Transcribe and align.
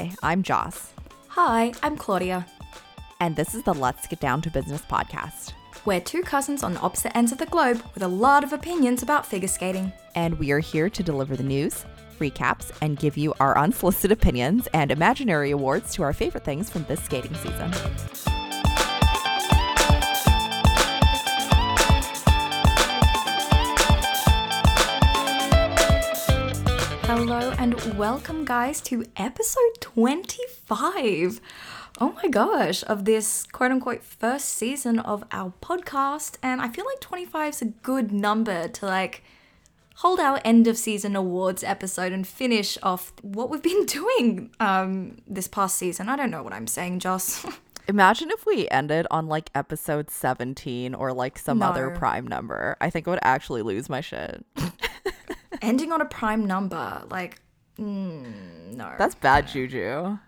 Hi, 0.00 0.10
I'm 0.22 0.42
Joss, 0.42 0.94
Hi, 1.28 1.74
I'm 1.82 1.94
Claudia. 1.94 2.46
and 3.20 3.36
this 3.36 3.54
is 3.54 3.62
the 3.64 3.74
Let's 3.74 4.06
Get 4.06 4.18
Down 4.18 4.40
to 4.40 4.50
Business 4.50 4.80
podcast. 4.80 5.52
We're 5.84 6.00
two 6.00 6.22
cousins 6.22 6.62
on 6.62 6.78
opposite 6.78 7.14
ends 7.14 7.32
of 7.32 7.36
the 7.38 7.44
globe 7.44 7.82
with 7.92 8.02
a 8.02 8.08
lot 8.08 8.42
of 8.42 8.54
opinions 8.54 9.02
about 9.02 9.26
figure 9.26 9.46
skating. 9.46 9.92
And 10.14 10.38
we 10.38 10.52
are 10.52 10.58
here 10.58 10.88
to 10.88 11.02
deliver 11.02 11.36
the 11.36 11.42
news, 11.42 11.84
recaps, 12.18 12.70
and 12.80 12.98
give 12.98 13.18
you 13.18 13.34
our 13.40 13.58
unsolicited 13.58 14.12
opinions 14.16 14.68
and 14.72 14.90
imaginary 14.90 15.50
awards 15.50 15.92
to 15.96 16.02
our 16.02 16.14
favorite 16.14 16.44
things 16.46 16.70
from 16.70 16.84
this 16.84 17.02
skating 17.02 17.34
season. 17.34 17.70
Hello 27.12 27.52
and 27.58 27.74
welcome, 27.98 28.44
guys, 28.44 28.80
to 28.82 29.04
episode 29.16 29.80
25. 29.80 31.40
Oh 32.00 32.12
my 32.12 32.28
gosh, 32.28 32.84
of 32.84 33.04
this 33.04 33.42
quote 33.50 33.72
unquote 33.72 34.04
first 34.04 34.50
season 34.50 35.00
of 35.00 35.24
our 35.32 35.52
podcast. 35.60 36.36
And 36.40 36.60
I 36.60 36.68
feel 36.68 36.84
like 36.84 37.00
25 37.00 37.54
is 37.54 37.62
a 37.62 37.64
good 37.64 38.12
number 38.12 38.68
to 38.68 38.86
like 38.86 39.24
hold 39.96 40.20
our 40.20 40.40
end 40.44 40.68
of 40.68 40.78
season 40.78 41.16
awards 41.16 41.64
episode 41.64 42.12
and 42.12 42.24
finish 42.24 42.78
off 42.80 43.12
what 43.22 43.50
we've 43.50 43.60
been 43.60 43.86
doing 43.86 44.54
um, 44.60 45.18
this 45.26 45.48
past 45.48 45.78
season. 45.78 46.08
I 46.08 46.14
don't 46.14 46.30
know 46.30 46.44
what 46.44 46.52
I'm 46.52 46.68
saying, 46.68 47.00
Joss. 47.00 47.44
Imagine 47.88 48.30
if 48.30 48.46
we 48.46 48.68
ended 48.68 49.08
on 49.10 49.26
like 49.26 49.50
episode 49.56 50.12
17 50.12 50.94
or 50.94 51.12
like 51.12 51.40
some 51.40 51.60
other 51.60 51.90
prime 51.90 52.28
number. 52.28 52.76
I 52.80 52.88
think 52.88 53.08
I 53.08 53.10
would 53.10 53.18
actually 53.22 53.62
lose 53.62 53.88
my 53.88 54.00
shit. 54.00 54.46
Ending 55.62 55.92
on 55.92 56.00
a 56.00 56.04
prime 56.04 56.46
number, 56.46 57.02
like, 57.10 57.40
mm, 57.78 58.74
no. 58.74 58.92
That's 58.98 59.14
bad 59.14 59.48
juju. 59.48 60.18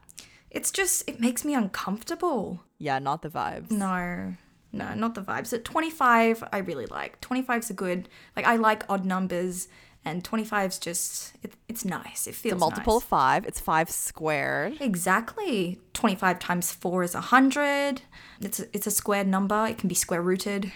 It's 0.51 0.70
just, 0.70 1.09
it 1.09 1.20
makes 1.20 1.45
me 1.45 1.55
uncomfortable. 1.55 2.61
Yeah, 2.79 2.98
not 2.98 3.23
the 3.23 3.29
vibes. 3.31 3.70
No, 3.70 4.34
no, 4.73 4.95
not 4.95 5.14
the 5.14 5.23
vibes. 5.23 5.53
At 5.53 5.64
25, 5.64 6.45
I 6.53 6.59
really 6.59 6.87
like. 6.87 7.20
25's 7.20 7.70
a 7.70 7.75
good, 7.75 8.09
like, 8.37 8.47
I 8.47 8.56
like 8.56 8.84
odd 8.91 9.05
numbers, 9.05 9.69
and 10.05 10.25
25's 10.25 10.79
just, 10.79 11.33
it, 11.42 11.55
it's 11.69 11.84
nice. 11.84 12.27
It 12.27 12.34
feels 12.34 12.55
It's 12.55 12.62
a 12.62 12.64
multiple 12.67 12.95
nice. 12.95 13.03
of 13.03 13.09
five. 13.09 13.47
It's 13.47 13.61
five 13.61 13.89
squared. 13.89 14.79
Exactly. 14.81 15.79
25 15.95 16.39
times 16.41 16.73
4 16.73 17.03
is 17.05 17.14
100. 17.14 18.03
It's 18.41 18.59
a, 18.61 18.64
it's 18.75 18.86
a 18.86 18.91
squared 18.91 19.29
number. 19.29 19.67
It 19.67 19.79
can 19.79 19.89
be 19.89 19.95
square 19.95 20.20
rooted. 20.20 20.73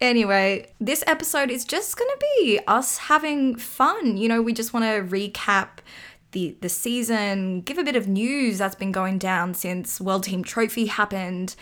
Anyway, 0.00 0.72
this 0.80 1.04
episode 1.06 1.50
is 1.50 1.64
just 1.64 1.96
going 1.96 2.10
to 2.10 2.26
be 2.38 2.60
us 2.66 2.96
having 2.96 3.54
fun. 3.56 4.16
You 4.16 4.28
know, 4.28 4.40
we 4.40 4.54
just 4.54 4.72
want 4.72 4.84
to 4.84 5.14
recap 5.14 5.78
the 6.32 6.56
the 6.60 6.68
season, 6.68 7.60
give 7.62 7.76
a 7.76 7.84
bit 7.84 7.96
of 7.96 8.08
news 8.08 8.58
that's 8.58 8.74
been 8.74 8.92
going 8.92 9.18
down 9.18 9.54
since 9.54 10.00
World 10.00 10.24
Team 10.24 10.42
Trophy 10.42 10.86
happened, 10.86 11.54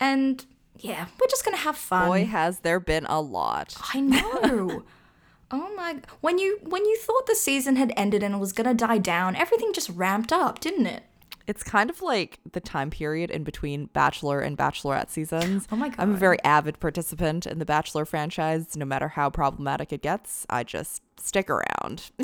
and 0.00 0.44
yeah, 0.78 1.06
we're 1.20 1.28
just 1.28 1.44
going 1.44 1.56
to 1.56 1.62
have 1.62 1.76
fun. 1.76 2.08
Boy, 2.08 2.24
has 2.26 2.60
there 2.60 2.80
been 2.80 3.06
a 3.06 3.20
lot. 3.20 3.76
I 3.94 4.00
know. 4.00 4.82
oh 5.50 5.74
my! 5.76 5.96
When 6.20 6.38
you 6.38 6.58
when 6.62 6.84
you 6.84 6.98
thought 6.98 7.26
the 7.26 7.36
season 7.36 7.76
had 7.76 7.92
ended 7.96 8.22
and 8.22 8.34
it 8.34 8.38
was 8.38 8.52
going 8.52 8.68
to 8.68 8.74
die 8.74 8.98
down, 8.98 9.36
everything 9.36 9.72
just 9.72 9.90
ramped 9.90 10.32
up, 10.32 10.58
didn't 10.58 10.86
it? 10.86 11.04
It's 11.46 11.62
kind 11.62 11.90
of 11.90 12.00
like 12.00 12.38
the 12.52 12.60
time 12.60 12.88
period 12.90 13.30
in 13.30 13.44
between 13.44 13.86
Bachelor 13.86 14.40
and 14.40 14.56
Bachelorette 14.56 15.10
seasons. 15.10 15.68
Oh 15.70 15.76
my 15.76 15.88
god. 15.90 15.98
I'm 16.00 16.12
a 16.12 16.16
very 16.16 16.42
avid 16.42 16.80
participant 16.80 17.46
in 17.46 17.58
the 17.58 17.66
Bachelor 17.66 18.04
franchise. 18.06 18.76
No 18.76 18.86
matter 18.86 19.08
how 19.08 19.28
problematic 19.28 19.92
it 19.92 20.00
gets, 20.02 20.46
I 20.48 20.64
just 20.64 21.02
stick 21.18 21.50
around. 21.50 22.10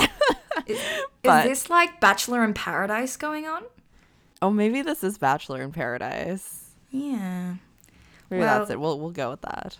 But- 1.23 1.47
Is 1.47 1.51
this 1.51 1.71
like 1.71 2.01
Bachelor 2.01 2.43
in 2.45 2.55
Paradise 2.55 3.17
going 3.17 3.47
on? 3.47 3.63
oh, 4.43 4.51
maybe 4.51 4.81
this 4.83 5.05
is 5.05 5.19
Bachelor 5.19 5.61
in 5.63 5.71
Paradise. 5.71 6.71
Yeah. 6.91 7.55
Maybe 8.31 8.41
Well- 8.41 8.59
that's 8.61 8.71
it. 8.71 8.81
We'll 8.81 8.99
we'll 8.99 9.11
go 9.11 9.31
with 9.31 9.43
that. 9.43 9.77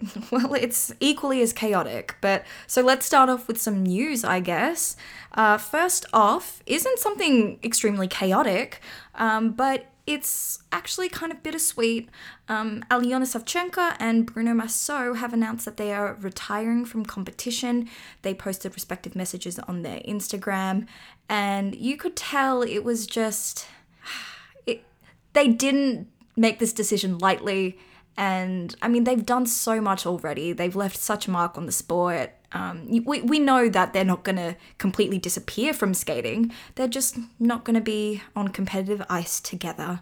Well, 0.30 0.54
it's 0.54 0.92
equally 1.00 1.40
as 1.42 1.52
chaotic. 1.52 2.16
But 2.20 2.44
so 2.66 2.82
let's 2.82 3.06
start 3.06 3.28
off 3.28 3.48
with 3.48 3.60
some 3.60 3.82
news, 3.82 4.24
I 4.24 4.40
guess. 4.40 4.96
Uh, 5.32 5.58
first 5.58 6.06
off, 6.12 6.62
isn't 6.66 6.98
something 6.98 7.58
extremely 7.62 8.08
chaotic, 8.08 8.80
um, 9.14 9.52
but 9.52 9.86
it's 10.06 10.58
actually 10.70 11.08
kind 11.08 11.32
of 11.32 11.42
bittersweet. 11.42 12.10
Um, 12.48 12.84
Alyona 12.90 13.24
Savchenko 13.24 13.96
and 13.98 14.26
Bruno 14.26 14.52
Massot 14.52 15.16
have 15.16 15.32
announced 15.32 15.64
that 15.64 15.78
they 15.78 15.94
are 15.94 16.14
retiring 16.20 16.84
from 16.84 17.06
competition. 17.06 17.88
They 18.22 18.34
posted 18.34 18.74
respective 18.74 19.16
messages 19.16 19.58
on 19.60 19.82
their 19.82 20.00
Instagram, 20.00 20.86
and 21.28 21.74
you 21.74 21.96
could 21.96 22.16
tell 22.16 22.62
it 22.62 22.84
was 22.84 23.06
just 23.06 23.66
it, 24.66 24.84
they 25.32 25.48
didn't 25.48 26.08
make 26.36 26.58
this 26.58 26.72
decision 26.72 27.18
lightly. 27.18 27.78
And 28.16 28.74
I 28.80 28.88
mean, 28.88 29.04
they've 29.04 29.24
done 29.24 29.46
so 29.46 29.80
much 29.80 30.06
already. 30.06 30.52
They've 30.52 30.76
left 30.76 30.96
such 30.96 31.26
a 31.26 31.30
mark 31.30 31.58
on 31.58 31.66
the 31.66 31.72
sport. 31.72 32.32
Um, 32.52 32.86
we, 33.04 33.20
we 33.22 33.40
know 33.40 33.68
that 33.68 33.92
they're 33.92 34.04
not 34.04 34.22
going 34.22 34.36
to 34.36 34.56
completely 34.78 35.18
disappear 35.18 35.74
from 35.74 35.92
skating. 35.94 36.52
They're 36.76 36.86
just 36.86 37.18
not 37.40 37.64
going 37.64 37.74
to 37.74 37.80
be 37.80 38.22
on 38.36 38.48
competitive 38.48 39.02
ice 39.10 39.40
together. 39.40 40.00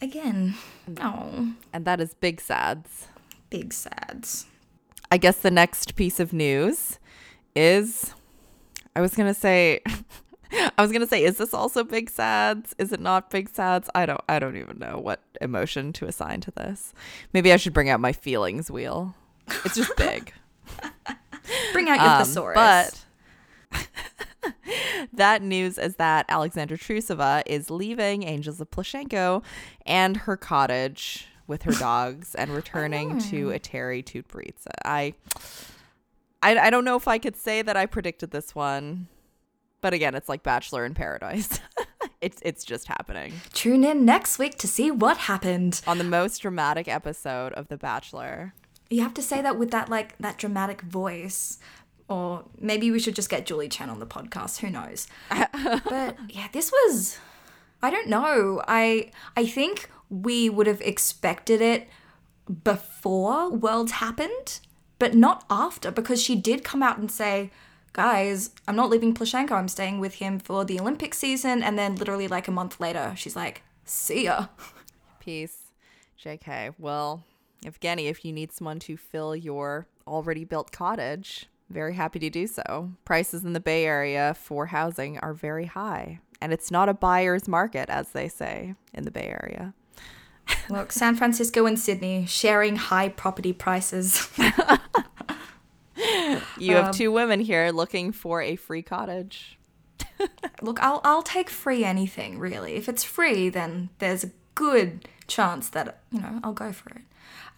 Again, 0.00 0.54
oh, 1.00 1.54
And 1.72 1.84
that 1.84 2.00
is 2.00 2.14
big 2.14 2.40
sads. 2.40 3.08
big 3.50 3.72
sads. 3.72 4.46
I 5.10 5.16
guess 5.18 5.38
the 5.38 5.50
next 5.50 5.96
piece 5.96 6.20
of 6.20 6.32
news 6.32 6.98
is 7.56 8.12
I 8.94 9.00
was 9.00 9.14
gonna 9.14 9.34
say 9.34 9.80
I 10.78 10.82
was 10.82 10.92
gonna 10.92 11.06
say, 11.06 11.22
is 11.24 11.36
this 11.38 11.52
also 11.54 11.84
big 11.84 12.08
sads? 12.10 12.74
Is 12.78 12.92
it 12.92 13.00
not 13.00 13.30
big 13.30 13.48
sads? 13.48 13.88
I 13.94 14.06
don't 14.06 14.20
I 14.28 14.38
don't 14.38 14.56
even 14.56 14.78
know 14.78 14.98
what 14.98 15.20
emotion 15.40 15.92
to 15.94 16.06
assign 16.06 16.40
to 16.42 16.50
this. 16.52 16.92
Maybe 17.32 17.52
I 17.52 17.56
should 17.56 17.72
bring 17.72 17.88
out 17.90 18.00
my 18.00 18.12
feelings 18.12 18.70
wheel. 18.70 19.14
It's 19.64 19.74
just 19.76 19.96
big. 19.96 20.32
Bring 21.72 21.88
out 21.88 21.96
your 21.98 22.10
Um, 22.10 22.18
thesaurus. 22.24 22.54
but 23.72 23.84
that 25.14 25.40
news 25.42 25.78
is 25.78 25.96
that 25.96 26.26
Alexandra 26.28 26.76
Trusova 26.76 27.42
is 27.46 27.70
leaving 27.70 28.22
Angels 28.22 28.60
of 28.60 28.70
Plushenko 28.70 29.42
and 29.86 30.16
her 30.18 30.36
cottage 30.36 31.26
with 31.46 31.62
her 31.62 31.72
dogs 31.72 32.34
and 32.34 32.50
returning 32.50 33.18
to 33.18 33.48
Eteri 33.48 34.04
Tutberidze. 34.04 34.66
I, 34.84 35.14
I 36.42 36.58
I 36.58 36.70
don't 36.70 36.84
know 36.84 36.96
if 36.96 37.08
I 37.08 37.16
could 37.18 37.36
say 37.36 37.62
that 37.62 37.76
I 37.76 37.86
predicted 37.86 38.30
this 38.30 38.54
one, 38.54 39.08
but 39.80 39.94
again, 39.94 40.14
it's 40.14 40.28
like 40.28 40.42
Bachelor 40.42 40.84
in 40.84 40.94
Paradise. 40.94 41.60
it's 42.20 42.40
it's 42.42 42.64
just 42.64 42.88
happening 42.88 43.32
tune 43.52 43.84
in 43.84 44.04
next 44.04 44.38
week 44.38 44.58
to 44.58 44.66
see 44.66 44.90
what 44.90 45.16
happened. 45.16 45.80
on 45.86 45.98
the 45.98 46.04
most 46.04 46.38
dramatic 46.42 46.88
episode 46.88 47.52
of 47.52 47.68
The 47.68 47.76
Bachelor. 47.76 48.54
You 48.90 49.02
have 49.02 49.14
to 49.14 49.22
say 49.22 49.42
that 49.42 49.58
with 49.58 49.70
that 49.70 49.88
like 49.88 50.16
that 50.18 50.38
dramatic 50.38 50.82
voice. 50.82 51.58
Or 52.08 52.44
maybe 52.58 52.90
we 52.90 52.98
should 52.98 53.14
just 53.14 53.28
get 53.28 53.44
Julie 53.44 53.68
Chen 53.68 53.90
on 53.90 53.98
the 53.98 54.06
podcast. 54.06 54.60
Who 54.60 54.70
knows? 54.70 55.08
but 55.28 56.16
yeah, 56.30 56.48
this 56.52 56.72
was 56.72 57.18
I 57.82 57.90
don't 57.90 58.08
know. 58.08 58.62
I 58.66 59.10
I 59.36 59.46
think 59.46 59.90
we 60.10 60.48
would 60.48 60.66
have 60.66 60.80
expected 60.80 61.60
it 61.60 61.88
before 62.64 63.50
Worlds 63.50 63.92
happened, 63.92 64.60
but 64.98 65.14
not 65.14 65.44
after 65.50 65.90
because 65.90 66.22
she 66.22 66.34
did 66.34 66.64
come 66.64 66.82
out 66.82 66.98
and 66.98 67.10
say, 67.10 67.50
"Guys, 67.98 68.50
I'm 68.68 68.76
not 68.76 68.90
leaving 68.90 69.12
Plushenko. 69.12 69.50
I'm 69.50 69.66
staying 69.66 69.98
with 69.98 70.14
him 70.14 70.38
for 70.38 70.64
the 70.64 70.78
Olympic 70.78 71.14
season." 71.14 71.64
And 71.64 71.76
then 71.76 71.96
literally 71.96 72.28
like 72.28 72.46
a 72.46 72.52
month 72.52 72.78
later, 72.78 73.12
she's 73.16 73.34
like, 73.34 73.62
"See 73.84 74.24
ya." 74.24 74.46
Peace. 75.20 75.58
JK. 76.22 76.74
Well, 76.78 77.24
Evgeny, 77.64 78.08
if 78.08 78.24
you 78.24 78.32
need 78.32 78.52
someone 78.52 78.78
to 78.80 78.96
fill 78.96 79.34
your 79.34 79.88
already 80.06 80.44
built 80.44 80.70
cottage, 80.70 81.48
very 81.70 81.94
happy 81.94 82.20
to 82.20 82.30
do 82.30 82.46
so. 82.46 82.92
Prices 83.04 83.44
in 83.44 83.52
the 83.52 83.60
Bay 83.60 83.84
Area 83.84 84.34
for 84.34 84.66
housing 84.66 85.18
are 85.18 85.34
very 85.34 85.66
high, 85.66 86.20
and 86.40 86.52
it's 86.52 86.70
not 86.70 86.88
a 86.88 86.94
buyer's 86.94 87.48
market, 87.48 87.90
as 87.90 88.10
they 88.10 88.28
say 88.28 88.74
in 88.94 89.04
the 89.04 89.10
Bay 89.10 89.34
Area. 89.42 89.74
Look, 90.70 90.92
San 90.92 91.16
Francisco 91.16 91.66
and 91.66 91.78
Sydney 91.78 92.26
sharing 92.26 92.76
high 92.76 93.08
property 93.08 93.52
prices. 93.52 94.30
You 96.58 96.76
Um, 96.76 96.84
have 96.84 96.94
two 96.94 97.10
women 97.12 97.40
here 97.40 97.70
looking 97.70 98.12
for 98.12 98.40
a 98.42 98.56
free 98.56 98.82
cottage. 98.82 99.58
Look, 100.62 100.80
I'll 100.82 101.00
I'll 101.04 101.22
take 101.22 101.50
free 101.50 101.84
anything 101.84 102.38
really. 102.38 102.74
If 102.74 102.88
it's 102.88 103.04
free, 103.04 103.48
then 103.48 103.90
there's 103.98 104.24
a 104.24 104.30
good 104.54 105.08
chance 105.26 105.68
that 105.70 106.00
you 106.10 106.20
know 106.20 106.40
I'll 106.42 106.52
go 106.52 106.72
for 106.72 106.90
it. 106.90 107.02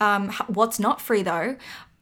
Um, 0.00 0.31
what's 0.48 0.78
not 0.78 1.00
free 1.00 1.22
though, 1.22 1.56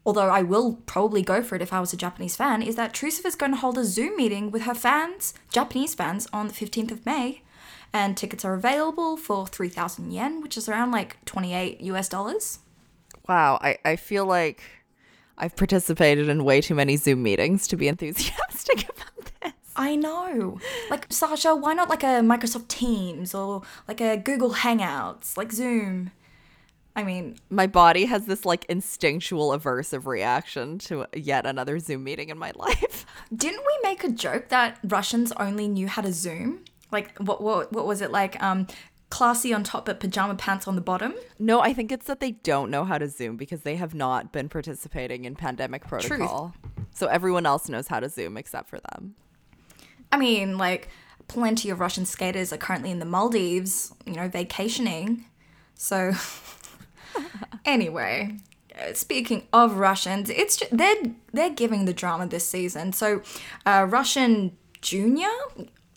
although 0.06 0.28
I 0.28 0.42
will 0.42 0.74
probably 0.86 1.22
go 1.22 1.42
for 1.42 1.56
it 1.56 1.62
if 1.62 1.72
I 1.72 1.80
was 1.80 1.92
a 1.92 1.96
Japanese 1.96 2.36
fan, 2.36 2.62
is 2.62 2.76
that 2.76 2.92
Trusova 2.94 3.26
is 3.26 3.34
going 3.34 3.52
to 3.52 3.58
hold 3.58 3.78
a 3.78 3.84
Zoom 3.84 4.16
meeting 4.16 4.50
with 4.50 4.62
her 4.62 4.74
fans, 4.74 5.34
Japanese 5.52 5.94
fans, 5.94 6.26
on 6.32 6.48
the 6.48 6.54
fifteenth 6.54 6.92
of 6.92 7.04
May, 7.06 7.42
and 7.92 8.16
tickets 8.16 8.44
are 8.44 8.54
available 8.54 9.16
for 9.16 9.46
three 9.46 9.68
thousand 9.68 10.12
yen, 10.12 10.40
which 10.40 10.56
is 10.56 10.68
around 10.68 10.90
like 10.92 11.16
twenty 11.24 11.54
eight 11.54 11.80
US 11.82 12.08
dollars. 12.08 12.60
Wow, 13.28 13.58
I, 13.60 13.78
I 13.84 13.96
feel 13.96 14.24
like 14.26 14.62
I've 15.38 15.56
participated 15.56 16.28
in 16.28 16.44
way 16.44 16.60
too 16.60 16.74
many 16.74 16.96
Zoom 16.96 17.22
meetings 17.22 17.66
to 17.68 17.76
be 17.76 17.88
enthusiastic 17.92 18.84
about 18.84 19.32
this. 19.42 19.52
I 19.76 19.94
know. 19.94 20.58
Like, 20.90 21.06
Sasha, 21.10 21.54
why 21.54 21.72
not 21.74 21.88
like 21.88 22.02
a 22.02 22.20
Microsoft 22.20 22.68
Teams 22.68 23.34
or 23.34 23.62
like 23.86 24.00
a 24.00 24.16
Google 24.16 24.54
Hangouts, 24.54 25.36
like 25.36 25.52
Zoom? 25.52 26.10
I 26.96 27.04
mean, 27.04 27.36
My 27.48 27.68
body 27.68 28.06
has 28.06 28.26
this 28.26 28.44
like 28.44 28.64
instinctual 28.64 29.56
aversive 29.56 30.04
reaction 30.06 30.78
to 30.80 31.06
yet 31.14 31.46
another 31.46 31.78
Zoom 31.78 32.02
meeting 32.02 32.28
in 32.28 32.38
my 32.38 32.50
life. 32.56 33.06
didn't 33.34 33.60
we 33.64 33.88
make 33.88 34.02
a 34.02 34.10
joke 34.10 34.48
that 34.48 34.78
Russians 34.82 35.30
only 35.38 35.68
knew 35.68 35.86
how 35.86 36.02
to 36.02 36.12
Zoom? 36.12 36.64
Like, 36.90 37.16
what 37.18 37.40
what 37.40 37.72
what 37.72 37.86
was 37.86 38.00
it 38.00 38.10
like? 38.10 38.42
Um, 38.42 38.66
classy 39.10 39.54
on 39.54 39.64
top 39.64 39.86
but 39.86 40.00
pajama 40.00 40.34
pants 40.34 40.68
on 40.68 40.74
the 40.74 40.80
bottom. 40.80 41.14
No, 41.38 41.60
I 41.60 41.72
think 41.72 41.90
it's 41.90 42.06
that 42.06 42.20
they 42.20 42.32
don't 42.32 42.70
know 42.70 42.84
how 42.84 42.98
to 42.98 43.08
Zoom 43.08 43.36
because 43.36 43.62
they 43.62 43.76
have 43.76 43.94
not 43.94 44.32
been 44.32 44.48
participating 44.48 45.24
in 45.24 45.34
pandemic 45.34 45.86
protocol. 45.86 46.54
So 46.94 47.06
everyone 47.06 47.46
else 47.46 47.68
knows 47.68 47.88
how 47.88 48.00
to 48.00 48.08
Zoom 48.08 48.36
except 48.36 48.68
for 48.68 48.80
them. 48.92 49.14
I 50.10 50.16
mean, 50.16 50.58
like, 50.58 50.88
plenty 51.28 51.70
of 51.70 51.80
Russian 51.80 52.06
skaters 52.06 52.52
are 52.52 52.56
currently 52.56 52.90
in 52.90 52.98
the 52.98 53.04
Maldives, 53.04 53.92
you 54.06 54.14
know, 54.14 54.28
vacationing. 54.28 55.26
So, 55.74 56.12
anyway, 57.64 58.36
speaking 58.94 59.46
of 59.52 59.76
Russians, 59.76 60.30
it's 60.30 60.56
ju- 60.56 60.66
they're 60.72 60.96
they're 61.32 61.50
giving 61.50 61.84
the 61.84 61.92
drama 61.92 62.26
this 62.26 62.48
season. 62.48 62.92
So, 62.92 63.22
uh, 63.66 63.86
Russian 63.88 64.56
junior 64.80 65.28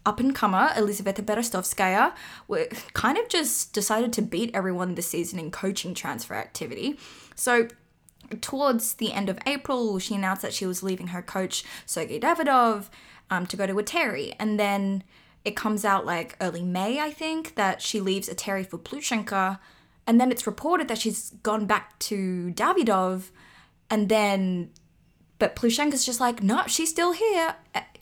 up 0.06 0.20
and 0.20 0.34
comer 0.34 0.72
Elizaveta 0.76 1.22
Berestovskaya 1.22 2.14
kind 2.94 3.18
of 3.18 3.30
just 3.30 3.74
decided 3.74 4.12
to 4.14 4.22
beat 4.22 4.52
everyone 4.54 4.96
this 4.96 5.08
season 5.08 5.40
in 5.40 5.52
coaching 5.52 5.94
transfer 5.94 6.34
activity. 6.34 6.98
So 7.36 7.68
towards 8.40 8.96
the 8.96 9.12
end 9.14 9.30
of 9.30 9.38
April, 9.46 10.00
she 10.00 10.16
announced 10.16 10.42
that 10.42 10.54
she 10.54 10.66
was 10.66 10.84
leaving 10.84 11.08
her 11.08 11.22
coach, 11.22 11.64
Sergei 11.86 12.20
Davidov, 12.20 12.90
um, 13.30 13.46
to 13.48 13.58
go 13.58 13.68
to 13.68 13.74
Eteri. 13.74 14.36
And 14.40 14.60
then 14.60 15.04
it 15.44 15.56
comes 15.56 15.84
out 15.84 16.06
like 16.06 16.36
early 16.40 16.64
May, 16.64 17.00
I 17.00 17.12
think, 17.12 17.56
that 17.56 17.82
she 17.82 18.00
leaves 18.00 18.30
Eteri 18.30 18.66
for 18.66 18.78
Plushenko. 18.78 19.60
And 20.08 20.20
then 20.20 20.32
it's 20.32 20.48
reported 20.48 20.88
that 20.88 20.98
she's 20.98 21.32
gone 21.44 21.66
back 21.66 21.98
to 22.00 22.52
Davidov. 22.56 23.30
And 23.90 24.10
then, 24.10 24.72
but 25.40 25.56
Plushenko's 25.56 26.06
just 26.06 26.20
like, 26.20 26.42
no, 26.42 26.64
she's 26.68 26.90
still 26.90 27.14
here. 27.14 27.56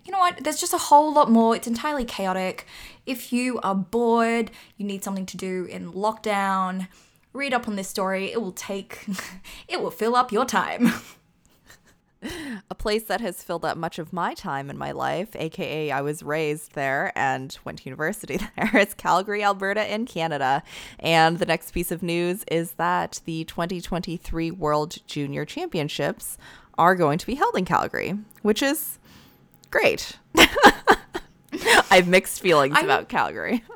You 0.09 0.13
know 0.13 0.21
what? 0.21 0.43
There's 0.43 0.59
just 0.59 0.73
a 0.73 0.79
whole 0.79 1.13
lot 1.13 1.29
more. 1.29 1.55
It's 1.55 1.67
entirely 1.67 2.03
chaotic. 2.03 2.65
If 3.05 3.31
you 3.31 3.59
are 3.59 3.75
bored, 3.75 4.49
you 4.75 4.83
need 4.83 5.03
something 5.03 5.27
to 5.27 5.37
do 5.37 5.65
in 5.65 5.93
lockdown, 5.93 6.87
read 7.31 7.53
up 7.53 7.67
on 7.67 7.75
this 7.75 7.89
story. 7.89 8.31
It 8.31 8.41
will 8.41 8.51
take, 8.51 9.05
it 9.67 9.79
will 9.79 9.91
fill 9.91 10.15
up 10.15 10.31
your 10.31 10.45
time. 10.45 10.93
A 12.71 12.73
place 12.73 13.03
that 13.03 13.21
has 13.21 13.43
filled 13.43 13.63
up 13.63 13.77
much 13.77 13.99
of 13.99 14.11
my 14.11 14.33
time 14.33 14.71
in 14.71 14.79
my 14.79 14.91
life, 14.91 15.35
aka 15.35 15.91
I 15.91 16.01
was 16.01 16.23
raised 16.23 16.73
there 16.73 17.13
and 17.15 17.55
went 17.63 17.77
to 17.77 17.85
university 17.85 18.39
there, 18.57 18.77
is 18.77 18.95
Calgary, 18.95 19.43
Alberta, 19.43 19.93
in 19.93 20.07
Canada. 20.07 20.63
And 20.97 21.37
the 21.37 21.45
next 21.45 21.69
piece 21.69 21.91
of 21.91 22.01
news 22.01 22.43
is 22.51 22.71
that 22.73 23.21
the 23.25 23.43
2023 23.43 24.49
World 24.49 24.97
Junior 25.05 25.45
Championships 25.45 26.39
are 26.79 26.95
going 26.95 27.19
to 27.19 27.27
be 27.27 27.35
held 27.35 27.55
in 27.55 27.63
Calgary, 27.63 28.17
which 28.41 28.63
is 28.63 28.97
great. 29.69 30.17
I 30.35 31.95
have 31.97 32.07
mixed 32.07 32.41
feelings 32.41 32.75
I'm- 32.75 32.85
about 32.85 33.09
Calgary. 33.09 33.63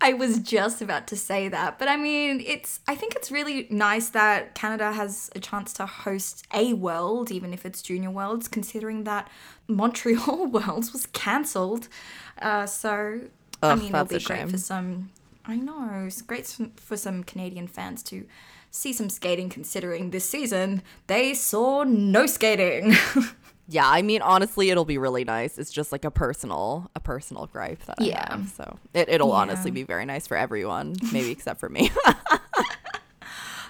I 0.00 0.12
was 0.12 0.38
just 0.38 0.80
about 0.80 1.08
to 1.08 1.16
say 1.16 1.48
that, 1.48 1.76
but 1.80 1.88
I 1.88 1.96
mean, 1.96 2.40
it's 2.46 2.78
I 2.86 2.94
think 2.94 3.16
it's 3.16 3.32
really 3.32 3.66
nice 3.68 4.10
that 4.10 4.54
Canada 4.54 4.92
has 4.92 5.28
a 5.34 5.40
chance 5.40 5.72
to 5.72 5.86
host 5.86 6.46
a 6.54 6.72
world, 6.74 7.32
even 7.32 7.52
if 7.52 7.66
it's 7.66 7.82
junior 7.82 8.10
worlds, 8.12 8.46
considering 8.46 9.02
that 9.04 9.28
Montreal 9.66 10.46
Worlds 10.52 10.92
was 10.92 11.06
cancelled. 11.06 11.88
Uh, 12.40 12.64
so 12.66 13.22
I 13.60 13.72
Ugh, 13.72 13.78
mean, 13.80 13.88
it'll 13.92 14.04
be 14.04 14.20
great 14.20 14.48
for 14.48 14.58
some. 14.58 15.10
I 15.44 15.56
know 15.56 16.04
it's 16.06 16.22
great 16.22 16.46
for 16.76 16.96
some 16.96 17.24
Canadian 17.24 17.66
fans 17.66 18.04
to 18.04 18.24
see 18.70 18.92
some 18.92 19.10
skating, 19.10 19.48
considering 19.48 20.10
this 20.12 20.24
season 20.24 20.80
they 21.08 21.34
saw 21.34 21.82
no 21.82 22.26
skating. 22.26 22.94
Yeah, 23.70 23.86
I 23.86 24.00
mean 24.02 24.22
honestly 24.22 24.70
it'll 24.70 24.86
be 24.86 24.96
really 24.98 25.24
nice. 25.24 25.58
It's 25.58 25.70
just 25.70 25.92
like 25.92 26.04
a 26.06 26.10
personal 26.10 26.90
a 26.96 27.00
personal 27.00 27.46
gripe 27.46 27.84
that 27.84 28.00
Yeah. 28.00 28.26
I 28.28 28.32
have. 28.36 28.48
So 28.48 28.78
it, 28.94 29.08
it'll 29.10 29.28
Yeah. 29.28 29.34
honestly 29.34 29.70
be 29.70 29.82
very 29.82 30.06
nice 30.06 30.26
for 30.26 30.36
everyone, 30.38 30.94
maybe 31.12 31.30
except 31.30 31.60
for 31.60 31.68
me. 31.68 31.90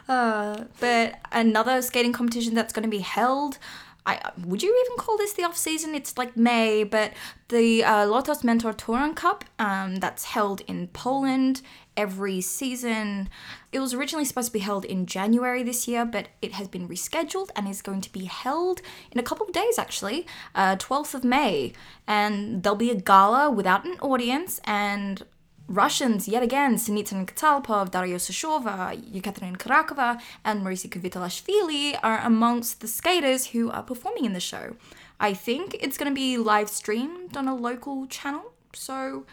Uh, 0.08 0.64
but 0.80 1.16
another 1.32 1.82
skating 1.82 2.14
competition 2.14 2.54
that's 2.54 2.72
going 2.72 2.82
to 2.82 2.88
be 2.88 3.00
held. 3.00 3.58
I, 4.06 4.30
would 4.46 4.62
you 4.62 4.84
even 4.86 4.96
call 4.96 5.18
this 5.18 5.34
the 5.34 5.44
off 5.44 5.54
season? 5.56 5.94
It's 5.94 6.16
like 6.16 6.34
May, 6.34 6.82
but 6.82 7.12
the 7.48 7.84
uh, 7.84 8.06
Lotos 8.06 8.42
Mentor 8.42 8.72
Toruń 8.72 9.14
Cup 9.14 9.44
um, 9.58 9.96
that's 9.96 10.24
held 10.24 10.62
in 10.62 10.88
Poland 10.88 11.60
every 11.98 12.40
season. 12.40 13.28
It 13.72 13.80
was 13.80 13.92
originally 13.92 14.24
supposed 14.24 14.48
to 14.48 14.52
be 14.52 14.60
held 14.60 14.84
in 14.84 15.04
January 15.04 15.62
this 15.64 15.88
year, 15.88 16.06
but 16.06 16.28
it 16.40 16.52
has 16.52 16.68
been 16.68 16.88
rescheduled 16.88 17.50
and 17.56 17.68
is 17.68 17.82
going 17.82 18.00
to 18.02 18.12
be 18.12 18.24
held 18.24 18.80
in 19.10 19.18
a 19.18 19.22
couple 19.22 19.44
of 19.46 19.52
days 19.52 19.78
actually, 19.78 20.26
uh, 20.54 20.76
12th 20.76 21.14
of 21.14 21.24
May. 21.24 21.72
And 22.06 22.62
there'll 22.62 22.76
be 22.76 22.92
a 22.92 22.94
gala 22.94 23.50
without 23.50 23.84
an 23.84 23.98
audience 24.00 24.60
and 24.64 25.24
Russians, 25.66 26.26
yet 26.28 26.42
again, 26.42 26.76
Sinitsyn 26.76 27.26
Katsalapov, 27.26 27.90
Daria 27.90 28.16
Sushova, 28.16 28.96
Yekaterina 29.12 29.58
Kurakova, 29.58 30.18
and 30.42 30.64
Morisi 30.64 30.88
Kvitelashvili 30.88 31.98
are 32.02 32.20
amongst 32.20 32.80
the 32.80 32.88
skaters 32.88 33.48
who 33.48 33.70
are 33.70 33.82
performing 33.82 34.24
in 34.24 34.32
the 34.32 34.40
show. 34.40 34.76
I 35.20 35.34
think 35.34 35.76
it's 35.80 35.98
going 35.98 36.10
to 36.10 36.14
be 36.14 36.38
live 36.38 36.70
streamed 36.70 37.36
on 37.36 37.48
a 37.48 37.54
local 37.54 38.06
channel, 38.06 38.52
so 38.72 39.26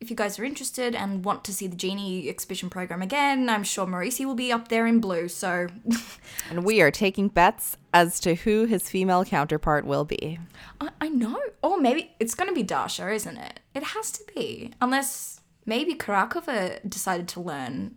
if 0.00 0.10
you 0.10 0.16
guys 0.16 0.38
are 0.38 0.44
interested 0.44 0.94
and 0.94 1.24
want 1.24 1.44
to 1.44 1.52
see 1.52 1.66
the 1.66 1.76
Genie 1.76 2.28
exhibition 2.28 2.70
program 2.70 3.02
again, 3.02 3.48
I'm 3.48 3.64
sure 3.64 3.86
Morisi 3.86 4.24
will 4.24 4.34
be 4.34 4.52
up 4.52 4.68
there 4.68 4.86
in 4.86 5.00
blue, 5.00 5.28
so 5.28 5.68
and 6.50 6.64
we 6.64 6.80
are 6.80 6.90
taking 6.90 7.28
bets 7.28 7.76
as 7.92 8.20
to 8.20 8.34
who 8.34 8.66
his 8.66 8.88
female 8.88 9.24
counterpart 9.24 9.84
will 9.84 10.04
be. 10.04 10.38
I, 10.80 10.90
I 11.00 11.08
know. 11.08 11.40
Or 11.62 11.80
maybe 11.80 12.12
it's 12.20 12.34
going 12.34 12.48
to 12.48 12.54
be 12.54 12.62
Dasha, 12.62 13.10
isn't 13.10 13.36
it? 13.36 13.60
It 13.74 13.82
has 13.82 14.12
to 14.12 14.24
be. 14.34 14.72
Unless 14.80 15.40
maybe 15.66 15.94
Kurakova 15.94 16.88
decided 16.88 17.26
to 17.28 17.40
learn, 17.40 17.96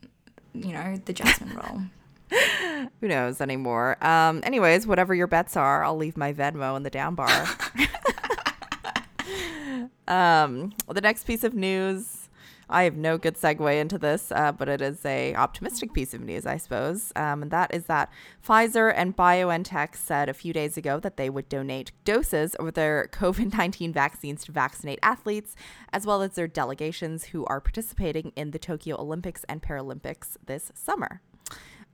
you 0.54 0.74
know, 0.74 1.00
the 1.06 1.14
Jasmine 1.14 1.56
role. 1.56 1.82
Who 3.02 3.08
knows 3.08 3.42
anymore? 3.42 3.98
Um 4.04 4.40
anyways, 4.44 4.88
whatever 4.88 5.14
your 5.14 5.28
bets 5.28 5.58
are, 5.58 5.84
I'll 5.84 5.98
leave 5.98 6.16
my 6.16 6.34
Venmo 6.34 6.78
in 6.78 6.84
the 6.84 6.90
down 6.90 7.14
bar. 7.14 7.28
um 10.08 10.74
the 10.88 11.02
next 11.02 11.26
piece 11.26 11.44
of 11.44 11.54
news 11.54 12.30
I 12.72 12.84
have 12.84 12.96
no 12.96 13.18
good 13.18 13.36
segue 13.36 13.80
into 13.80 13.98
this, 13.98 14.32
uh, 14.32 14.54
but 14.54 14.70
it 14.70 14.82
is 14.82 15.06
a 15.06 15.36
optimistic 15.36 15.94
piece 15.94 16.14
of 16.14 16.22
news, 16.22 16.46
I 16.46 16.56
suppose. 16.56 17.12
Um, 17.18 17.42
and 17.42 17.52
that 17.52 17.74
is 17.74 17.86
that 17.86 18.10
Pfizer 18.46 18.94
and 18.96 19.16
BioNTech 19.16 19.96
said 19.96 20.30
a 20.30 20.34
few 20.34 20.54
days 20.54 20.78
ago 20.78 21.00
that 21.02 21.18
they 21.18 21.30
would 21.30 21.50
donate 21.50 21.92
doses 22.06 22.56
of 22.56 22.74
their 22.74 23.10
COVID 23.12 23.54
19 23.54 23.92
vaccines 23.92 24.46
to 24.46 24.54
vaccinate 24.54 25.00
athletes, 25.04 25.56
as 25.92 26.06
well 26.06 26.22
as 26.22 26.32
their 26.36 26.48
delegations 26.48 27.26
who 27.26 27.46
are 27.46 27.60
participating 27.60 28.32
in 28.38 28.52
the 28.52 28.60
Tokyo 28.60 28.96
Olympics 29.00 29.44
and 29.50 29.62
Paralympics 29.62 30.38
this 30.46 30.72
summer. 30.74 31.22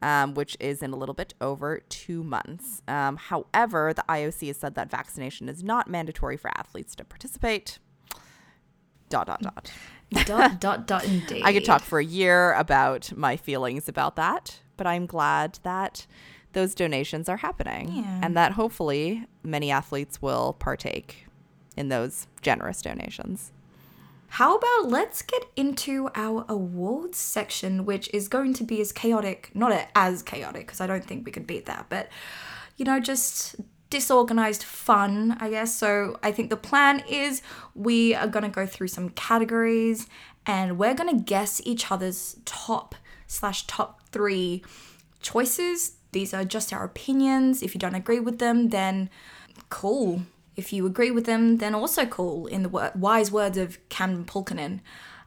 Um, 0.02 0.36
which 0.36 0.56
is 0.60 0.84
in 0.84 0.92
a 0.94 0.96
little 0.96 1.16
bit 1.16 1.34
over 1.42 1.80
two 1.90 2.24
months. 2.24 2.84
Um, 2.88 3.18
however, 3.18 3.94
the 3.96 4.04
IOC 4.08 4.46
has 4.48 4.58
said 4.58 4.76
that 4.76 4.92
vaccination 4.92 5.50
is 5.50 5.64
not 5.64 5.90
mandatory 5.90 6.38
for 6.38 6.52
athletes 6.56 6.96
to 6.98 7.04
participate. 7.04 7.80
Dot, 9.10 9.26
dot, 9.26 9.42
dot. 9.42 9.72
dot 10.26 10.60
dot 10.60 10.86
dot 10.88 11.04
indeed. 11.06 11.42
I 11.44 11.52
could 11.52 11.66
talk 11.66 11.82
for 11.82 11.98
a 11.98 12.06
year 12.06 12.54
about 12.54 13.12
my 13.18 13.38
feelings 13.38 13.90
about 13.90 14.16
that, 14.18 14.60
but 14.76 14.86
I'm 14.86 15.08
glad 15.08 15.58
that 15.64 16.06
those 16.54 16.76
donations 16.76 17.28
are 17.28 17.38
happening 17.38 17.90
Yeah. 17.92 18.20
and 18.22 18.38
that 18.38 18.52
hopefully 18.52 19.26
many 19.44 19.72
athletes 19.72 20.22
will 20.22 20.54
partake 20.60 21.26
in 21.76 21.90
those 21.90 22.28
generous 22.42 22.82
donations. 22.84 23.52
How 24.30 24.58
about 24.58 24.90
let's 24.90 25.22
get 25.22 25.46
into 25.56 26.10
our 26.14 26.46
awards 26.48 27.18
section, 27.18 27.86
which 27.86 28.10
is 28.14 28.28
going 28.28 28.54
to 28.56 28.64
be 28.64 28.82
as 28.82 28.92
chaotic, 28.92 29.52
not 29.54 29.90
as 29.96 30.22
chaotic, 30.22 30.68
because 30.68 30.82
I 30.82 30.88
don't 30.88 31.04
think 31.04 31.26
we 31.26 31.32
could 31.32 31.48
beat 31.48 31.66
that, 31.66 31.88
but 31.90 32.10
you 32.76 32.86
know, 32.86 33.00
just 33.00 33.56
disorganized 33.90 34.64
fun, 34.64 35.38
I 35.40 35.50
guess. 35.50 35.76
So 35.76 36.20
I 36.22 36.32
think 36.32 36.50
the 36.50 36.58
plan 36.58 37.02
is 37.10 37.42
we 37.74 38.14
are 38.14 38.28
going 38.28 38.44
to 38.44 38.50
go 38.50 38.66
through 38.66 38.90
some 38.90 39.10
categories 39.10 40.08
and 40.46 40.78
we're 40.78 40.94
going 40.94 41.18
to 41.18 41.24
guess 41.24 41.62
each 41.64 41.92
other's 41.92 42.38
top 42.46 42.96
slash 43.28 43.66
top 43.66 44.02
three 44.12 44.64
choices. 45.22 45.94
These 46.12 46.34
are 46.34 46.46
just 46.46 46.72
our 46.72 46.84
opinions. 46.84 47.62
If 47.62 47.74
you 47.74 47.80
don't 47.80 47.96
agree 47.96 48.20
with 48.20 48.40
them, 48.40 48.70
then 48.70 49.10
cool. 49.70 50.22
If 50.58 50.74
you 50.74 50.86
agree 50.86 51.12
with 51.12 51.26
them, 51.26 51.58
then 51.58 51.74
also 51.74 52.06
cool. 52.06 52.48
In 52.48 52.64
the 52.64 52.70
wor- 52.70 52.92
wise 52.96 53.32
words 53.32 53.58
of 53.58 53.78
Cam 53.90 54.26
Pulkinen, 54.26 54.82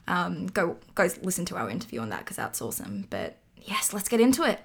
um, 0.07 0.47
go 0.49 0.77
go 0.95 1.09
listen 1.23 1.45
to 1.47 1.57
our 1.57 1.71
interview 1.71 2.01
on 2.01 2.11
that 2.11 2.21
because 2.21 2.37
that's 2.37 2.61
awesome. 2.61 3.07
But 3.09 3.39
yes, 3.57 3.95
let's 3.95 4.09
get 4.09 4.21
into 4.21 4.43
it. 4.43 4.61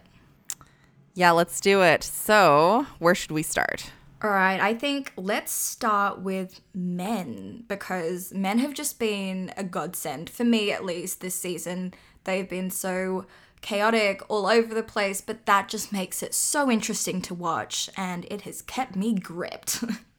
Yeah, 1.13 1.31
let's 1.31 1.62
do 1.62 1.81
it. 1.81 2.03
So, 2.03 2.88
where 3.00 3.15
should 3.15 3.31
we 3.31 3.43
start? 3.43 3.91
All 4.22 4.31
right, 4.31 4.60
I 4.60 4.74
think 4.74 5.13
let's 5.17 5.51
start 5.51 6.19
with 6.19 6.62
men 6.74 7.63
because 7.67 8.34
men 8.34 8.60
have 8.60 8.74
just 8.74 8.98
been 8.98 9.53
a 9.55 9.63
godsend 9.63 10.29
for 10.29 10.43
me 10.43 10.72
at 10.72 10.84
least 10.84 11.22
this 11.22 11.36
season. 11.36 11.93
They've 12.24 12.50
been 12.50 12.72
so 12.72 13.27
chaotic 13.62 14.22
all 14.29 14.48
over 14.48 14.74
the 14.74 14.84
place, 14.84 15.22
but 15.22 15.45
that 15.45 15.69
just 15.69 15.93
makes 15.93 16.24
it 16.24 16.34
so 16.34 16.72
interesting 16.72 17.22
to 17.24 17.34
watch 17.34 17.89
and 17.95 18.25
it 18.31 18.41
has 18.41 18.62
kept 18.62 18.95
me 18.95 19.13
gripped. 19.13 19.84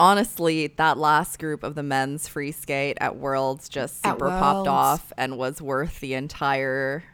Honestly, 0.00 0.68
that 0.68 0.98
last 0.98 1.38
group 1.38 1.62
of 1.62 1.74
the 1.74 1.82
men's 1.82 2.26
free 2.26 2.52
skate 2.52 2.96
at 3.00 3.16
Worlds 3.16 3.68
just 3.68 4.02
super 4.02 4.28
popped 4.28 4.68
off 4.68 5.12
and 5.16 5.36
was 5.38 5.60
worth 5.60 6.00
the 6.00 6.14
entire 6.14 7.04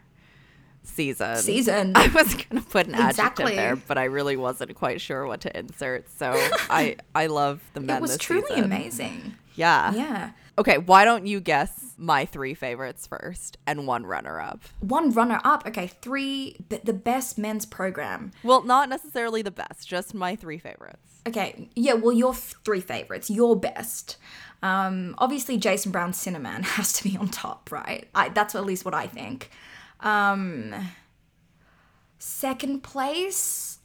season. 0.83 1.35
Season. 1.37 1.91
I 1.95 2.07
was 2.07 2.33
gonna 2.35 2.61
put 2.61 2.87
an 2.87 2.95
adjective 2.95 3.47
there, 3.47 3.75
but 3.75 3.97
I 3.97 4.05
really 4.05 4.37
wasn't 4.37 4.73
quite 4.75 5.01
sure 5.01 5.25
what 5.27 5.41
to 5.41 5.57
insert. 5.57 6.09
So 6.17 6.31
I 6.69 6.95
I 7.13 7.27
love 7.27 7.61
the 7.73 7.81
men. 7.81 7.97
it 7.97 8.01
was 8.01 8.17
truly 8.17 8.47
season. 8.47 8.63
amazing. 8.63 9.35
Yeah. 9.55 9.93
Yeah. 9.93 10.31
Okay, 10.59 10.79
why 10.79 11.05
don't 11.05 11.27
you 11.27 11.39
guess 11.39 11.93
my 11.97 12.25
three 12.25 12.55
favorites 12.55 13.05
first 13.05 13.57
and 13.67 13.85
one 13.85 14.07
runner 14.07 14.39
up? 14.41 14.61
One 14.79 15.11
runner 15.11 15.39
up. 15.43 15.67
Okay, 15.67 15.85
three, 16.01 16.57
b- 16.67 16.79
the 16.83 16.93
best 16.93 17.37
men's 17.37 17.65
program. 17.67 18.31
Well, 18.43 18.63
not 18.63 18.89
necessarily 18.89 19.43
the 19.43 19.51
best, 19.51 19.87
just 19.87 20.15
my 20.15 20.35
three 20.35 20.57
favorites. 20.57 21.16
Okay, 21.27 21.69
yeah, 21.75 21.93
well, 21.93 22.13
your 22.13 22.33
three 22.33 22.79
favorites, 22.79 23.29
your 23.29 23.55
best. 23.59 24.15
Um, 24.63 25.13
obviously, 25.17 25.57
Jason 25.57 25.91
Brown's 25.91 26.17
Cinnamon 26.17 26.63
has 26.63 26.93
to 26.93 27.03
be 27.03 27.17
on 27.17 27.27
top, 27.27 27.71
right? 27.71 28.07
I, 28.15 28.29
that's 28.29 28.55
at 28.55 28.65
least 28.65 28.85
what 28.85 28.93
I 28.93 29.07
think. 29.07 29.51
Um, 29.99 30.73
second 32.17 32.83
place, 32.83 33.79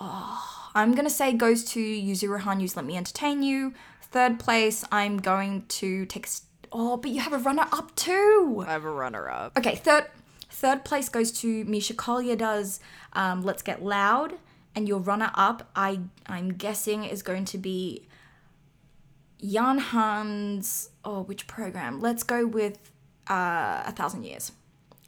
oh, 0.00 0.70
I'm 0.74 0.94
gonna 0.94 1.10
say 1.10 1.32
goes 1.32 1.64
to 1.72 1.80
Yuzuru 1.80 2.42
Hanyu's 2.42 2.76
Let 2.76 2.84
Me 2.84 2.96
Entertain 2.96 3.42
You. 3.42 3.72
Third 4.02 4.38
place, 4.38 4.84
I'm 4.92 5.18
going 5.18 5.64
to 5.68 6.04
take. 6.04 6.28
Oh, 6.70 6.98
but 6.98 7.10
you 7.10 7.20
have 7.20 7.32
a 7.32 7.38
runner 7.38 7.66
up 7.72 7.94
too. 7.96 8.64
I 8.66 8.72
have 8.72 8.84
a 8.84 8.90
runner 8.90 9.30
up. 9.30 9.56
Okay, 9.56 9.76
third 9.76 10.06
third 10.50 10.84
place 10.84 11.08
goes 11.08 11.32
to 11.32 11.64
Misha 11.64 11.94
Kolyada 11.94 12.38
does 12.38 12.80
um, 13.14 13.42
Let's 13.42 13.62
Get 13.62 13.82
Loud, 13.82 14.34
and 14.74 14.88
your 14.88 14.98
runner 15.00 15.30
up, 15.34 15.70
I 15.76 16.00
I'm 16.26 16.54
guessing 16.54 17.04
is 17.04 17.22
going 17.22 17.44
to 17.46 17.58
be 17.58 18.06
Jan 19.44 19.78
Han's 19.78 20.90
oh 21.04 21.22
which 21.22 21.46
program? 21.46 22.00
Let's 22.00 22.22
go 22.22 22.46
with 22.46 22.78
uh, 23.28 23.82
a 23.86 23.92
thousand 23.92 24.24
years, 24.24 24.52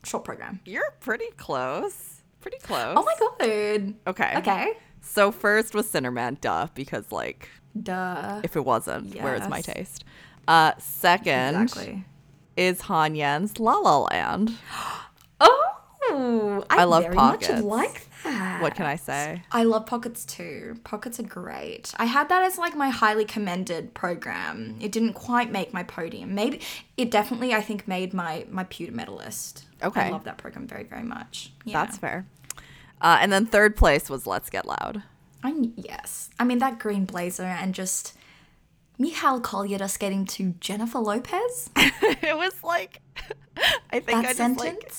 short 0.05 0.25
program. 0.25 0.61
You're 0.65 0.95
pretty 1.01 1.31
close. 1.37 2.23
Pretty 2.41 2.59
close. 2.59 2.95
Oh 2.99 3.03
my 3.05 3.15
god. 3.19 3.95
Okay. 4.07 4.35
Okay. 4.39 4.73
So 5.01 5.31
first 5.33 5.75
was 5.75 5.87
Sinnerman, 5.91 6.41
duh, 6.41 6.69
because 6.75 7.11
like 7.13 7.49
Duh. 7.81 8.41
if 8.45 8.57
it 8.57 8.65
wasn't, 8.65 9.15
where's 9.21 9.49
my 9.49 9.61
taste? 9.61 10.05
Uh 10.47 10.73
second 10.79 11.63
Exactly. 11.63 12.05
is 12.57 12.83
Han 12.83 13.15
Yan's 13.15 13.59
La 13.59 13.75
La 13.77 13.99
Land. 13.99 14.57
Oh, 15.41 16.65
I, 16.71 16.81
I 16.83 16.85
love 16.85 17.05
very 17.05 17.15
pockets. 17.17 17.51
much 17.51 17.63
like 17.63 18.07
What 18.61 18.75
can 18.75 18.87
I 18.87 18.97
say? 18.97 19.43
I 19.53 19.65
love 19.65 19.87
pockets 19.87 20.25
too. 20.25 20.77
Pockets 20.85 21.21
are 21.21 21.25
great. 21.25 21.93
I 21.97 22.07
had 22.07 22.29
that 22.31 22.43
as 22.43 22.57
like 22.59 22.75
my 22.75 22.89
highly 22.89 23.25
commended 23.25 23.93
program. 23.95 24.77
It 24.81 24.93
didn't 24.93 25.13
quite 25.13 25.53
make 25.53 25.73
my 25.75 25.83
podium. 25.83 26.35
Maybe 26.35 26.61
it 26.97 27.11
definitely 27.11 27.53
I 27.53 27.61
think 27.61 27.87
made 27.87 28.15
my 28.15 28.47
my 28.51 28.65
pewter 28.65 28.93
medalist. 28.93 29.67
Okay. 29.83 30.03
I 30.03 30.11
love 30.11 30.25
that 30.25 30.39
program 30.39 30.67
very 30.67 30.85
very 30.85 31.03
much. 31.03 31.53
Yeah. 31.65 31.85
That's 31.85 31.99
fair. 31.99 32.27
Uh, 33.01 33.19
and 33.21 33.31
then 33.33 33.45
third 33.45 33.77
place 33.77 34.09
was 34.09 34.27
Let's 34.27 34.49
Get 34.49 34.65
Loud. 34.67 35.03
I 35.43 35.53
yes. 35.77 36.31
I 36.39 36.45
mean 36.45 36.59
that 36.59 36.79
green 36.79 37.05
blazer 37.05 37.43
and 37.45 37.75
just 37.75 38.15
Mikhail 38.99 39.41
Kolyada 39.41 39.91
skating 39.91 40.25
to 40.27 40.55
Jennifer 40.61 40.99
Lopez. 41.01 41.69
it 41.77 42.37
was 42.37 42.55
like 42.63 43.01
I 43.91 44.01
think 44.01 44.07
That 44.07 44.17
I 44.19 44.23
just 44.23 44.37
sentence. 44.39 44.61
like 44.61 44.91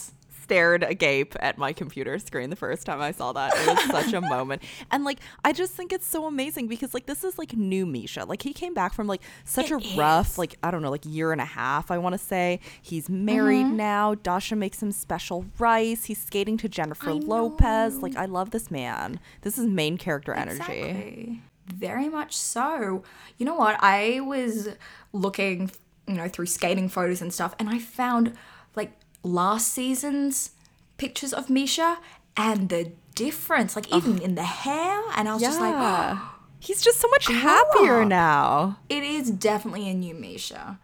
stared 0.46 0.84
agape 0.84 1.36
at 1.40 1.58
my 1.58 1.74
computer 1.74 2.20
screen 2.20 2.52
the 2.52 2.56
first 2.56 2.86
time 2.86 3.02
I 3.02 3.12
saw 3.12 3.34
that. 3.34 3.52
It 3.56 3.68
was 3.68 3.84
such 4.04 4.14
a 4.14 4.22
moment. 4.22 4.62
And 4.92 5.04
like 5.04 5.20
I 5.44 5.54
just 5.54 5.74
think 5.74 5.92
it's 5.92 6.06
so 6.06 6.28
amazing 6.28 6.68
because 6.68 6.94
like 6.94 7.08
this 7.08 7.24
is 7.24 7.40
like 7.40 7.54
new 7.54 7.88
Misha. 7.88 8.26
Like 8.26 8.44
he 8.44 8.54
came 8.54 8.76
back 8.76 8.94
from 8.94 9.08
like 9.08 9.22
such 9.44 9.72
It 9.72 9.84
a 9.84 9.98
rough, 9.98 10.38
like 10.38 10.56
I 10.62 10.70
don't 10.70 10.84
know, 10.84 10.92
like 10.92 11.06
year 11.06 11.32
and 11.32 11.42
a 11.42 11.46
half, 11.46 11.90
I 11.90 11.98
want 11.98 12.14
to 12.14 12.20
say. 12.20 12.60
He's 12.82 13.10
married 13.10 13.66
Mm-hmm. 13.66 13.78
now. 13.78 14.16
Dasha 14.16 14.56
makes 14.56 14.84
him 14.84 14.92
special 14.92 15.46
rice. 15.58 16.06
He's 16.06 16.22
skating 16.22 16.58
to 16.58 16.70
Jennifer 16.70 17.14
Lopez. 17.14 17.98
Like 18.04 18.16
I 18.16 18.26
love 18.26 18.52
this 18.52 18.70
man. 18.70 19.20
This 19.42 19.58
is 19.58 19.66
main 19.66 19.98
character 19.98 20.34
energy. 20.34 20.60
Exactly. 20.62 21.42
Very 21.68 22.10
much 22.10 22.38
so. 22.38 23.04
You 23.40 23.46
know 23.48 23.56
what? 23.56 23.78
I 23.82 24.20
was 24.20 24.70
looking, 25.14 25.72
you 26.08 26.14
know, 26.16 26.28
through 26.28 26.46
skating 26.46 26.90
photos 26.90 27.22
and 27.22 27.34
stuff, 27.34 27.56
and 27.58 27.68
I 27.70 27.80
found 27.80 28.34
like 28.76 28.92
last 29.26 29.72
season's 29.74 30.52
pictures 30.98 31.34
of 31.34 31.50
Misha 31.50 31.98
and 32.38 32.70
the 32.70 32.92
difference, 33.16 33.76
like 33.76 33.94
even 33.94 34.20
in 34.22 34.36
the 34.36 34.44
hair. 34.44 35.02
And 35.16 35.28
I 35.28 35.34
was 35.34 35.42
just 35.42 35.60
like, 35.60 35.74
oh, 35.76 36.32
He's 36.60 36.82
just 36.82 37.00
so 37.00 37.08
much 37.10 37.28
happier 37.28 38.02
up. 38.02 38.08
now. 38.08 38.80
it 38.90 39.04
is 39.04 39.30
definitely 39.30 39.88
a 39.90 39.94
new 39.94 40.16
Misha. 40.16 40.80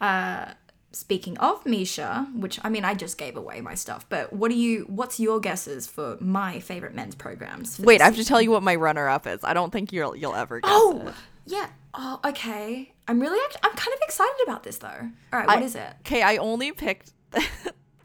Uh, 0.00 0.52
speaking 0.92 1.36
of 1.38 1.64
Misha, 1.66 2.28
which 2.36 2.60
I 2.62 2.68
mean, 2.68 2.84
I 2.84 2.94
just 2.94 3.18
gave 3.18 3.36
away 3.36 3.60
my 3.60 3.74
stuff, 3.74 4.06
but 4.08 4.32
what 4.32 4.50
do 4.50 4.56
you? 4.56 4.84
What's 4.88 5.18
your 5.18 5.40
guesses 5.40 5.86
for 5.88 6.16
my 6.20 6.60
favorite 6.60 6.94
men's 6.94 7.14
programs? 7.16 7.80
Wait, 7.80 8.00
I 8.00 8.04
have 8.04 8.14
to 8.16 8.24
tell 8.24 8.40
you 8.40 8.50
what 8.52 8.62
my 8.62 8.76
runner 8.76 9.08
up 9.08 9.26
is. 9.26 9.40
I 9.42 9.54
don't 9.54 9.72
think 9.72 9.92
you'll 9.92 10.14
you'll 10.14 10.36
ever 10.36 10.60
guess 10.60 10.70
Oh, 10.72 11.02
it. 11.08 11.14
yeah. 11.46 11.68
Oh, 11.94 12.20
okay. 12.24 12.92
I'm 13.08 13.18
really, 13.20 13.38
act- 13.44 13.56
I'm 13.64 13.72
kind 13.76 13.92
of 13.94 14.00
excited 14.02 14.36
about 14.44 14.62
this 14.62 14.78
though. 14.78 14.88
All 15.32 15.38
right, 15.40 15.46
what 15.48 15.58
I- 15.58 15.62
is 15.62 15.74
it? 15.74 15.94
Okay, 16.00 16.22
I 16.22 16.36
only 16.36 16.70
picked. 16.72 17.12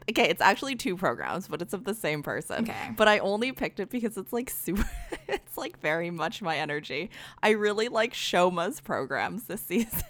okay, 0.08 0.28
it's 0.28 0.40
actually 0.40 0.76
two 0.76 0.96
programs, 0.96 1.48
but 1.48 1.60
it's 1.62 1.72
of 1.72 1.84
the 1.84 1.94
same 1.94 2.22
person. 2.22 2.62
Okay. 2.62 2.92
But 2.96 3.08
I 3.08 3.18
only 3.18 3.52
picked 3.52 3.80
it 3.80 3.90
because 3.90 4.16
it's 4.16 4.32
like 4.32 4.50
super. 4.50 4.88
it's 5.28 5.58
like 5.58 5.80
very 5.80 6.10
much 6.10 6.42
my 6.42 6.56
energy. 6.56 7.10
I 7.42 7.50
really 7.50 7.88
like 7.88 8.14
Shoma's 8.14 8.80
programs 8.80 9.44
this 9.44 9.60
season. 9.66 10.02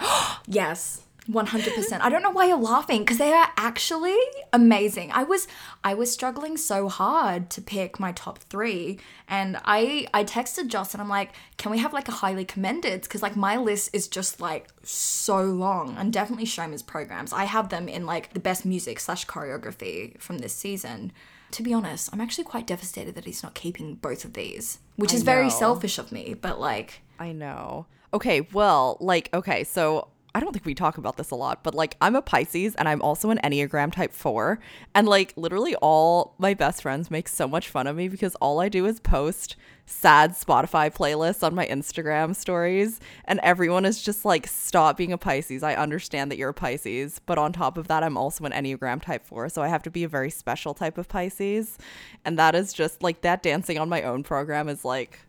Yes. 0.46 1.02
100%. 1.30 2.00
I 2.00 2.08
don't 2.08 2.22
know 2.22 2.30
why 2.30 2.46
you're 2.46 2.56
laughing 2.56 3.00
because 3.00 3.18
they 3.18 3.32
are 3.32 3.48
actually 3.56 4.16
amazing. 4.52 5.12
I 5.12 5.24
was 5.24 5.46
I 5.84 5.92
was 5.94 6.10
struggling 6.10 6.56
so 6.56 6.88
hard 6.88 7.50
to 7.50 7.60
pick 7.60 8.00
my 8.00 8.12
top 8.12 8.38
3 8.38 8.98
and 9.28 9.58
I 9.64 10.06
I 10.14 10.24
texted 10.24 10.68
Joss 10.68 10.94
and 10.94 11.02
I'm 11.02 11.08
like, 11.08 11.32
"Can 11.58 11.70
we 11.70 11.78
have 11.78 11.92
like 11.92 12.08
a 12.08 12.12
highly 12.12 12.46
commended 12.46 13.08
cuz 13.08 13.22
like 13.22 13.36
my 13.36 13.56
list 13.56 13.90
is 13.92 14.08
just 14.08 14.40
like 14.40 14.68
so 14.82 15.42
long 15.42 15.96
and 15.98 16.12
definitely 16.12 16.46
Shoma's 16.46 16.82
programs. 16.82 17.32
I 17.32 17.44
have 17.44 17.68
them 17.68 17.88
in 17.88 18.06
like 18.06 18.32
the 18.32 18.40
best 18.40 18.64
music 18.64 18.98
slash 18.98 19.26
choreography 19.26 20.18
from 20.20 20.38
this 20.38 20.54
season. 20.54 21.12
To 21.52 21.62
be 21.62 21.74
honest, 21.74 22.10
I'm 22.12 22.20
actually 22.20 22.44
quite 22.44 22.66
devastated 22.66 23.14
that 23.14 23.24
he's 23.24 23.42
not 23.42 23.54
keeping 23.54 23.94
both 23.94 24.24
of 24.24 24.32
these, 24.32 24.78
which 24.96 25.12
I 25.12 25.16
is 25.16 25.22
very 25.22 25.50
selfish 25.50 25.98
of 25.98 26.10
me, 26.10 26.34
but 26.34 26.58
like 26.58 27.02
I 27.18 27.32
know. 27.32 27.86
Okay, 28.14 28.40
well, 28.52 28.96
like, 29.00 29.28
okay, 29.34 29.64
so 29.64 30.08
I 30.34 30.40
don't 30.40 30.52
think 30.52 30.66
we 30.66 30.74
talk 30.74 30.98
about 30.98 31.16
this 31.16 31.30
a 31.30 31.34
lot, 31.34 31.64
but 31.64 31.74
like, 31.74 31.96
I'm 32.00 32.14
a 32.14 32.22
Pisces 32.22 32.74
and 32.74 32.88
I'm 32.88 33.00
also 33.02 33.30
an 33.30 33.40
Enneagram 33.42 33.92
type 33.92 34.12
four. 34.12 34.60
And 34.94 35.08
like, 35.08 35.32
literally, 35.36 35.74
all 35.76 36.34
my 36.38 36.54
best 36.54 36.82
friends 36.82 37.10
make 37.10 37.28
so 37.28 37.48
much 37.48 37.68
fun 37.68 37.86
of 37.86 37.96
me 37.96 38.08
because 38.08 38.34
all 38.36 38.60
I 38.60 38.68
do 38.68 38.86
is 38.86 39.00
post 39.00 39.56
sad 39.86 40.32
Spotify 40.32 40.94
playlists 40.94 41.42
on 41.42 41.54
my 41.54 41.66
Instagram 41.66 42.36
stories. 42.36 43.00
And 43.24 43.40
everyone 43.42 43.86
is 43.86 44.02
just 44.02 44.24
like, 44.24 44.46
stop 44.46 44.98
being 44.98 45.12
a 45.12 45.18
Pisces. 45.18 45.62
I 45.62 45.74
understand 45.74 46.30
that 46.30 46.36
you're 46.36 46.50
a 46.50 46.54
Pisces. 46.54 47.20
But 47.24 47.38
on 47.38 47.52
top 47.52 47.78
of 47.78 47.88
that, 47.88 48.02
I'm 48.02 48.18
also 48.18 48.44
an 48.44 48.52
Enneagram 48.52 49.02
type 49.02 49.24
four. 49.24 49.48
So 49.48 49.62
I 49.62 49.68
have 49.68 49.82
to 49.84 49.90
be 49.90 50.04
a 50.04 50.08
very 50.08 50.30
special 50.30 50.74
type 50.74 50.98
of 50.98 51.08
Pisces. 51.08 51.78
And 52.24 52.38
that 52.38 52.54
is 52.54 52.72
just 52.72 53.02
like 53.02 53.22
that 53.22 53.42
dancing 53.42 53.78
on 53.78 53.88
my 53.88 54.02
own 54.02 54.22
program 54.22 54.68
is 54.68 54.84
like, 54.84 55.20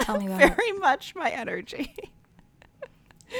tell 0.00 0.18
me 0.18 0.26
about 0.28 0.42
it. 0.42 0.56
very 0.56 0.72
much 0.78 1.14
my 1.16 1.30
energy. 1.30 1.94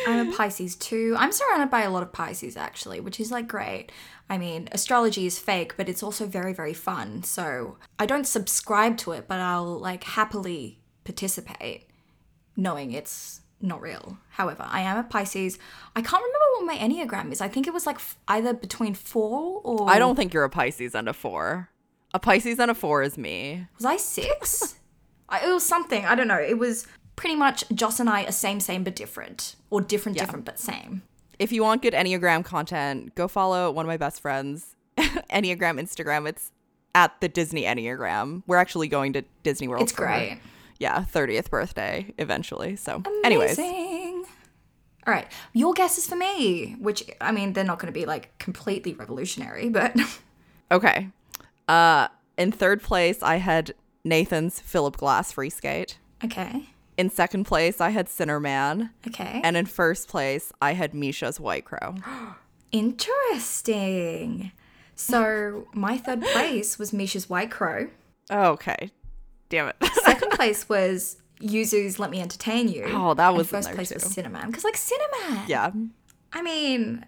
I'm 0.06 0.28
a 0.28 0.36
Pisces 0.36 0.76
too. 0.76 1.14
I'm 1.18 1.32
surrounded 1.32 1.70
by 1.70 1.82
a 1.82 1.90
lot 1.90 2.02
of 2.02 2.12
Pisces 2.12 2.56
actually, 2.56 3.00
which 3.00 3.20
is 3.20 3.30
like 3.30 3.48
great. 3.48 3.90
I 4.28 4.38
mean, 4.38 4.68
astrology 4.72 5.26
is 5.26 5.38
fake, 5.38 5.76
but 5.76 5.88
it's 5.88 6.02
also 6.02 6.26
very, 6.26 6.52
very 6.52 6.74
fun. 6.74 7.22
So 7.22 7.76
I 7.98 8.06
don't 8.06 8.26
subscribe 8.26 8.96
to 8.98 9.12
it, 9.12 9.28
but 9.28 9.40
I'll 9.40 9.78
like 9.78 10.04
happily 10.04 10.80
participate 11.04 11.88
knowing 12.56 12.92
it's 12.92 13.40
not 13.60 13.80
real. 13.80 14.18
However, 14.30 14.66
I 14.68 14.80
am 14.80 14.98
a 14.98 15.04
Pisces. 15.04 15.58
I 15.96 16.02
can't 16.02 16.22
remember 16.22 16.46
what 16.52 16.66
my 16.66 16.76
Enneagram 16.76 17.32
is. 17.32 17.40
I 17.40 17.48
think 17.48 17.66
it 17.66 17.72
was 17.72 17.86
like 17.86 17.96
f- 17.96 18.16
either 18.28 18.52
between 18.52 18.94
four 18.94 19.60
or. 19.64 19.88
I 19.88 19.98
don't 19.98 20.16
think 20.16 20.34
you're 20.34 20.44
a 20.44 20.50
Pisces 20.50 20.94
and 20.94 21.08
a 21.08 21.12
four. 21.12 21.70
A 22.12 22.18
Pisces 22.18 22.58
and 22.58 22.70
a 22.70 22.74
four 22.74 23.02
is 23.02 23.18
me. 23.18 23.66
Was 23.76 23.84
I 23.84 23.96
six? 23.96 24.76
I, 25.28 25.46
it 25.46 25.52
was 25.52 25.64
something. 25.64 26.04
I 26.04 26.14
don't 26.14 26.28
know. 26.28 26.40
It 26.40 26.58
was 26.58 26.86
pretty 27.16 27.36
much 27.36 27.64
Joss 27.74 28.00
and 28.00 28.08
I 28.08 28.24
are 28.24 28.32
same, 28.32 28.60
same, 28.60 28.84
but 28.84 28.94
different. 28.96 29.56
Or 29.70 29.80
different, 29.80 30.16
Yeah. 30.16 30.24
different, 30.24 30.44
but 30.44 30.58
same. 30.58 31.02
If 31.38 31.50
you 31.52 31.62
want 31.62 31.82
good 31.82 31.94
Enneagram 31.94 32.44
content, 32.44 33.14
go 33.14 33.26
follow 33.28 33.70
one 33.70 33.84
of 33.84 33.88
my 33.88 33.96
best 33.96 34.20
friends, 34.20 34.76
Enneagram 34.98 35.80
Instagram. 35.80 36.28
It's 36.28 36.52
at 36.94 37.20
the 37.20 37.28
Disney 37.28 37.62
Enneagram. 37.62 38.42
We're 38.46 38.56
actually 38.58 38.88
going 38.88 39.12
to 39.14 39.22
Disney 39.42 39.66
World. 39.68 39.82
It's 39.82 39.92
for 39.92 40.06
her- 40.06 40.16
great. 40.16 40.38
yeah, 40.78 41.04
30th 41.04 41.50
birthday 41.50 42.14
eventually. 42.18 42.76
So, 42.76 43.02
anyways, 43.24 43.58
All 43.58 45.12
right, 45.12 45.26
your 45.52 45.74
guesses 45.74 46.06
for 46.06 46.16
me, 46.16 46.76
which 46.78 47.02
I 47.20 47.30
mean, 47.32 47.52
they're 47.52 47.64
not 47.64 47.78
going 47.78 47.92
to 47.92 47.98
be 47.98 48.06
like 48.06 48.36
completely 48.38 48.94
revolutionary, 48.94 49.68
but 49.68 49.94
okay. 50.72 51.08
Uh, 51.68 52.08
in 52.38 52.52
third 52.52 52.80
place, 52.82 53.22
I 53.22 53.36
had 53.36 53.74
Nathan's 54.04 54.60
Philip 54.60 54.96
Glass 54.96 55.32
free 55.32 55.50
skate. 55.50 55.98
okay, 56.24 56.70
In 56.96 57.10
second 57.10 57.44
place, 57.44 57.80
I 57.80 57.90
had 57.90 58.06
Sinnerman. 58.06 58.90
okay, 59.08 59.40
And 59.42 59.56
in 59.56 59.66
first 59.66 60.08
place, 60.08 60.52
I 60.62 60.74
had 60.74 60.92
Misha's 60.94 61.40
White 61.40 61.64
Crow. 61.64 61.96
interesting. 62.72 64.52
So 64.94 65.66
my 65.72 65.98
third 65.98 66.22
place 66.22 66.78
was 66.78 66.92
Misha's 66.92 67.28
White 67.28 67.50
Crow. 67.50 67.88
Oh, 68.30 68.50
okay. 68.52 68.90
Damn 69.48 69.68
it. 69.68 69.76
Second 70.04 70.30
place 70.32 70.68
was 70.68 71.16
Yuzu's 71.40 71.98
Let 71.98 72.10
Me 72.10 72.20
Entertain 72.20 72.68
You. 72.68 72.84
Oh, 72.88 73.14
that 73.14 73.34
was 73.34 73.48
first 73.48 73.72
place 73.72 73.88
too. 73.88 73.94
was 73.96 74.04
Cinnamon. 74.04 74.46
Because, 74.46 74.64
like, 74.64 74.76
Cinnamon. 74.76 75.44
yeah. 75.48 75.70
I 76.32 76.42
mean, 76.42 77.04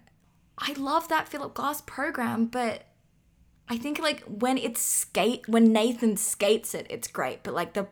I 0.57 0.73
love 0.73 1.07
that 1.09 1.27
Philip 1.27 1.53
Glass 1.53 1.81
program, 1.81 2.45
but 2.45 2.86
I 3.69 3.77
think, 3.77 3.99
like, 3.99 4.23
when 4.23 4.57
it's 4.57 4.81
skate, 4.81 5.47
when 5.47 5.73
Nathan 5.73 6.15
skates 6.17 6.73
it, 6.73 6.87
it's 6.89 7.07
great. 7.07 7.43
But, 7.43 7.53
like, 7.53 7.73
the, 7.73 7.87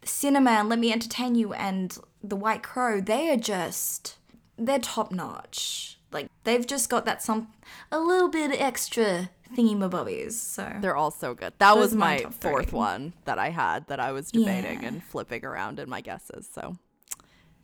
the 0.00 0.06
Cinnamon, 0.08 0.68
Let 0.68 0.78
Me 0.78 0.92
Entertain 0.92 1.34
You, 1.34 1.52
and 1.52 1.96
The 2.22 2.36
White 2.36 2.62
Crow, 2.62 3.00
they 3.00 3.30
are 3.30 3.36
just, 3.36 4.16
they're 4.58 4.78
top 4.80 5.12
notch. 5.12 5.98
Like, 6.12 6.28
they've 6.44 6.66
just 6.66 6.90
got 6.90 7.04
that 7.04 7.22
some, 7.22 7.48
a 7.92 8.00
little 8.00 8.28
bit 8.28 8.60
extra 8.60 9.30
thingy 9.56 9.76
mabobbies. 9.76 10.32
So, 10.32 10.72
They're 10.80 10.96
all 10.96 11.12
so 11.12 11.34
good. 11.34 11.52
That 11.58 11.74
Those 11.74 11.80
was 11.82 11.94
my 11.94 12.26
fourth 12.40 12.72
one 12.72 13.12
that 13.24 13.38
I 13.38 13.50
had 13.50 13.86
that 13.88 14.00
I 14.00 14.10
was 14.12 14.30
debating 14.32 14.82
Yeah. 14.82 14.88
and 14.88 15.02
flipping 15.04 15.44
around 15.44 15.78
in 15.78 15.88
my 15.88 16.00
guesses. 16.00 16.48
So, 16.52 16.76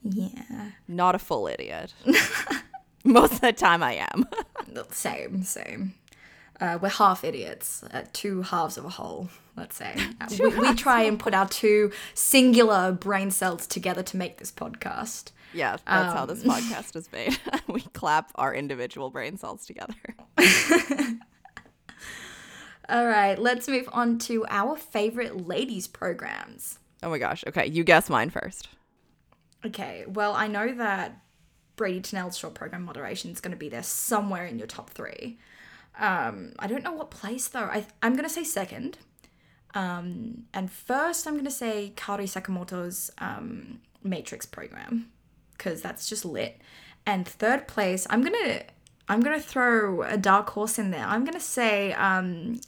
yeah. 0.04 0.70
not 0.86 1.14
a 1.16 1.18
full 1.18 1.48
idiot. 1.48 1.94
Most 3.04 3.34
of 3.34 3.40
the 3.40 3.52
time, 3.52 3.82
I 3.82 4.06
am. 4.12 4.26
Same, 4.90 5.42
same. 5.42 5.94
Uh, 6.60 6.78
we're 6.80 6.88
half 6.88 7.22
idiots, 7.24 7.82
uh, 7.92 8.02
two 8.14 8.40
halves 8.42 8.78
of 8.78 8.84
a 8.84 8.88
whole, 8.88 9.28
let's 9.56 9.76
say. 9.76 9.94
Uh, 10.20 10.28
we, 10.40 10.48
we 10.58 10.74
try 10.74 11.02
and 11.02 11.18
put 11.20 11.34
our 11.34 11.46
two 11.48 11.92
singular 12.14 12.92
brain 12.92 13.30
cells 13.30 13.66
together 13.66 14.02
to 14.02 14.16
make 14.16 14.38
this 14.38 14.50
podcast. 14.50 15.32
yeah, 15.52 15.76
that's 15.86 16.14
how 16.14 16.22
Um. 16.22 16.28
this 16.28 16.42
podcast 16.44 16.96
is 16.96 17.10
made. 17.12 17.38
we 17.68 17.82
clap 17.92 18.32
our 18.36 18.54
individual 18.54 19.10
brain 19.10 19.36
cells 19.36 19.66
together. 19.66 19.94
All 22.88 23.06
right, 23.06 23.36
let's 23.38 23.66
move 23.66 23.88
on 23.92 24.18
to 24.20 24.46
our 24.48 24.76
favorite 24.76 25.46
ladies 25.46 25.88
programs. 25.88 26.78
Oh 27.02 27.10
my 27.10 27.18
gosh. 27.18 27.42
Okay, 27.48 27.66
you 27.66 27.82
guess 27.82 28.08
mine 28.08 28.30
first. 28.30 28.68
Okay, 29.64 30.04
well, 30.06 30.32
I 30.34 30.46
know 30.46 30.72
that 30.74 31.20
Bradie 31.76 32.02
Tennell's 32.02 32.38
short 32.38 32.54
program 32.54 32.84
moderation 32.84 33.32
is 33.32 33.40
going 33.40 33.50
to 33.50 33.56
be 33.56 33.68
there 33.68 33.82
somewhere 33.82 34.46
in 34.46 34.58
your 34.58 34.68
top 34.68 34.90
three. 34.90 35.38
Um, 35.98 36.52
I 36.58 36.66
don't 36.66 36.84
know 36.84 36.92
what 36.92 37.10
place 37.10 37.48
though. 37.48 37.60
I, 37.60 37.86
I'm 38.02 38.12
going 38.12 38.24
to 38.24 38.30
say 38.34 38.44
second. 38.44 38.98
Um, 39.74 40.44
and 40.54 40.70
first, 40.70 41.26
I'm 41.26 41.34
going 41.34 41.44
to 41.44 41.50
say 41.50 41.92
Kaori 41.96 42.24
Sakamoto's 42.24 43.10
um, 43.18 43.80
Matrix 44.02 44.46
program 44.46 45.08
because 45.52 45.82
that's 45.82 46.08
just 46.08 46.24
lit. 46.24 46.60
And 47.04 47.26
third 47.26 47.68
place, 47.68 48.06
I'm 48.10 48.22
gonna 48.22 48.62
I'm 49.08 49.20
gonna 49.20 49.40
throw 49.40 50.02
a 50.02 50.16
dark 50.16 50.50
horse 50.50 50.78
in 50.78 50.90
there. 50.90 51.06
I'm 51.06 51.24
gonna 51.24 51.38
say 51.38 51.92
um, 51.92 52.60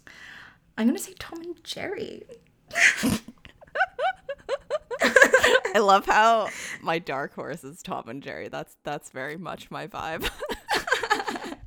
I'm 0.77 0.87
gonna 0.87 0.99
say 0.99 1.15
Tom 1.19 1.41
and 1.41 1.65
Jerry. 1.65 2.23
I 5.75 5.81
love 5.81 6.07
how 6.07 6.49
my 6.83 6.99
dark 6.99 7.35
horse 7.35 7.65
is 7.65 7.83
Tom 7.83 8.09
and 8.09 8.23
Jerry. 8.23 8.49
That's 8.49 8.77
that's 8.85 9.11
very 9.11 9.37
much 9.37 9.71
my 9.71 9.87
vibe. 9.89 10.31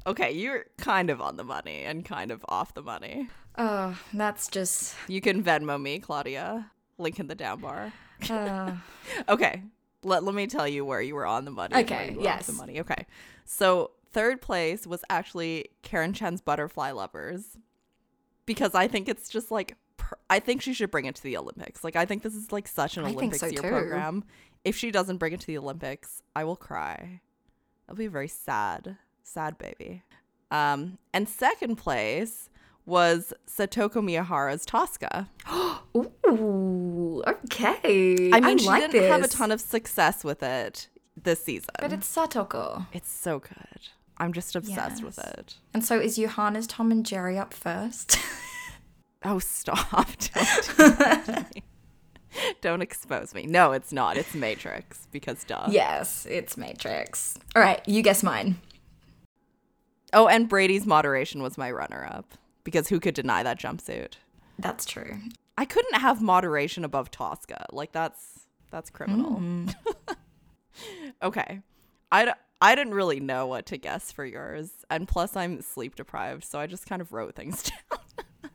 okay, 0.05 0.31
you're 0.31 0.65
kind 0.77 1.09
of 1.09 1.21
on 1.21 1.37
the 1.37 1.43
money 1.43 1.83
and 1.83 2.03
kind 2.05 2.31
of 2.31 2.43
off 2.47 2.73
the 2.73 2.81
money. 2.81 3.29
Oh, 3.57 3.97
that's 4.13 4.47
just. 4.47 4.95
You 5.07 5.21
can 5.21 5.43
Venmo 5.43 5.81
me, 5.81 5.99
Claudia. 5.99 6.71
Link 6.97 7.19
in 7.19 7.27
the 7.27 7.35
down 7.35 7.59
bar. 7.61 7.91
Uh, 8.29 8.73
Okay. 9.29 9.63
Let, 10.03 10.23
let 10.23 10.33
me 10.33 10.47
tell 10.47 10.67
you 10.67 10.83
where 10.83 11.01
you 11.01 11.13
were 11.15 11.25
on 11.27 11.45
the 11.45 11.51
money. 11.51 11.75
Okay, 11.75 12.15
yes. 12.19 12.47
The 12.47 12.53
money. 12.53 12.79
Okay. 12.79 13.05
So 13.45 13.91
third 14.11 14.41
place 14.41 14.87
was 14.87 15.03
actually 15.09 15.69
Karen 15.83 16.13
Chen's 16.13 16.41
Butterfly 16.41 16.91
Lovers 16.91 17.57
because 18.47 18.73
I 18.73 18.87
think 18.87 19.07
it's 19.07 19.29
just 19.29 19.51
like 19.51 19.75
per- 19.97 20.17
I 20.29 20.39
think 20.39 20.61
she 20.63 20.73
should 20.73 20.89
bring 20.89 21.05
it 21.05 21.15
to 21.15 21.23
the 21.23 21.37
Olympics. 21.37 21.83
Like 21.83 21.95
I 21.95 22.05
think 22.05 22.23
this 22.23 22.33
is 22.35 22.51
like 22.51 22.67
such 22.67 22.97
an 22.97 23.05
I 23.05 23.11
Olympics 23.11 23.39
so 23.41 23.45
year 23.47 23.61
too. 23.61 23.67
program. 23.69 24.23
If 24.63 24.75
she 24.75 24.89
doesn't 24.91 25.17
bring 25.17 25.33
it 25.33 25.39
to 25.41 25.47
the 25.47 25.57
Olympics, 25.59 26.21
I 26.35 26.43
will 26.45 26.55
cry. 26.55 27.21
I'll 27.87 27.95
be 27.95 28.07
very 28.07 28.27
sad, 28.27 28.97
sad 29.23 29.57
baby. 29.57 30.03
Um, 30.49 30.97
and 31.13 31.27
second 31.29 31.77
place 31.77 32.49
was 32.85 33.33
Satoko 33.47 34.01
Miyahara's 34.03 34.65
Tosca. 34.65 35.29
ooh, 35.95 37.23
okay. 37.25 38.31
I 38.33 38.39
mean, 38.39 38.57
she 38.57 38.65
like 38.65 38.91
didn't 38.91 39.09
have 39.09 39.23
a 39.23 39.27
ton 39.27 39.51
of 39.51 39.61
success 39.61 40.23
with 40.23 40.43
it 40.43 40.87
this 41.21 41.43
season. 41.43 41.69
But 41.79 41.93
it's 41.93 42.13
Satoko. 42.13 42.87
It's 42.91 43.11
so 43.11 43.39
good. 43.39 43.87
I'm 44.17 44.33
just 44.33 44.55
obsessed 44.55 45.03
with 45.03 45.17
it. 45.17 45.55
And 45.73 45.83
so 45.83 45.99
is 45.99 46.17
Johanna's 46.17 46.67
Tom 46.67 46.91
and 46.91 47.05
Jerry 47.05 47.37
up 47.37 47.53
first? 47.53 48.17
Oh, 49.23 49.39
stop. 49.39 50.07
Don't, 50.33 50.77
do 50.77 50.89
that 50.95 51.25
to 51.25 51.45
me. 51.53 51.63
Don't 52.61 52.81
expose 52.81 53.35
me. 53.35 53.45
No, 53.45 53.71
it's 53.71 53.91
not. 53.91 54.17
It's 54.17 54.33
Matrix 54.33 55.07
because 55.11 55.43
duh. 55.43 55.67
yes, 55.69 56.25
it's 56.29 56.57
Matrix. 56.57 57.37
All 57.55 57.61
right, 57.61 57.87
you 57.87 58.01
guess 58.01 58.23
mine. 58.23 58.57
Oh, 60.13 60.27
and 60.27 60.49
Brady's 60.49 60.85
moderation 60.85 61.41
was 61.41 61.57
my 61.57 61.71
runner 61.71 62.07
up 62.11 62.33
because 62.63 62.89
who 62.89 62.99
could 62.99 63.15
deny 63.15 63.43
that 63.43 63.59
jumpsuit? 63.59 64.13
That's 64.59 64.85
true. 64.85 65.17
I 65.57 65.65
couldn't 65.65 65.99
have 65.99 66.21
moderation 66.21 66.83
above 66.83 67.11
Tosca. 67.11 67.65
Like 67.71 67.91
that's 67.91 68.47
that's 68.71 68.89
criminal. 68.89 69.37
Mm. 69.39 69.75
okay. 71.23 71.61
I, 72.11 72.25
d- 72.25 72.31
I 72.61 72.75
didn't 72.75 72.93
really 72.93 73.19
know 73.19 73.47
what 73.47 73.65
to 73.67 73.77
guess 73.77 74.11
for 74.11 74.25
yours. 74.25 74.71
And 74.89 75.07
plus 75.07 75.35
I'm 75.35 75.61
sleep 75.61 75.95
deprived, 75.95 76.43
so 76.43 76.59
I 76.59 76.67
just 76.67 76.85
kind 76.85 77.01
of 77.01 77.11
wrote 77.13 77.35
things 77.35 77.63
down. 77.91 78.51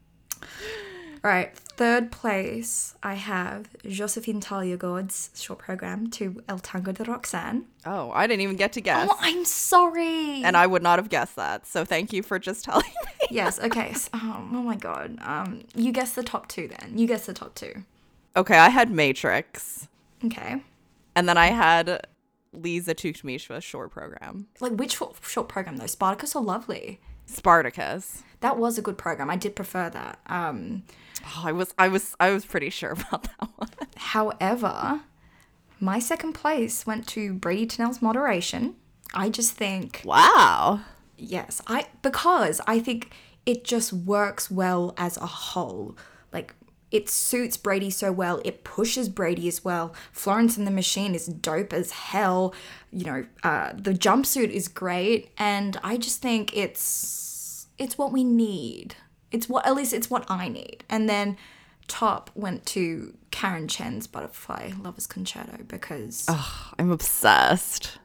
All 1.27 1.33
right, 1.33 1.53
third 1.59 2.13
place, 2.13 2.95
I 3.03 3.15
have 3.15 3.69
Josephine 3.85 4.41
Taljegård's 4.41 5.31
short 5.35 5.59
program 5.59 6.09
to 6.13 6.41
El 6.49 6.61
Tango 6.61 6.93
de 6.93 7.03
Roxanne. 7.03 7.65
Oh, 7.85 8.13
I 8.13 8.29
didn't 8.29 8.43
even 8.43 8.55
get 8.55 8.73
to 8.75 8.81
guess. 8.81 9.09
Oh, 9.11 9.17
I'm 9.19 9.45
sorry. 9.45 10.45
and 10.45 10.57
I 10.57 10.69
would 10.69 10.85
not 10.85 11.01
have 11.01 11.09
guessed 11.09 11.35
that. 11.35 11.67
So 11.67 11.85
thank 11.85 12.13
you 12.13 12.23
for 12.23 12.39
just 12.39 12.65
telling 12.65 12.85
me. 12.87 13.27
yes, 13.33 13.59
okay. 13.59 13.89
s- 13.89 14.09
oh, 14.15 14.37
oh 14.53 14.63
my 14.63 14.77
god. 14.77 15.19
Um, 15.21 15.65
you 15.75 15.91
guess 15.91 16.15
the 16.15 16.23
top 16.23 16.47
two 16.47 16.69
then. 16.69 16.97
You 16.97 17.09
guess 17.09 17.27
the 17.27 17.35
top 17.35 17.57
two. 17.57 17.83
Okay, 18.37 18.57
I 18.57 18.69
had 18.69 18.93
Matrix, 18.93 19.89
Okay. 20.25 20.63
and 21.17 21.29
then 21.29 21.37
I 21.37 21.47
had 21.47 22.07
Lisa 22.53 22.95
Tuktamysheva's 22.95 23.65
short 23.65 23.91
program, 23.91 24.47
Like 24.61 24.75
which 24.75 24.99
short, 24.99 25.17
short 25.27 25.49
program 25.49 25.79
though? 25.79 25.87
Spartacus 25.87 26.37
or 26.37 26.45
Lovely? 26.45 27.01
Spartacus. 27.27 28.23
That 28.41 28.59
was 28.59 28.79
a 28.79 28.83
good 28.83 28.99
program. 28.99 29.31
I 29.31 29.37
did 29.37 29.55
prefer 29.57 29.91
that. 29.91 30.21
Um, 30.27 30.83
Oh, 31.29 31.43
I 31.47 31.53
was, 31.53 31.75
I 31.77 31.89
was, 31.89 32.15
I 32.21 32.31
was 32.31 32.45
pretty 32.45 32.71
sure 32.71 32.91
about 33.09 33.25
that 33.25 33.49
one. 33.57 33.69
however, 33.97 35.01
my 35.81 35.99
second 35.99 36.35
place 36.35 36.87
went 36.87 37.07
to 37.09 37.35
Bradie 37.35 37.69
Tennell's 37.69 38.01
moderation. 38.01 38.77
I 39.15 39.29
just 39.31 39.53
think 39.53 40.03
Wow. 40.05 40.81
yes, 41.17 41.61
I 41.67 41.87
because 42.03 42.61
I 42.67 42.79
think 42.81 43.13
it 43.45 43.65
just 43.65 43.93
works 43.93 44.51
well 44.51 44.95
as 44.97 45.17
a 45.17 45.27
whole. 45.27 45.97
Like 46.33 46.55
it 46.91 47.09
suits 47.09 47.57
Brady 47.57 47.91
so 47.91 48.13
well. 48.13 48.41
It 48.45 48.65
pushes 48.65 49.09
Brady 49.09 49.49
as 49.49 49.65
well. 49.65 49.95
Florence 50.13 50.57
and 50.57 50.67
the 50.67 50.71
Machine 50.71 51.15
is 51.15 51.27
dope 51.27 51.73
as 51.73 51.91
hell. 51.91 52.55
You 52.93 53.05
know, 53.05 53.27
uh, 53.43 53.73
the 53.77 53.93
jumpsuit 53.93 54.51
is 54.51 54.69
great, 54.69 55.31
and 55.37 55.79
I 55.83 55.97
just 55.97 56.23
think 56.23 56.57
it's 56.57 57.67
it's 57.79 57.99
what 57.99 58.13
we 58.13 58.25
need. 58.25 58.95
It's 59.33 59.49
what 59.49 59.67
at 59.67 59.75
least 59.75 59.93
it's 59.93 60.09
what 60.09 60.25
I 60.31 60.49
need. 60.49 60.85
And 60.89 61.09
then 61.09 61.37
top 61.89 62.31
went 62.35 62.67
to 62.67 63.17
Karen 63.31 63.69
Chen's 63.69 64.07
Butterfly 64.07 64.73
Lovers 64.81 65.07
Concerto 65.07 65.59
because 65.67 66.27
I'm 66.79 66.91
obsessed. 66.91 67.99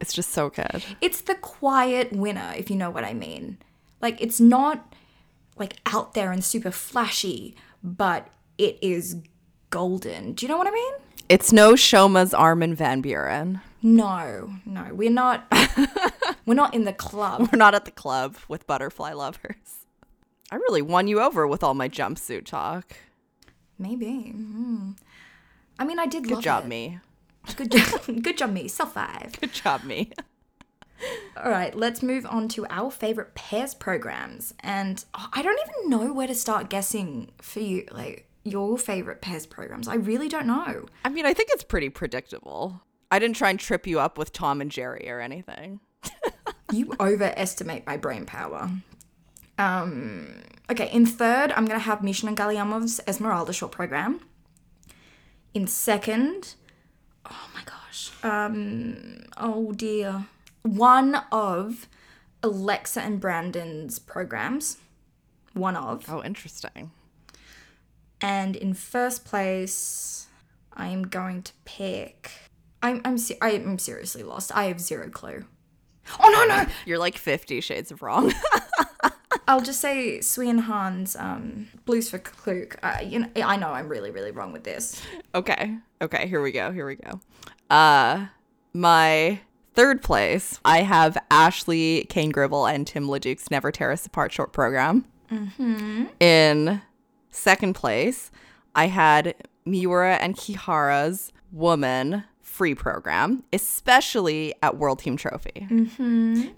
It's 0.00 0.12
just 0.12 0.30
so 0.30 0.48
good. 0.48 0.82
it's 1.00 1.20
the 1.20 1.34
quiet 1.34 2.12
winner, 2.12 2.52
if 2.56 2.70
you 2.70 2.76
know 2.76 2.90
what 2.90 3.04
I 3.04 3.14
mean. 3.14 3.58
Like 4.00 4.20
it's 4.20 4.40
not 4.40 4.94
like 5.58 5.76
out 5.86 6.14
there 6.14 6.32
and 6.32 6.42
super 6.44 6.70
flashy, 6.70 7.56
but 7.82 8.28
it 8.56 8.78
is 8.82 9.16
golden. 9.70 10.32
Do 10.32 10.44
you 10.46 10.50
know 10.50 10.58
what 10.58 10.66
I 10.66 10.70
mean? 10.70 10.92
It's 11.28 11.52
no 11.52 11.76
Shoma's 11.76 12.32
Armin 12.32 12.74
Van 12.74 13.02
Buuren. 13.02 13.60
No, 13.82 14.50
no, 14.64 14.88
we're 14.92 15.10
not. 15.10 15.46
we're 16.46 16.54
not 16.54 16.74
in 16.74 16.84
the 16.84 16.92
club. 16.92 17.48
We're 17.52 17.58
not 17.58 17.74
at 17.74 17.84
the 17.84 17.90
club 17.90 18.36
with 18.48 18.66
butterfly 18.66 19.12
lovers. 19.12 19.84
I 20.50 20.56
really 20.56 20.82
won 20.82 21.06
you 21.08 21.20
over 21.20 21.46
with 21.46 21.62
all 21.62 21.74
my 21.74 21.88
jumpsuit 21.88 22.46
talk. 22.46 22.96
Maybe. 23.78 24.32
mm. 24.34 24.96
I 25.78 25.84
mean, 25.84 25.98
I 25.98 26.06
did 26.06 26.24
Good 26.24 26.32
love 26.32 26.42
job, 26.44 26.64
it. 26.64 26.68
me. 26.68 26.98
Good 27.54 27.70
job. 27.70 28.00
Good 28.22 28.38
job, 28.38 28.52
me. 28.52 28.66
Self 28.66 28.94
five. 28.94 29.36
Good 29.40 29.52
job, 29.52 29.84
me. 29.84 30.10
All 31.36 31.50
right, 31.50 31.74
let's 31.74 32.02
move 32.02 32.26
on 32.26 32.48
to 32.48 32.66
our 32.68 32.90
favorite 32.90 33.34
pairs 33.34 33.74
programs. 33.74 34.54
And 34.60 35.04
I 35.14 35.42
don't 35.42 35.58
even 35.68 35.90
know 35.90 36.12
where 36.12 36.26
to 36.26 36.34
start 36.34 36.68
guessing 36.68 37.30
for 37.40 37.60
you, 37.60 37.86
like 37.92 38.28
your 38.44 38.78
favorite 38.78 39.20
pairs 39.20 39.46
programs. 39.46 39.88
I 39.88 39.94
really 39.94 40.28
don't 40.28 40.46
know. 40.46 40.86
I 41.04 41.08
mean, 41.08 41.26
I 41.26 41.34
think 41.34 41.50
it's 41.52 41.64
pretty 41.64 41.88
predictable. 41.88 42.82
I 43.10 43.18
didn't 43.18 43.36
try 43.36 43.50
and 43.50 43.58
trip 43.58 43.86
you 43.86 44.00
up 44.00 44.18
with 44.18 44.32
Tom 44.32 44.60
and 44.60 44.70
Jerry 44.70 45.08
or 45.08 45.20
anything. 45.20 45.80
You 46.70 46.92
overestimate 47.00 47.86
my 47.86 47.96
brain 47.96 48.26
power. 48.26 48.70
Um, 49.56 50.42
okay, 50.70 50.90
in 50.92 51.06
third, 51.06 51.50
I'm 51.52 51.64
going 51.64 51.80
to 51.80 51.84
have 51.84 52.00
Mishina 52.00 52.28
and 52.28 52.36
Galliamov's 52.36 53.00
Esmeralda 53.06 53.54
short 53.54 53.72
program. 53.72 54.20
In 55.54 55.66
second, 55.66 56.54
oh 57.24 57.48
my 57.54 57.62
gosh. 57.64 58.12
Um, 58.22 59.24
oh 59.38 59.72
dear. 59.72 60.26
One 60.62 61.22
of 61.32 61.88
Alexa 62.42 63.00
and 63.00 63.20
Brandon's 63.20 63.98
programs. 63.98 64.78
One 65.54 65.76
of. 65.76 66.04
Oh, 66.08 66.22
interesting. 66.22 66.90
And 68.20 68.56
in 68.56 68.74
first 68.74 69.24
place, 69.24 70.26
I 70.74 70.88
am 70.88 71.04
going 71.04 71.42
to 71.42 71.52
pick. 71.64 72.30
I'm 72.82 73.00
I'm 73.04 73.18
se- 73.18 73.38
I 73.40 73.50
am 73.50 73.78
seriously 73.78 74.22
lost. 74.22 74.54
I 74.54 74.64
have 74.64 74.80
zero 74.80 75.08
clue. 75.08 75.44
Oh 76.20 76.30
no 76.30 76.44
no! 76.56 76.66
You're 76.86 76.98
like 76.98 77.18
50 77.18 77.60
shades 77.60 77.90
of 77.90 78.02
wrong. 78.02 78.32
I'll 79.48 79.60
just 79.60 79.80
say 79.80 80.20
Sui 80.20 80.48
and 80.50 80.60
Han's 80.62 81.16
um, 81.16 81.68
Blues 81.86 82.10
for 82.10 82.18
Klook. 82.18 82.76
Uh, 82.82 82.98
you 83.02 83.20
know, 83.20 83.28
I 83.36 83.56
know 83.56 83.68
I'm 83.70 83.88
really 83.88 84.10
really 84.10 84.30
wrong 84.30 84.52
with 84.52 84.64
this. 84.64 85.00
okay. 85.34 85.76
Okay, 86.00 86.28
here 86.28 86.40
we 86.40 86.52
go. 86.52 86.70
Here 86.72 86.86
we 86.86 86.96
go. 86.96 87.20
Uh 87.70 88.26
my 88.72 89.40
third 89.78 90.02
place, 90.02 90.58
I 90.64 90.82
have 90.82 91.16
Ashley 91.30 92.04
Cain-Gribble 92.08 92.66
and 92.66 92.84
Tim 92.84 93.06
LeDuc's 93.06 93.48
Never 93.48 93.70
Tear 93.70 93.92
Us 93.92 94.04
Apart 94.04 94.32
short 94.32 94.52
program. 94.52 95.04
Mm-hmm. 95.30 96.06
In 96.18 96.82
second 97.30 97.74
place, 97.74 98.32
I 98.74 98.88
had 98.88 99.36
Miura 99.64 100.16
and 100.16 100.34
Kihara's 100.36 101.32
Woman 101.52 102.24
free 102.42 102.74
program, 102.74 103.44
especially 103.52 104.52
at 104.64 104.76
World 104.76 104.98
Team 104.98 105.16
Trophy. 105.16 105.68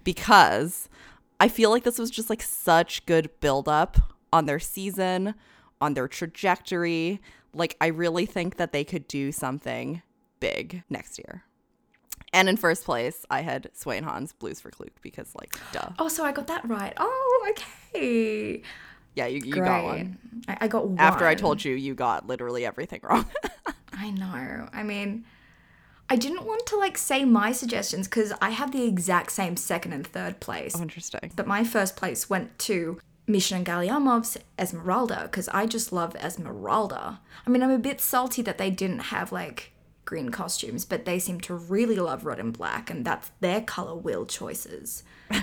Because 0.02 0.88
I 1.38 1.48
feel 1.48 1.68
like 1.68 1.84
this 1.84 1.98
was 1.98 2.10
just 2.10 2.30
like 2.30 2.40
such 2.40 3.04
good 3.04 3.28
buildup 3.40 3.98
on 4.32 4.46
their 4.46 4.58
season, 4.58 5.34
on 5.78 5.92
their 5.92 6.08
trajectory. 6.08 7.20
Like, 7.52 7.76
I 7.82 7.88
really 7.88 8.24
think 8.24 8.56
that 8.56 8.72
they 8.72 8.82
could 8.82 9.06
do 9.08 9.30
something 9.30 10.00
big 10.40 10.84
next 10.88 11.18
year. 11.18 11.44
And 12.32 12.48
in 12.48 12.56
first 12.56 12.84
place, 12.84 13.26
I 13.30 13.42
had 13.42 13.70
Sui 13.74 13.96
and 13.96 14.06
Hans 14.06 14.32
Blues 14.32 14.60
for 14.60 14.70
Klook 14.70 15.00
because, 15.02 15.34
like, 15.34 15.56
duh. 15.72 15.90
Oh, 15.98 16.08
so 16.08 16.24
I 16.24 16.32
got 16.32 16.46
that 16.46 16.68
right. 16.68 16.92
Oh, 16.96 17.48
okay. 17.50 18.62
Yeah, 19.16 19.26
you, 19.26 19.40
you 19.44 19.54
Great. 19.54 19.64
got 19.64 19.84
one. 19.84 20.18
I, 20.46 20.58
I 20.62 20.68
got 20.68 20.86
one. 20.86 21.00
After 21.00 21.26
I 21.26 21.34
told 21.34 21.64
you, 21.64 21.74
you 21.74 21.94
got 21.94 22.26
literally 22.26 22.64
everything 22.64 23.00
wrong. 23.02 23.26
I 23.92 24.10
know. 24.10 24.68
I 24.72 24.82
mean, 24.84 25.24
I 26.08 26.16
didn't 26.16 26.44
want 26.44 26.66
to 26.66 26.76
like 26.76 26.96
say 26.96 27.24
my 27.24 27.52
suggestions 27.52 28.06
because 28.06 28.32
I 28.40 28.50
have 28.50 28.72
the 28.72 28.84
exact 28.84 29.32
same 29.32 29.56
second 29.56 29.92
and 29.92 30.06
third 30.06 30.40
place. 30.40 30.74
oh, 30.76 30.82
interesting. 30.82 31.32
But 31.34 31.46
my 31.46 31.64
first 31.64 31.96
place 31.96 32.30
went 32.30 32.58
to 32.60 33.00
Mishina 33.28 33.56
and 33.56 33.66
Galliamov's 33.66 34.38
Esmeralda 34.58 35.22
because 35.22 35.48
I 35.48 35.66
just 35.66 35.92
love 35.92 36.16
Esmeralda. 36.16 37.20
I 37.46 37.50
mean, 37.50 37.62
I'm 37.62 37.70
a 37.70 37.78
bit 37.78 38.00
salty 38.00 38.42
that 38.42 38.58
they 38.58 38.70
didn't 38.70 38.98
have 39.00 39.32
like 39.32 39.72
green 40.10 40.30
costumes, 40.30 40.84
but 40.84 41.04
they 41.04 41.20
seem 41.20 41.40
to 41.40 41.54
really 41.54 41.94
love 41.94 42.26
red 42.26 42.40
and 42.40 42.52
black, 42.52 42.90
and 42.90 43.04
that's 43.04 43.30
their 43.38 43.60
color 43.60 43.94
wheel 43.94 44.26
choices. 44.26 45.04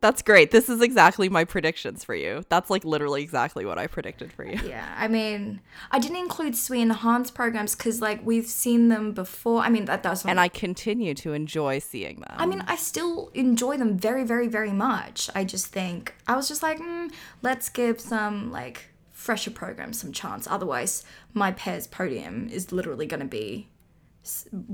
That's 0.00 0.20
great. 0.20 0.50
This 0.50 0.68
is 0.68 0.82
exactly 0.82 1.30
my 1.30 1.44
predictions 1.44 2.04
for 2.04 2.14
you. 2.14 2.42
That's 2.50 2.68
like 2.68 2.84
literally 2.84 3.22
exactly 3.22 3.64
what 3.64 3.78
I 3.78 3.86
predicted 3.86 4.34
for 4.34 4.44
you. 4.44 4.60
Yeah, 4.66 4.86
I 4.98 5.08
mean, 5.08 5.60
I 5.90 5.98
didn't 5.98 6.18
include 6.18 6.54
Sui 6.56 6.82
and 6.82 6.92
Hans 6.92 7.30
programs 7.30 7.74
because 7.74 8.02
like 8.02 8.20
we've 8.22 8.46
seen 8.46 8.88
them 8.88 9.12
before. 9.12 9.62
I 9.62 9.70
mean, 9.70 9.86
that 9.86 10.02
that's 10.02 10.26
And 10.26 10.38
I 10.38 10.48
continue 10.48 11.14
to 11.14 11.32
enjoy 11.32 11.78
seeing 11.78 12.16
them. 12.20 12.36
I 12.36 12.44
mean, 12.44 12.62
I 12.66 12.76
still 12.76 13.30
enjoy 13.32 13.78
them 13.78 13.96
very, 13.96 14.24
very, 14.24 14.46
very 14.46 14.72
much. 14.72 15.30
I 15.34 15.42
just 15.44 15.68
think 15.68 16.14
I 16.26 16.36
was 16.36 16.48
just 16.48 16.62
like, 16.62 16.78
mm, 16.78 17.10
let's 17.40 17.70
give 17.70 17.98
some 17.98 18.52
like 18.52 18.90
fresher 19.24 19.50
programs 19.50 19.98
some 20.00 20.12
chance. 20.12 20.46
Otherwise, 20.46 21.02
my 21.32 21.50
pairs 21.52 21.86
podium 21.86 22.48
is 22.48 22.72
literally 22.72 23.06
going 23.06 23.20
to 23.20 23.26
be 23.26 23.68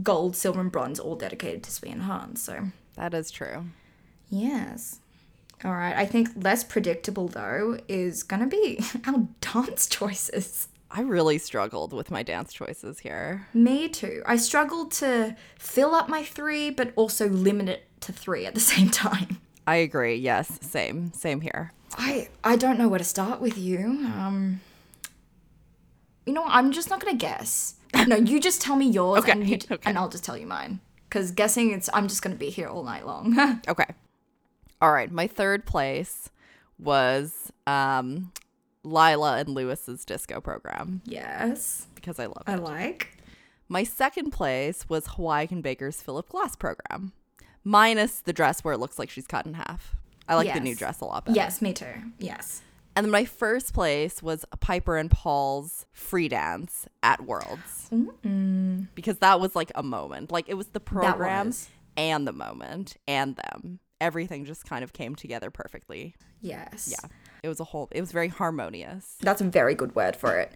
gold, 0.03 0.35
silver, 0.37 0.61
and 0.61 0.73
bronze, 0.73 0.99
all 0.99 1.15
dedicated 1.17 1.63
to 1.65 1.71
Sui 1.71 1.91
and 1.91 2.03
Hans. 2.03 2.43
So 2.43 2.69
that 2.97 3.15
is 3.15 3.31
true. 3.31 3.67
yes. 4.29 4.99
All 5.63 5.73
right. 5.75 5.95
I 5.95 6.07
think 6.07 6.31
less 6.37 6.65
predictable 6.65 7.29
though 7.29 7.79
is 7.87 8.23
going 8.23 8.41
to 8.41 8.49
be 8.49 8.81
our 9.07 9.29
dance 9.41 9.87
choices. 9.87 10.69
I 10.91 11.03
really 11.03 11.39
struggled 11.39 11.93
with 11.93 12.11
my 12.11 12.23
dance 12.23 12.53
choices 12.53 12.99
here. 13.01 13.47
Me 13.55 13.89
too. 13.89 14.23
I 14.27 14.37
struggled 14.37 14.91
to 14.93 15.37
fill 15.59 15.95
up 15.95 16.09
my 16.09 16.25
three, 16.25 16.71
but 16.71 16.93
also 16.97 17.29
limit 17.29 17.69
it 17.69 17.85
to 18.01 18.13
three 18.13 18.47
at 18.47 18.55
the 18.55 18.61
same 18.75 18.89
time. 18.91 19.39
I 19.67 19.77
agree. 19.77 20.17
Yes, 20.17 20.59
same. 20.63 21.13
Same 21.13 21.43
here. 21.43 21.73
I 21.97 22.29
I 22.45 22.57
don't 22.57 22.79
know 22.79 22.89
where 22.89 22.99
to 22.99 23.05
start 23.05 23.41
with 23.41 23.59
you. 23.59 23.79
Um, 23.79 24.61
you 26.27 26.33
know, 26.33 26.43
what? 26.43 26.53
I'm 26.53 26.73
just 26.73 26.91
not 26.91 27.01
gonna 27.01 27.17
guess. 27.17 27.75
No, 28.07 28.17
you 28.17 28.41
just 28.41 28.63
tell 28.63 28.77
me 28.77 28.89
yours, 28.89 29.21
Okay, 29.25 29.33
and, 29.33 29.49
you, 29.49 29.57
okay. 29.71 29.77
and 29.85 29.99
I'll 29.99 30.09
just 30.09 30.25
tell 30.25 30.37
you 30.37 30.47
mine. 30.47 30.81
Because 31.09 31.33
guessing, 31.33 31.73
it's 31.73 31.89
I'm 31.93 32.07
just 32.09 32.23
gonna 32.23 32.37
be 32.37 32.51
here 32.51 32.69
all 32.69 32.85
night 32.85 33.05
long. 33.07 33.61
Okay. 33.69 33.87
All 34.81 34.93
right. 34.93 35.11
My 35.11 35.27
third 35.27 35.67
place 35.67 36.31
was 36.79 37.53
um, 37.67 38.33
Lilah 38.85 39.41
and 39.41 39.51
Lewis's 39.51 40.05
disco 40.07 40.41
program 40.41 41.03
yes, 41.05 41.87
because 41.95 42.19
I 42.19 42.27
love 42.27 42.45
I 42.47 42.55
it. 42.55 42.63
like. 42.63 43.19
My 43.69 43.85
second 43.85 44.31
place 44.31 44.89
was 44.89 45.07
Hawayek 45.07 45.51
and 45.53 45.63
Baker's 45.63 46.01
Philip 46.01 46.29
Glass 46.31 46.57
program, 46.57 47.13
minus 47.65 48.21
the 48.21 48.33
dress 48.33 48.65
where 48.65 48.73
it 48.75 48.79
looks 48.79 48.99
like 48.99 49.11
she's 49.11 49.27
cut 49.27 49.45
in 49.47 49.55
half. 49.55 49.95
I 50.31 50.37
like 50.37 50.55
the 50.55 50.61
new 50.61 50.75
dress 50.75 51.01
a 51.01 51.05
lot 51.05 51.25
better. 51.27 51.37
Yes, 51.37 51.61
me 51.61 51.73
too. 51.73 51.87
Yes. 52.19 52.63
And 52.97 53.05
then 53.05 53.11
my 53.11 53.25
first 53.25 53.73
place 53.73 54.23
was 54.23 54.45
Piper 54.61 54.97
and 54.97 55.11
Paul's 55.11 55.87
free 55.93 56.29
dance 56.29 56.87
at 57.03 57.25
Worlds 57.25 57.91
because 58.95 59.19
that 59.19 59.41
was 59.41 59.55
like 59.55 59.73
a 59.75 59.83
moment. 59.83 60.31
Like 60.31 60.49
it 60.49 60.55
was 60.55 60.69
the 60.69 60.81
program 60.81 61.53
and 61.97 62.27
the 62.27 62.33
moment 62.33 62.97
and 63.07 63.37
them. 63.37 63.81
Everything 64.01 64.45
just 64.45 64.65
kind 64.65 64.83
of 64.83 64.93
came 64.93 65.15
together 65.15 65.51
perfectly. 65.51 66.15
Yes. 66.41 66.91
Yeah. 66.91 67.09
It 67.43 67.49
was 67.49 67.61
a 67.61 67.65
whole, 67.65 67.89
it 67.91 68.01
was 68.01 68.13
very 68.13 68.29
harmonious. 68.29 69.17
That's 69.21 69.41
a 69.41 69.45
very 69.45 69.75
good 69.75 69.95
word 69.95 70.17
for 70.17 70.39
it. 70.39 70.53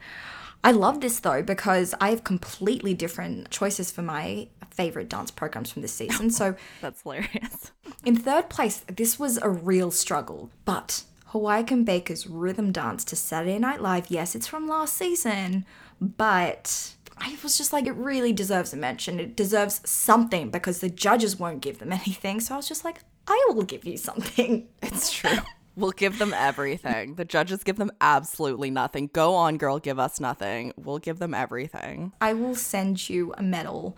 I 0.64 0.72
love 0.72 1.00
this 1.00 1.20
though 1.20 1.42
because 1.42 1.94
I 2.00 2.10
have 2.10 2.24
completely 2.24 2.94
different 2.94 3.50
choices 3.50 3.92
for 3.92 4.02
my 4.02 4.48
favorite 4.70 5.08
dance 5.08 5.30
programs 5.30 5.70
from 5.70 5.82
this 5.82 5.92
season. 5.92 6.30
So 6.34 6.56
That's 6.80 7.02
hilarious. 7.02 7.70
In 8.04 8.16
third 8.16 8.48
place, 8.48 8.84
this 8.88 9.18
was 9.18 9.38
a 9.38 9.48
real 9.48 9.90
struggle, 9.90 10.50
but 10.64 11.04
Hawayek 11.30 11.84
Baker's 11.84 12.26
rhythm 12.26 12.72
dance 12.72 13.04
to 13.04 13.16
Saturday 13.16 13.58
Night 13.58 13.82
Live, 13.82 14.06
yes, 14.08 14.34
it's 14.34 14.46
from 14.46 14.66
last 14.66 14.94
season, 14.94 15.64
but 16.00 16.94
I 17.18 17.36
was 17.42 17.56
just 17.58 17.72
like, 17.72 17.86
it 17.86 17.92
really 17.92 18.32
deserves 18.32 18.72
a 18.72 18.76
mention. 18.76 19.20
It 19.20 19.36
deserves 19.36 19.80
something 19.88 20.50
because 20.50 20.80
the 20.80 20.90
judges 20.90 21.38
won't 21.38 21.60
give 21.60 21.78
them 21.78 21.92
anything. 21.92 22.40
So 22.40 22.54
I 22.54 22.56
was 22.56 22.68
just 22.68 22.84
like, 22.84 23.00
I 23.28 23.46
will 23.48 23.62
give 23.62 23.84
you 23.84 23.96
something. 23.96 24.66
It's 24.82 25.12
true. 25.12 25.38
We'll 25.76 25.92
give 25.92 26.18
them 26.18 26.32
everything. 26.34 27.16
The 27.16 27.24
judges 27.24 27.64
give 27.64 27.76
them 27.76 27.90
absolutely 28.00 28.70
nothing. 28.70 29.10
Go 29.12 29.34
on, 29.34 29.56
girl, 29.56 29.78
give 29.78 29.98
us 29.98 30.20
nothing. 30.20 30.72
We'll 30.76 30.98
give 30.98 31.18
them 31.18 31.34
everything. 31.34 32.12
I 32.20 32.32
will 32.32 32.54
send 32.54 33.08
you 33.08 33.34
a 33.36 33.42
medal. 33.42 33.96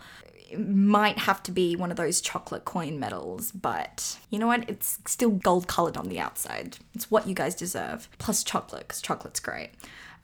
It 0.49 0.59
might 0.59 1.19
have 1.19 1.43
to 1.43 1.51
be 1.51 1.75
one 1.75 1.91
of 1.91 1.97
those 1.97 2.21
chocolate 2.21 2.65
coin 2.65 2.99
medals, 2.99 3.51
but 3.51 4.17
you 4.29 4.39
know 4.39 4.47
what? 4.47 4.69
It's 4.69 4.97
still 5.05 5.31
gold 5.31 5.67
colored 5.67 5.97
on 5.97 6.07
the 6.07 6.19
outside. 6.19 6.77
It's 6.93 7.11
what 7.11 7.27
you 7.27 7.35
guys 7.35 7.53
deserve. 7.53 8.07
Plus 8.17 8.43
chocolate, 8.43 8.87
because 8.87 9.01
chocolate's 9.01 9.39
great. 9.39 9.71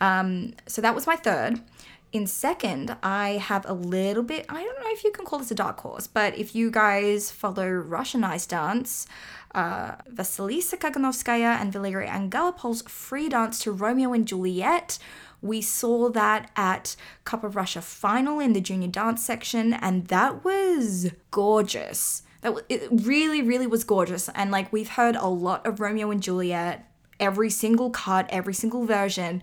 Um, 0.01 0.53
so 0.67 0.81
that 0.81 0.95
was 0.95 1.05
my 1.07 1.15
third. 1.15 1.61
In 2.13 2.27
second, 2.27 2.95
I 3.01 3.41
have 3.41 3.65
a 3.67 3.73
little 3.73 4.21
bit, 4.21 4.45
I 4.47 4.63
don't 4.63 4.79
know 4.79 4.91
if 4.91 5.03
you 5.03 5.11
can 5.11 5.25
call 5.25 5.39
this 5.39 5.49
a 5.49 5.55
dark 5.55 5.79
horse, 5.79 6.05
but 6.05 6.37
if 6.37 6.53
you 6.53 6.69
guys 6.69 7.31
follow 7.31 7.67
Russian 7.67 8.23
ice 8.23 8.45
dance, 8.45 9.07
uh, 9.55 9.95
Vasilisa 10.13 10.77
Kaganovskaya 10.77 11.59
and 11.59 11.73
Valeriy 11.73 12.07
Angelopol's 12.07 12.83
free 12.83 13.29
dance 13.29 13.57
to 13.63 13.71
Romeo 13.71 14.13
and 14.13 14.27
Juliet. 14.27 14.99
We 15.41 15.63
saw 15.63 16.09
that 16.09 16.51
at 16.55 16.95
Cup 17.25 17.43
of 17.43 17.55
Russia 17.55 17.81
final 17.81 18.39
in 18.39 18.53
the 18.53 18.61
junior 18.61 18.89
dance 18.89 19.25
section, 19.25 19.73
and 19.73 20.05
that 20.09 20.45
was 20.45 21.09
gorgeous. 21.31 22.21
That 22.41 22.53
it 22.69 22.89
really, 22.91 23.41
really 23.41 23.65
was 23.65 23.83
gorgeous. 23.83 24.29
And 24.35 24.51
like 24.51 24.71
we've 24.71 24.89
heard 24.89 25.15
a 25.15 25.27
lot 25.27 25.65
of 25.65 25.79
Romeo 25.79 26.11
and 26.11 26.21
Juliet, 26.21 26.87
every 27.19 27.49
single 27.49 27.89
cut, 27.89 28.27
every 28.29 28.53
single 28.53 28.85
version. 28.85 29.41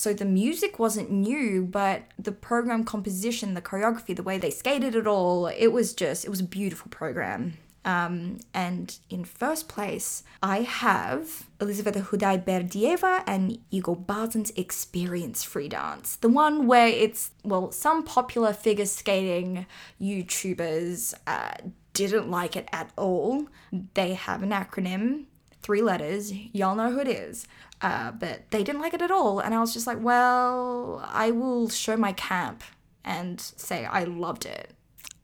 So 0.00 0.14
the 0.14 0.24
music 0.24 0.78
wasn't 0.78 1.10
new, 1.10 1.60
but 1.60 2.04
the 2.18 2.32
program 2.32 2.84
composition, 2.84 3.52
the 3.52 3.60
choreography, 3.60 4.16
the 4.16 4.22
way 4.22 4.38
they 4.38 4.48
skated 4.48 4.94
it 4.94 5.06
all, 5.06 5.46
it 5.48 5.74
was 5.74 5.92
just, 5.92 6.24
it 6.24 6.30
was 6.30 6.40
a 6.40 6.44
beautiful 6.44 6.90
program. 6.90 7.58
Um, 7.84 8.38
and 8.54 8.98
in 9.10 9.24
first 9.26 9.68
place, 9.68 10.22
I 10.42 10.62
have 10.62 11.44
Elizaveta 11.60 12.00
Khudaiberdieva 12.00 13.24
and 13.26 13.58
Igor 13.70 13.94
Bazin's 13.94 14.52
Experience 14.56 15.44
Free 15.44 15.68
Dance. 15.68 16.16
The 16.16 16.30
one 16.30 16.66
where 16.66 16.88
it's, 16.88 17.32
well, 17.44 17.70
some 17.70 18.02
popular 18.02 18.54
figure 18.54 18.86
skating 18.86 19.66
YouTubers 20.00 21.12
uh, 21.26 21.56
didn't 21.92 22.30
like 22.30 22.56
it 22.56 22.70
at 22.72 22.90
all. 22.96 23.48
They 23.92 24.14
have 24.14 24.42
an 24.42 24.50
acronym, 24.52 25.24
three 25.70 25.82
letters, 25.82 26.32
y'all 26.52 26.74
know 26.74 26.90
who 26.90 26.98
it 26.98 27.06
is. 27.06 27.46
Uh, 27.80 28.10
but 28.10 28.50
they 28.50 28.64
didn't 28.64 28.80
like 28.80 28.92
it 28.92 29.00
at 29.00 29.12
all. 29.12 29.38
And 29.38 29.54
I 29.54 29.60
was 29.60 29.72
just 29.72 29.86
like, 29.86 30.02
well, 30.02 31.00
I 31.06 31.30
will 31.30 31.68
show 31.68 31.96
my 31.96 32.12
camp 32.12 32.64
and 33.04 33.40
say 33.40 33.84
I 33.84 34.02
loved 34.02 34.46
it. 34.46 34.72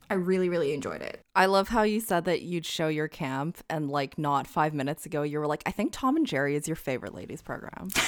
I 0.09 0.13
really, 0.13 0.47
really 0.47 0.73
enjoyed 0.73 1.01
it. 1.01 1.19
I 1.35 1.47
love 1.47 1.67
how 1.67 1.83
you 1.83 1.99
said 1.99 2.23
that 2.23 2.43
you'd 2.43 2.65
show 2.65 2.87
your 2.87 3.09
camp, 3.09 3.57
and 3.69 3.89
like 3.89 4.17
not 4.17 4.47
five 4.47 4.73
minutes 4.73 5.05
ago, 5.05 5.21
you 5.21 5.37
were 5.37 5.47
like, 5.47 5.63
I 5.65 5.71
think 5.71 5.91
Tom 5.91 6.15
and 6.15 6.25
Jerry 6.25 6.55
is 6.55 6.65
your 6.65 6.77
favorite 6.77 7.13
ladies 7.13 7.41
program. 7.41 7.89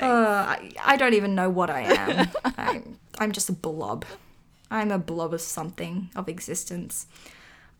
Uh, 0.00 0.56
I, 0.56 0.70
I 0.84 0.96
don't 0.96 1.14
even 1.14 1.34
know 1.34 1.50
what 1.50 1.70
I 1.70 1.80
am. 1.80 2.28
I'm, 2.56 2.98
I'm 3.18 3.32
just 3.32 3.48
a 3.48 3.52
blob. 3.52 4.04
I'm 4.70 4.92
a 4.92 4.98
blob 4.98 5.34
of 5.34 5.40
something, 5.40 6.10
of 6.14 6.28
existence. 6.28 7.08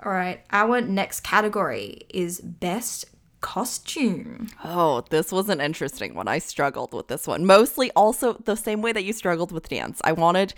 All 0.04 0.12
right, 0.12 0.40
our 0.50 0.80
next 0.80 1.20
category 1.20 2.06
is 2.11 2.40
best 2.40 3.06
costume. 3.40 4.48
Oh, 4.64 5.04
this 5.11 5.32
was 5.32 5.48
an 5.48 5.61
interesting 5.61 6.14
one. 6.14 6.28
I 6.28 6.38
struggled 6.38 6.92
with 6.92 7.08
this 7.08 7.26
one. 7.26 7.46
Mostly 7.46 7.90
also 7.92 8.34
the 8.34 8.56
same 8.56 8.82
way 8.82 8.92
that 8.92 9.04
you 9.04 9.12
struggled 9.12 9.52
with 9.52 9.68
dance. 9.68 10.00
I 10.04 10.12
wanted 10.12 10.54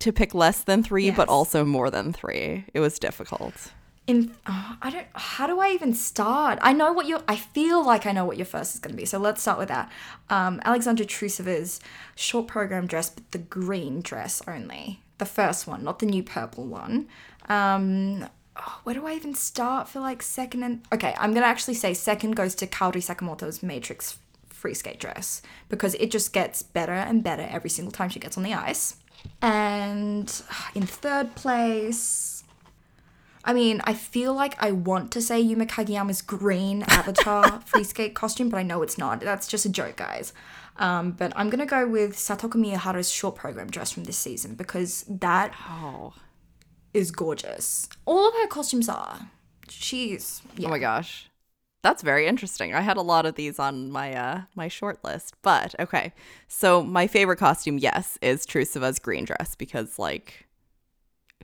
to 0.00 0.12
pick 0.12 0.34
less 0.34 0.62
than 0.62 0.82
three, 0.82 1.10
but 1.10 1.28
also 1.28 1.64
more 1.64 1.90
than 1.90 2.12
three. 2.12 2.64
It 2.74 2.80
was 2.80 2.98
difficult. 2.98 3.72
In 4.06 4.34
oh, 4.46 4.76
I 4.82 4.90
don't 4.90 5.06
how 5.12 5.46
do 5.46 5.60
I 5.60 5.68
even 5.68 5.92
start? 5.92 6.58
I 6.62 6.72
know 6.72 6.92
what 6.92 7.06
your 7.06 7.22
I 7.28 7.36
feel 7.36 7.84
like 7.84 8.06
I 8.06 8.12
know 8.12 8.24
what 8.24 8.38
your 8.38 8.46
first 8.46 8.74
is 8.74 8.80
going 8.80 8.92
to 8.92 8.96
be. 8.96 9.04
So 9.04 9.18
let's 9.18 9.42
start 9.42 9.58
with 9.58 9.68
that. 9.68 9.92
Um, 10.30 10.60
Alexandra 10.64 11.06
Trusova's 11.06 11.80
short 12.16 12.48
program 12.48 12.86
dress, 12.86 13.10
but 13.10 13.30
the 13.30 13.38
green 13.38 14.00
dress 14.00 14.42
only. 14.48 15.02
The 15.18 15.26
first 15.26 15.66
one, 15.66 15.84
not 15.84 15.98
the 15.98 16.06
new 16.06 16.22
purple 16.22 16.64
one. 16.64 17.06
Um, 17.48 18.26
oh, 18.60 18.80
where 18.84 18.94
do 18.94 19.06
I 19.06 19.14
even 19.14 19.34
start 19.34 19.88
for 19.88 20.00
like 20.00 20.22
second 20.22 20.62
and 20.62 20.82
okay? 20.92 21.14
I'm 21.18 21.32
gonna 21.34 21.46
actually 21.46 21.74
say 21.74 21.94
second 21.94 22.32
goes 22.36 22.54
to 22.56 22.66
Kaori 22.66 23.02
Sakamoto's 23.02 23.62
Matrix 23.62 24.18
free 24.48 24.74
skate 24.74 25.00
dress 25.00 25.42
because 25.68 25.94
it 25.94 26.10
just 26.10 26.32
gets 26.32 26.62
better 26.62 26.92
and 26.92 27.24
better 27.24 27.46
every 27.50 27.70
single 27.70 27.92
time 27.92 28.10
she 28.10 28.20
gets 28.20 28.36
on 28.36 28.42
the 28.42 28.54
ice. 28.54 28.96
And 29.42 30.32
in 30.74 30.86
third 30.86 31.34
place, 31.34 32.44
I 33.44 33.52
mean, 33.54 33.80
I 33.84 33.94
feel 33.94 34.34
like 34.34 34.62
I 34.62 34.70
want 34.72 35.10
to 35.12 35.22
say 35.22 35.40
Yuma 35.40 35.66
Kagiyama's 35.66 36.22
green 36.22 36.82
avatar 36.88 37.60
free 37.66 37.84
skate 37.84 38.14
costume, 38.14 38.50
but 38.50 38.58
I 38.58 38.62
know 38.62 38.82
it's 38.82 38.98
not. 38.98 39.20
That's 39.20 39.48
just 39.48 39.64
a 39.64 39.70
joke, 39.70 39.96
guys. 39.96 40.32
Um, 40.76 41.12
but 41.12 41.32
I'm 41.36 41.50
gonna 41.50 41.66
go 41.66 41.86
with 41.86 42.16
Satoko 42.16 42.54
Miyahara's 42.54 43.10
short 43.10 43.36
program 43.36 43.70
dress 43.70 43.92
from 43.92 44.04
this 44.04 44.16
season 44.16 44.54
because 44.54 45.04
that 45.08 45.54
Oh. 45.68 46.12
Is 46.94 47.10
gorgeous. 47.10 47.88
All 48.06 48.28
of 48.28 48.34
her 48.34 48.46
costumes 48.46 48.88
are. 48.88 49.30
She's 49.68 50.42
yeah. 50.56 50.66
Oh 50.68 50.70
my 50.70 50.78
gosh. 50.78 51.28
That's 51.82 52.02
very 52.02 52.26
interesting. 52.26 52.74
I 52.74 52.82
had 52.82 52.98
a 52.98 53.02
lot 53.02 53.24
of 53.24 53.36
these 53.36 53.58
on 53.58 53.90
my 53.90 54.12
uh 54.14 54.42
my 54.54 54.68
short 54.68 55.02
list. 55.04 55.34
But 55.42 55.74
okay. 55.78 56.12
So 56.48 56.82
my 56.82 57.06
favorite 57.06 57.38
costume, 57.38 57.78
yes, 57.78 58.18
is 58.20 58.44
Trusova's 58.44 58.98
green 58.98 59.24
dress 59.24 59.54
because 59.54 59.98
like 59.98 60.46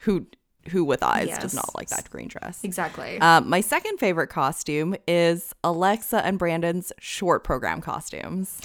who 0.02 0.26
who 0.70 0.84
with 0.84 1.02
eyes 1.02 1.38
does 1.38 1.54
not 1.54 1.74
like 1.76 1.88
that 1.90 2.10
green 2.10 2.28
dress? 2.28 2.64
exactly. 2.64 3.18
Um, 3.20 3.48
my 3.48 3.60
second 3.60 3.98
favorite 3.98 4.28
costume 4.28 4.96
is 5.06 5.54
Alexa 5.62 6.24
and 6.26 6.38
Brandon's 6.38 6.92
short 6.98 7.44
program 7.44 7.80
costumes, 7.80 8.60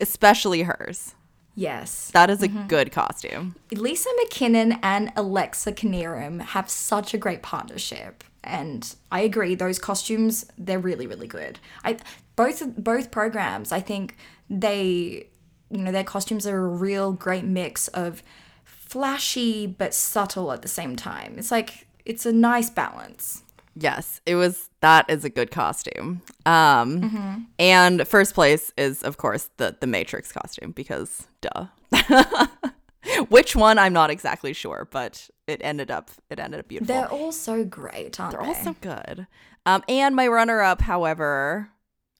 especially 0.00 0.62
hers. 0.62 1.14
Yes. 1.54 2.10
That 2.12 2.30
is 2.30 2.42
a 2.42 2.48
mm-hmm. 2.48 2.66
good 2.66 2.92
costume. 2.92 3.56
Lisa 3.72 4.08
McKinnon 4.24 4.78
and 4.82 5.12
Alexa 5.16 5.72
Knierim 5.72 6.40
have 6.40 6.68
such 6.68 7.14
a 7.14 7.18
great 7.18 7.42
partnership. 7.42 8.24
And 8.42 8.94
I 9.10 9.20
agree, 9.20 9.54
those 9.54 9.78
costumes, 9.78 10.46
they're 10.58 10.78
really, 10.78 11.06
really 11.06 11.26
good. 11.26 11.58
I 11.82 11.96
both 12.36 12.62
both 12.76 13.10
programs, 13.10 13.72
I 13.72 13.80
think 13.80 14.16
they 14.50 15.28
you 15.70 15.82
know, 15.82 15.92
their 15.92 16.04
costumes 16.04 16.46
are 16.46 16.64
a 16.64 16.68
real 16.68 17.12
great 17.12 17.44
mix 17.44 17.88
of 17.88 18.22
flashy 18.64 19.66
but 19.66 19.92
subtle 19.94 20.52
at 20.52 20.62
the 20.62 20.68
same 20.68 20.94
time. 20.94 21.34
It's 21.38 21.50
like 21.50 21.86
it's 22.04 22.26
a 22.26 22.32
nice 22.32 22.70
balance. 22.70 23.42
Yes, 23.76 24.20
it 24.26 24.36
was. 24.36 24.70
That 24.80 25.08
is 25.08 25.24
a 25.24 25.30
good 25.30 25.50
costume. 25.50 26.22
Um, 26.46 27.48
and 27.58 28.06
first 28.06 28.34
place 28.34 28.72
is 28.76 29.02
of 29.02 29.16
course 29.16 29.50
the 29.56 29.76
the 29.80 29.86
Matrix 29.86 30.30
costume 30.32 30.72
because 30.72 31.26
duh. 31.40 31.66
Which 33.28 33.54
one 33.54 33.78
I'm 33.78 33.92
not 33.92 34.10
exactly 34.10 34.52
sure, 34.54 34.88
but 34.90 35.28
it 35.46 35.60
ended 35.62 35.90
up 35.90 36.10
it 36.30 36.38
ended 36.38 36.60
up 36.60 36.68
beautiful. 36.68 36.94
They're 36.94 37.10
all 37.10 37.32
so 37.32 37.64
great, 37.64 38.18
aren't 38.18 38.32
They're 38.32 38.42
they? 38.42 38.48
all 38.48 38.54
so 38.54 38.76
good. 38.80 39.26
Um, 39.66 39.82
and 39.88 40.14
my 40.16 40.26
runner 40.26 40.60
up, 40.62 40.80
however, 40.82 41.70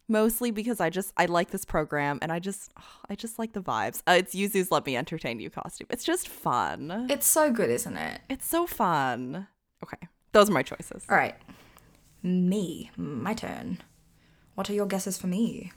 mostly 0.09 0.51
because 0.51 0.81
I 0.81 0.90
just 0.90 1.12
I 1.17 1.27
like 1.27 1.51
this 1.51 1.64
program 1.64 2.19
and 2.21 2.31
I 2.31 2.38
just 2.38 2.71
I 3.09 3.14
just 3.14 3.38
like 3.38 3.53
the 3.55 3.62
vibes. 3.62 4.03
Uh, 4.07 4.12
it's 4.19 4.35
Yuzu's 4.35 4.71
Let 4.71 4.85
Me 4.87 4.97
Entertain 4.97 5.40
You 5.40 5.49
costume. 5.51 5.87
It's 5.90 6.05
just 6.05 6.29
fun. 6.29 7.07
It's 7.09 7.27
so 7.27 7.51
good, 7.51 7.71
isn't 7.71 7.97
it? 7.97 8.21
It's 8.29 8.47
so 8.47 8.67
fun. 8.67 9.49
Okay, 9.83 10.09
those 10.35 10.51
are 10.51 10.53
my 10.53 10.62
choices. 10.62 11.05
All 11.09 11.16
right. 11.16 11.37
Me, 12.23 12.90
my 12.97 13.33
turn. 13.35 13.79
What 14.57 14.68
are 14.68 14.75
your 14.75 14.87
guesses 14.87 15.16
for 15.16 15.29
me? 15.29 15.73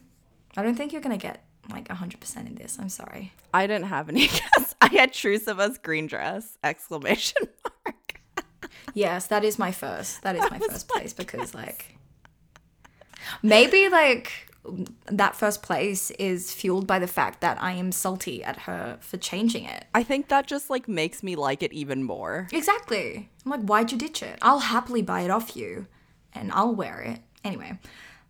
I 0.57 0.63
don't 0.63 0.75
think 0.75 0.91
you're 0.91 1.01
going 1.01 1.17
to 1.17 1.21
get 1.21 1.43
like 1.69 1.87
100% 1.87 2.37
in 2.47 2.55
this. 2.55 2.77
I'm 2.79 2.89
sorry. 2.89 3.33
I 3.53 3.67
didn't 3.67 3.87
have 3.87 4.09
any 4.09 4.27
guess. 4.27 4.75
I 4.81 4.87
had 4.87 5.13
Trusova's 5.13 5.77
green 5.77 6.07
dress! 6.07 6.57
Exclamation 6.63 7.47
mark. 7.85 8.21
Yes, 8.93 9.27
that 9.27 9.43
is 9.43 9.59
my 9.59 9.71
first. 9.71 10.23
That 10.23 10.35
is 10.35 10.41
my 10.51 10.59
first 10.59 10.87
place 10.87 11.13
because 11.13 11.53
like 11.53 11.97
maybe 13.43 13.89
like 13.89 14.46
that 15.05 15.35
first 15.35 15.61
place 15.63 16.11
is 16.11 16.53
fueled 16.53 16.87
by 16.87 16.99
the 16.99 17.07
fact 17.07 17.41
that 17.41 17.61
I 17.61 17.73
am 17.73 17.91
salty 17.91 18.43
at 18.43 18.59
her 18.61 18.97
for 19.01 19.17
changing 19.17 19.65
it. 19.65 19.85
I 19.93 20.03
think 20.03 20.27
that 20.29 20.47
just 20.47 20.69
like 20.69 20.87
makes 20.87 21.23
me 21.23 21.35
like 21.35 21.63
it 21.63 21.73
even 21.73 22.03
more. 22.03 22.47
Exactly. 22.51 23.29
I'm 23.45 23.51
like, 23.51 23.61
why'd 23.61 23.91
you 23.91 23.97
ditch 23.97 24.21
it? 24.23 24.39
I'll 24.41 24.59
happily 24.59 25.01
buy 25.01 25.21
it 25.21 25.31
off 25.31 25.55
you 25.55 25.87
and 26.33 26.51
I'll 26.51 26.75
wear 26.75 26.99
it. 27.01 27.19
Anyway, 27.43 27.79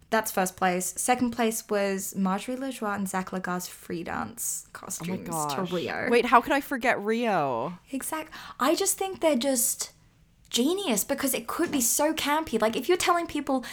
that's 0.10 0.32
first 0.32 0.56
place. 0.56 0.94
Second 0.98 1.32
place 1.32 1.68
was 1.70 2.16
Marjorie 2.16 2.56
Lajoie 2.56 2.96
and 2.96 3.10
Zach 3.10 3.32
Lagha's 3.32 3.68
free 3.68 4.04
dance 4.04 4.66
Oh 4.68 4.70
my 4.74 4.80
costumes 4.80 5.30
gosh. 5.30 5.56
to 5.56 5.76
Rio. 5.76 6.08
Wait, 6.10 6.26
how 6.26 6.40
can 6.42 6.54
I 6.54 6.62
forget 6.62 7.02
Rio? 7.02 7.78
Exact. 7.92 8.32
I 8.60 8.76
just 8.76 8.98
think 8.98 9.22
they're 9.22 9.36
just 9.36 9.92
genius 10.50 11.04
because 11.04 11.34
it 11.34 11.48
could 11.48 11.72
be 11.72 11.82
so 11.82 12.14
campy. 12.14 12.62
Like 12.62 12.76
if 12.76 12.88
you're 12.88 12.98
telling 12.98 13.28
people 13.28 13.66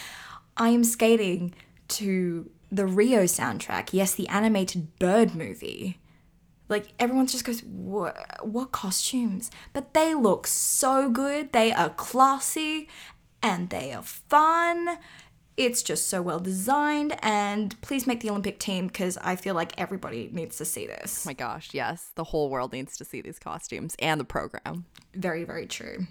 I 0.57 0.69
am 0.69 0.83
skating 0.83 1.53
to 1.87 2.49
the 2.75 2.85
Rio 2.85 3.23
soundtrack, 3.23 3.89
yes, 3.91 4.15
the 4.15 4.27
animated 4.27 4.97
bird 4.99 5.35
movie. 5.35 5.99
Like 6.67 6.87
everyone 6.99 7.27
just 7.27 7.45
goes, 7.45 7.61
what, 7.63 8.17
what 8.41 8.71
costumes? 8.71 9.51
But 9.73 9.93
they 9.93 10.15
look 10.15 10.47
so 10.47 11.09
good. 11.09 11.53
They 11.53 11.71
are 11.71 11.89
classy 11.89 12.89
and 13.41 13.69
they 13.69 13.93
are 13.93 14.01
fun. 14.01 14.97
It's 15.57 15.83
just 15.83 16.09
so 16.09 16.21
well 16.21 16.39
designed. 16.39 17.17
And 17.21 17.79
please 17.81 18.07
make 18.07 18.21
the 18.21 18.29
Olympic 18.31 18.59
team 18.59 18.87
because 18.87 19.17
I 19.21 19.35
feel 19.35 19.55
like 19.55 19.79
everybody 19.79 20.29
needs 20.33 20.57
to 20.57 20.65
see 20.65 20.87
this. 20.87 21.25
Oh 21.25 21.29
my 21.29 21.33
gosh, 21.33 21.69
yes. 21.71 22.11
The 22.15 22.25
whole 22.25 22.49
world 22.49 22.73
needs 22.73 22.97
to 22.97 23.05
see 23.05 23.21
these 23.21 23.39
costumes 23.39 23.95
and 23.99 24.19
the 24.19 24.25
program. 24.25 24.85
Very, 25.13 25.43
very 25.43 25.67
true. 25.67 26.07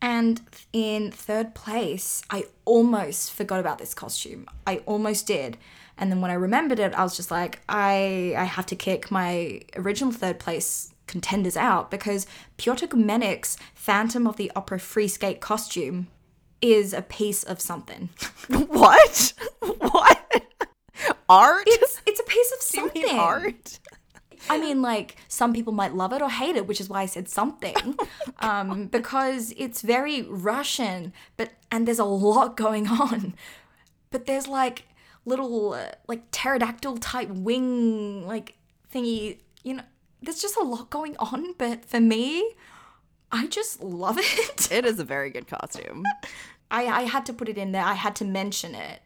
And 0.00 0.40
in 0.72 1.12
third 1.12 1.54
place, 1.54 2.22
I 2.30 2.46
almost 2.64 3.32
forgot 3.32 3.60
about 3.60 3.78
this 3.78 3.94
costume. 3.94 4.46
I 4.66 4.78
almost 4.78 5.26
did. 5.28 5.58
And 5.98 6.10
then 6.10 6.20
when 6.20 6.30
I 6.30 6.34
remembered 6.34 6.78
it, 6.78 6.94
I 6.94 7.02
was 7.02 7.16
just 7.16 7.30
like, 7.30 7.60
I 7.68 8.34
I 8.36 8.44
have 8.44 8.66
to 8.66 8.76
kick 8.76 9.10
my 9.10 9.60
original 9.76 10.12
third 10.12 10.38
place 10.38 10.92
contenders 11.06 11.56
out 11.56 11.90
because 11.90 12.26
Piotr 12.56 12.86
Gumennik's 12.86 13.56
Phantom 13.74 14.26
of 14.26 14.36
the 14.36 14.50
Opera 14.56 14.78
free 14.78 15.08
skate 15.08 15.40
costume 15.40 16.08
is 16.60 16.92
a 16.92 17.02
piece 17.02 17.42
of 17.42 17.60
something. 17.60 18.08
what? 18.48 19.32
what? 19.60 20.42
Art? 21.28 21.64
It's 21.66 22.00
it's 22.06 22.20
a 22.20 22.24
piece 22.24 22.52
of 22.52 22.62
something. 22.62 23.18
art? 23.18 23.80
I 24.48 24.58
mean, 24.58 24.82
like 24.82 25.16
some 25.28 25.52
people 25.52 25.72
might 25.72 25.94
love 25.94 26.12
it 26.12 26.22
or 26.22 26.30
hate 26.30 26.56
it, 26.56 26.66
which 26.66 26.80
is 26.80 26.88
why 26.88 27.02
I 27.02 27.06
said 27.06 27.28
something, 27.28 27.96
um, 28.40 28.86
because 28.86 29.54
it's 29.56 29.82
very 29.82 30.22
Russian, 30.22 31.12
but 31.36 31.50
and 31.70 31.86
there's 31.86 31.98
a 31.98 32.04
lot 32.04 32.56
going 32.56 32.88
on, 32.88 33.34
but 34.10 34.26
there's 34.26 34.48
like 34.48 34.84
little 35.24 35.74
uh, 35.74 35.92
like 36.08 36.30
pterodactyl 36.30 36.98
type 36.98 37.28
wing 37.30 38.26
like 38.26 38.54
thingy. 38.92 39.38
You 39.62 39.74
know, 39.74 39.82
there's 40.20 40.40
just 40.42 40.56
a 40.56 40.62
lot 40.62 40.90
going 40.90 41.16
on, 41.18 41.54
but 41.58 41.84
for 41.84 42.00
me, 42.00 42.54
I 43.30 43.46
just 43.46 43.82
love 43.82 44.18
it. 44.18 44.70
It 44.72 44.84
is 44.84 44.98
a 44.98 45.04
very 45.04 45.30
good 45.30 45.46
costume. 45.46 46.04
I, 46.70 46.86
I 46.86 47.02
had 47.02 47.26
to 47.26 47.32
put 47.32 47.48
it 47.48 47.58
in 47.58 47.72
there. 47.72 47.84
I 47.84 47.94
had 47.94 48.16
to 48.16 48.24
mention 48.24 48.74
it. 48.74 49.00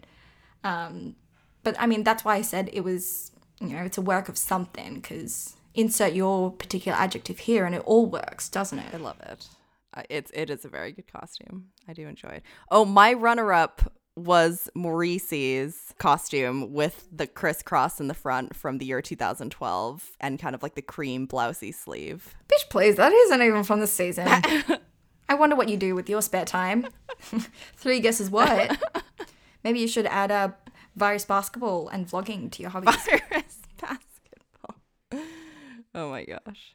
Um, 0.62 1.16
but 1.62 1.74
I 1.78 1.86
mean, 1.86 2.04
that's 2.04 2.24
why 2.24 2.36
I 2.36 2.42
said 2.42 2.70
it 2.72 2.82
was, 2.82 3.32
you 3.60 3.68
know, 3.68 3.82
it's 3.82 3.98
a 3.98 4.02
work 4.02 4.28
of 4.28 4.38
something 4.38 4.94
because 4.94 5.56
insert 5.74 6.12
your 6.14 6.50
particular 6.52 6.96
adjective 6.96 7.40
here 7.40 7.64
and 7.66 7.74
it 7.74 7.82
all 7.84 8.06
works, 8.06 8.48
doesn't 8.48 8.78
it? 8.78 8.94
I 8.94 8.98
love 8.98 9.20
it. 9.20 9.46
Uh, 9.94 10.02
It's 10.08 10.30
it 10.34 10.48
is 10.50 10.64
a 10.64 10.68
very 10.68 10.92
good 10.92 11.10
costume. 11.12 11.66
I 11.88 11.92
do 11.92 12.06
enjoy 12.06 12.28
it. 12.30 12.42
Oh, 12.70 12.84
my 12.84 13.12
runner 13.12 13.52
up 13.52 13.92
was 14.16 14.68
Morisi's 14.74 15.94
costume 15.98 16.72
with 16.72 17.06
the 17.12 17.26
crisscross 17.26 18.00
in 18.00 18.08
the 18.08 18.14
front 18.14 18.56
from 18.56 18.78
the 18.78 18.86
year 18.86 19.02
2012 19.02 20.16
and 20.20 20.38
kind 20.38 20.54
of 20.54 20.62
like 20.62 20.74
the 20.74 20.82
cream 20.82 21.28
blousey 21.28 21.74
sleeve. 21.74 22.34
Bitch, 22.48 22.68
please, 22.70 22.96
that 22.96 23.12
isn't 23.12 23.42
even 23.42 23.62
from 23.62 23.80
the 23.80 23.86
season. 23.86 24.26
I 25.28 25.34
wonder 25.34 25.56
what 25.56 25.68
you 25.68 25.76
do 25.76 25.94
with 25.94 26.08
your 26.08 26.22
spare 26.22 26.44
time. 26.44 26.86
Three 27.76 28.00
guesses 28.00 28.30
what? 28.30 28.80
Maybe 29.64 29.80
you 29.80 29.88
should 29.88 30.06
add 30.06 30.30
a 30.30 30.54
virus 30.94 31.24
basketball 31.24 31.88
and 31.88 32.06
vlogging 32.08 32.50
to 32.52 32.62
your 32.62 32.70
hobbies. 32.70 32.96
Virus 33.04 33.58
basketball. 33.80 34.76
Oh 35.94 36.10
my 36.10 36.24
gosh. 36.24 36.74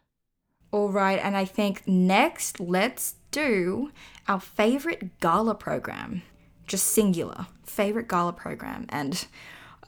All 0.72 0.90
right, 0.90 1.20
and 1.22 1.36
I 1.36 1.46
think 1.46 1.86
next 1.86 2.60
let's 2.60 3.16
do 3.32 3.92
our 4.28 4.40
favorite 4.40 5.20
gala 5.20 5.56
program. 5.56 6.24
Just 6.72 6.88
singular. 6.88 7.48
Favorite 7.66 8.08
gala 8.08 8.32
program. 8.32 8.86
And 8.88 9.28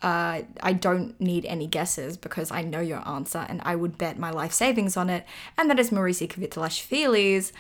uh, 0.02 0.42
I 0.62 0.74
don't 0.74 1.20
need 1.22 1.46
any 1.46 1.66
guesses 1.66 2.18
because 2.18 2.52
I 2.52 2.62
know 2.62 2.82
your 2.82 3.08
answer 3.08 3.46
and 3.48 3.62
I 3.64 3.78
would 3.78 3.98
bet 3.98 4.20
my 4.20 4.32
life 4.32 4.52
savings 4.52 4.98
on 4.98 5.10
it. 5.10 5.26
And 5.58 5.70
that 5.70 5.80
is 5.80 5.92
Mauricio 5.92 6.28
Kvitelashvili's 6.28 7.54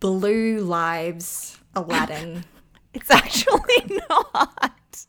Blue 0.00 0.58
Lives 0.58 1.58
Aladdin. 1.76 2.44
It's 2.96 3.10
actually 3.10 3.98
not. 4.08 5.06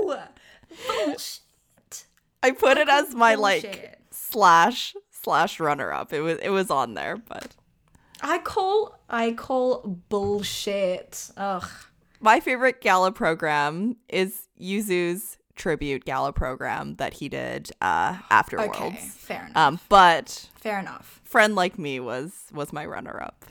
no! 0.00 0.16
Bullshit. 0.86 2.04
I 2.40 2.52
put 2.52 2.78
it 2.78 2.88
as 2.88 3.16
my 3.16 3.34
like 3.34 3.98
slash 4.12 4.94
slash 5.10 5.58
runner 5.58 5.92
up. 5.92 6.12
It 6.12 6.20
was 6.20 6.38
it 6.38 6.50
was 6.50 6.70
on 6.70 6.94
there, 6.94 7.16
but 7.16 7.56
I 8.20 8.38
call 8.38 8.98
I 9.08 9.32
call 9.32 9.80
bullshit. 10.08 11.30
Ugh. 11.36 11.68
my 12.20 12.40
favorite 12.40 12.80
gala 12.80 13.12
program 13.12 13.96
is 14.08 14.48
Yuzu's 14.60 15.38
tribute 15.56 16.04
gala 16.04 16.32
program 16.32 16.96
that 16.96 17.14
he 17.14 17.28
did 17.28 17.70
uh 17.80 18.18
after 18.30 18.60
Okay, 18.60 18.96
fair 18.96 19.46
enough. 19.46 19.56
Um 19.56 19.80
but 19.88 20.48
fair 20.60 20.80
enough. 20.80 21.20
friend 21.24 21.54
like 21.54 21.78
me 21.78 22.00
was 22.00 22.32
was 22.52 22.72
my 22.72 22.84
runner 22.84 23.22
up. 23.22 23.44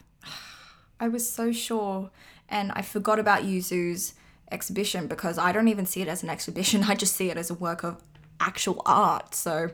I 0.99 1.07
was 1.09 1.29
so 1.29 1.51
sure, 1.51 2.11
and 2.47 2.71
I 2.73 2.81
forgot 2.81 3.19
about 3.19 3.43
Yuzu's 3.43 4.13
exhibition 4.51 5.07
because 5.07 5.37
I 5.37 5.51
don't 5.51 5.67
even 5.67 5.85
see 5.85 6.01
it 6.01 6.07
as 6.07 6.23
an 6.23 6.29
exhibition. 6.29 6.83
I 6.87 6.95
just 6.95 7.15
see 7.15 7.29
it 7.29 7.37
as 7.37 7.49
a 7.49 7.53
work 7.53 7.83
of 7.83 8.01
actual 8.39 8.81
art. 8.85 9.35
So, 9.35 9.71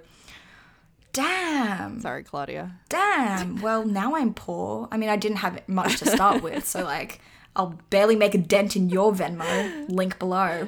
damn, 1.14 2.00
Sorry, 2.02 2.24
Claudia. 2.24 2.80
damn. 2.90 3.62
Well, 3.62 3.86
now 3.86 4.16
I'm 4.16 4.34
poor. 4.34 4.88
I 4.92 4.98
mean, 4.98 5.10
I 5.10 5.16
didn't 5.16 5.38
have 5.38 5.62
much 5.68 5.98
to 6.00 6.06
start 6.06 6.42
with, 6.44 6.66
so 6.68 6.84
like, 6.96 7.20
I'll 7.56 7.80
barely 7.90 8.16
make 8.16 8.34
a 8.36 8.38
dent 8.38 8.76
in 8.76 8.90
your 8.90 9.12
Venmo. 9.14 9.90
Link 9.90 10.20
below. 10.20 10.68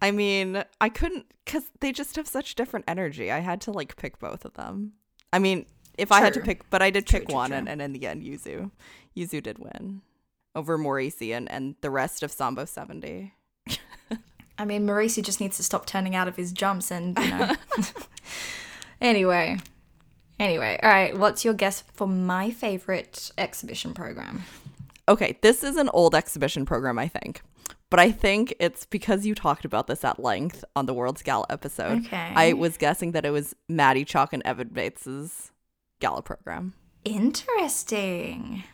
I 0.00 0.10
mean, 0.10 0.64
I 0.80 0.88
couldn't 0.88 1.26
cuz 1.46 1.64
they 1.80 1.92
just 1.92 2.16
have 2.16 2.26
such 2.28 2.54
different 2.54 2.84
energy. 2.88 3.30
I 3.30 3.38
had 3.40 3.60
to 3.62 3.70
like 3.72 3.96
pick 3.96 4.18
both 4.18 4.44
of 4.44 4.54
them. 4.54 4.92
I 5.32 5.38
mean, 5.38 5.66
if 5.98 6.10
I 6.10 6.20
had 6.20 6.34
to 6.34 6.40
pick, 6.40 6.68
but 6.70 6.82
I 6.82 6.90
did 6.90 7.06
True, 7.06 7.20
pick 7.20 7.28
true, 7.28 7.36
one 7.36 7.50
true. 7.50 7.58
and, 7.58 7.68
and 7.68 7.80
in 7.82 7.92
the 7.92 8.06
end 8.06 8.22
Yuzu. 8.22 8.70
Yuzu 9.16 9.42
did 9.42 9.58
win 9.58 10.00
over 10.54 10.78
Morisi 10.78 11.34
and, 11.36 11.50
and 11.50 11.76
the 11.82 11.90
rest 11.90 12.22
of 12.22 12.32
Sambo 12.32 12.64
70. 12.64 13.32
I 14.58 14.64
mean, 14.64 14.86
Mauricio 14.86 15.22
just 15.22 15.40
needs 15.40 15.56
to 15.56 15.62
stop 15.62 15.86
turning 15.86 16.14
out 16.14 16.28
of 16.28 16.36
his 16.36 16.52
jumps 16.52 16.90
and, 16.90 17.18
you 17.18 17.28
know. 17.30 17.54
anyway. 19.00 19.58
Anyway, 20.42 20.76
all 20.82 20.90
right, 20.90 21.16
what's 21.16 21.44
your 21.44 21.54
guess 21.54 21.84
for 21.94 22.08
my 22.08 22.50
favorite 22.50 23.30
exhibition 23.38 23.94
program? 23.94 24.42
Okay, 25.08 25.38
this 25.40 25.62
is 25.62 25.76
an 25.76 25.88
old 25.90 26.16
exhibition 26.16 26.66
program, 26.66 26.98
I 26.98 27.06
think. 27.06 27.42
But 27.90 28.00
I 28.00 28.10
think 28.10 28.52
it's 28.58 28.84
because 28.84 29.24
you 29.24 29.36
talked 29.36 29.64
about 29.64 29.86
this 29.86 30.02
at 30.02 30.18
length 30.18 30.64
on 30.74 30.86
the 30.86 30.94
World's 30.94 31.22
Gala 31.22 31.46
episode. 31.48 32.06
Okay. 32.06 32.32
I 32.34 32.54
was 32.54 32.76
guessing 32.76 33.12
that 33.12 33.24
it 33.24 33.30
was 33.30 33.54
Maddie 33.68 34.04
Chock 34.04 34.32
and 34.32 34.42
Evan 34.44 34.70
Bates's 34.72 35.52
gala 36.00 36.22
program. 36.22 36.74
Interesting. 37.04 38.64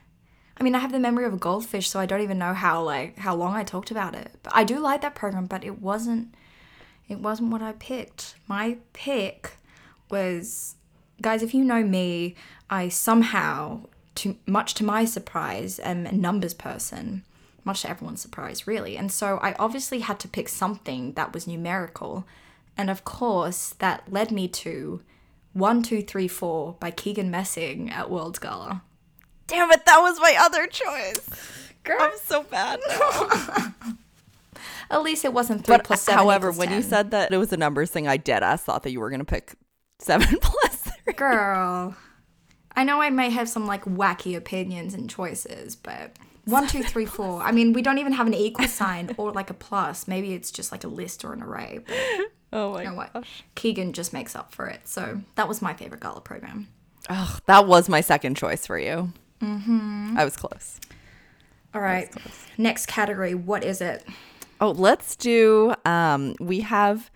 I 0.56 0.62
mean, 0.62 0.74
I 0.74 0.78
have 0.78 0.92
the 0.92 0.98
memory 0.98 1.26
of 1.26 1.34
a 1.34 1.38
goldfish, 1.38 1.90
so 1.90 2.00
I 2.00 2.06
don't 2.06 2.22
even 2.22 2.38
know 2.38 2.54
how 2.54 2.82
like 2.82 3.18
how 3.18 3.34
long 3.34 3.54
I 3.54 3.62
talked 3.62 3.90
about 3.90 4.14
it. 4.14 4.30
But 4.42 4.54
I 4.56 4.64
do 4.64 4.78
like 4.78 5.02
that 5.02 5.14
program, 5.14 5.44
but 5.44 5.64
it 5.64 5.82
wasn't 5.82 6.34
it 7.08 7.18
wasn't 7.18 7.50
what 7.52 7.60
I 7.60 7.72
picked. 7.72 8.36
My 8.46 8.78
pick 8.94 9.58
was 10.10 10.76
guys, 11.20 11.42
if 11.42 11.54
you 11.54 11.64
know 11.64 11.82
me, 11.82 12.34
I 12.70 12.88
somehow 12.88 13.80
to 14.16 14.36
much 14.46 14.74
to 14.74 14.84
my 14.84 15.04
surprise 15.04 15.78
am 15.78 16.06
a 16.06 16.12
numbers 16.12 16.54
person. 16.54 17.24
Much 17.64 17.82
to 17.82 17.90
everyone's 17.90 18.22
surprise, 18.22 18.66
really. 18.66 18.96
And 18.96 19.12
so 19.12 19.38
I 19.42 19.54
obviously 19.58 20.00
had 20.00 20.18
to 20.20 20.28
pick 20.28 20.48
something 20.48 21.12
that 21.12 21.34
was 21.34 21.46
numerical. 21.46 22.24
And 22.76 22.88
of 22.88 23.04
course, 23.04 23.74
that 23.78 24.10
led 24.10 24.30
me 24.30 24.48
to 24.48 25.02
1234 25.52 26.76
by 26.80 26.90
Keegan 26.90 27.30
Messing 27.30 27.90
at 27.90 28.10
World's 28.10 28.38
Gala. 28.38 28.82
Damn 29.46 29.70
it, 29.72 29.84
that 29.84 29.98
was 29.98 30.20
my 30.20 30.36
other 30.38 30.66
choice. 30.66 31.28
Girl. 31.84 31.96
I'm 32.00 32.12
so 32.22 32.42
bad. 32.44 32.80
At 34.90 35.02
least 35.02 35.24
it 35.24 35.32
wasn't 35.32 35.64
3 35.64 35.76
but 35.76 35.84
plus 35.84 36.02
7. 36.02 36.18
however, 36.18 36.48
equals 36.48 36.58
when 36.58 36.72
you 36.72 36.82
said 36.82 37.10
that 37.10 37.32
it 37.32 37.36
was 37.36 37.52
a 37.52 37.56
numbers 37.56 37.90
thing, 37.90 38.08
I 38.08 38.16
dead 38.16 38.42
ass 38.42 38.62
thought 38.62 38.82
that 38.84 38.90
you 38.90 39.00
were 39.00 39.10
gonna 39.10 39.24
pick 39.24 39.54
seven 39.98 40.38
plus 40.42 40.67
three. 40.67 40.67
Girl. 41.16 41.96
I 42.76 42.84
know 42.84 43.00
I 43.00 43.10
may 43.10 43.30
have 43.30 43.48
some 43.48 43.66
like 43.66 43.84
wacky 43.84 44.36
opinions 44.36 44.94
and 44.94 45.10
choices, 45.10 45.74
but 45.74 46.12
one, 46.44 46.66
two, 46.68 46.82
three, 46.82 47.06
four. 47.16 47.42
I 47.42 47.52
mean, 47.52 47.72
we 47.72 47.82
don't 47.82 47.98
even 47.98 48.12
have 48.12 48.26
an 48.26 48.34
equal 48.34 48.68
sign 48.68 49.14
or 49.16 49.32
like 49.32 49.50
a 49.50 49.54
plus. 49.54 50.06
Maybe 50.06 50.34
it's 50.34 50.50
just 50.50 50.72
like 50.72 50.84
a 50.84 50.88
list 50.88 51.24
or 51.24 51.32
an 51.32 51.42
array. 51.42 51.80
Oh 52.52 52.72
my 52.74 52.82
you 52.82 52.88
know 52.88 52.94
what? 52.94 53.24
Keegan 53.54 53.92
just 53.92 54.12
makes 54.12 54.34
up 54.34 54.54
for 54.54 54.66
it. 54.66 54.86
So 54.86 55.20
that 55.34 55.48
was 55.48 55.60
my 55.60 55.74
favorite 55.74 56.00
gala 56.00 56.20
program. 56.20 56.68
Oh, 57.10 57.38
that 57.46 57.66
was 57.66 57.88
my 57.88 58.00
second 58.00 58.36
choice 58.36 58.66
for 58.66 58.78
you. 58.78 59.12
Mm-hmm. 59.40 60.16
I 60.18 60.24
was 60.24 60.36
close. 60.36 60.80
All 61.74 61.80
right. 61.80 62.12
Next 62.56 62.86
category. 62.86 63.34
What 63.34 63.64
is 63.64 63.80
it? 63.80 64.04
Oh, 64.60 64.70
let's 64.70 65.14
do. 65.16 65.74
Um, 65.84 66.34
we 66.40 66.60
have 66.60 67.10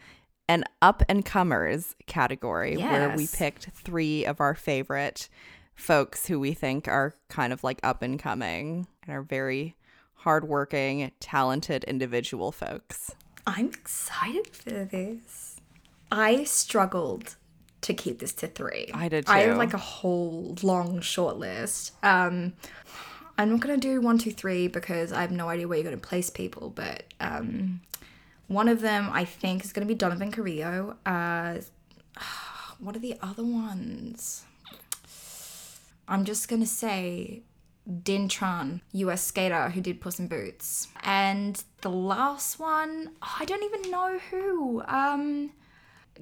an 0.48 0.64
up 0.80 1.02
and 1.08 1.24
comers 1.24 1.94
category 2.06 2.76
where 2.76 3.16
we 3.16 3.26
picked 3.26 3.70
three 3.70 4.24
of 4.24 4.40
our 4.40 4.54
favorite 4.54 5.28
folks 5.74 6.26
who 6.26 6.38
we 6.38 6.52
think 6.52 6.88
are 6.88 7.14
kind 7.28 7.52
of 7.52 7.64
like 7.64 7.80
up 7.82 8.02
and 8.02 8.18
coming 8.18 8.86
and 9.02 9.16
are 9.16 9.22
very 9.22 9.76
hardworking, 10.14 11.10
talented 11.20 11.84
individual 11.84 12.52
folks. 12.52 13.12
I'm 13.46 13.68
excited 13.68 14.54
for 14.54 14.84
this. 14.84 15.56
I 16.10 16.44
struggled 16.44 17.36
to 17.80 17.94
keep 17.94 18.20
this 18.20 18.32
to 18.34 18.46
three. 18.46 18.90
I 18.94 19.08
did 19.08 19.24
I 19.28 19.40
have 19.40 19.56
like 19.56 19.74
a 19.74 19.78
whole 19.78 20.56
long 20.62 21.00
short 21.00 21.38
list. 21.38 21.92
Um, 22.04 22.52
I'm 23.36 23.50
not 23.50 23.60
gonna 23.60 23.78
do 23.78 24.00
one, 24.00 24.18
two, 24.18 24.30
three 24.30 24.68
because 24.68 25.12
I 25.12 25.22
have 25.22 25.32
no 25.32 25.48
idea 25.48 25.66
where 25.66 25.78
you're 25.78 25.84
gonna 25.84 25.96
place 25.96 26.30
people. 26.30 26.70
But 26.70 27.04
um, 27.18 27.80
one 28.52 28.68
of 28.68 28.80
them 28.80 29.10
I 29.12 29.24
think 29.24 29.64
is 29.64 29.72
gonna 29.72 29.86
be 29.86 29.94
Donovan 29.94 30.30
Carrillo. 30.30 30.96
Uh, 31.04 31.56
what 32.78 32.96
are 32.96 33.00
the 33.00 33.16
other 33.22 33.44
ones? 33.44 34.44
I'm 36.08 36.24
just 36.24 36.48
gonna 36.48 36.66
say 36.66 37.42
Dinh 37.88 38.28
Tran, 38.28 38.80
US 38.92 39.24
skater 39.24 39.70
who 39.70 39.80
did 39.80 40.00
Puss 40.00 40.18
in 40.18 40.28
Boots. 40.28 40.88
And 41.02 41.62
the 41.80 41.90
last 41.90 42.58
one, 42.58 43.10
oh, 43.22 43.36
I 43.40 43.44
don't 43.44 43.62
even 43.64 43.90
know 43.90 44.18
who. 44.30 44.82
Um, 44.86 45.50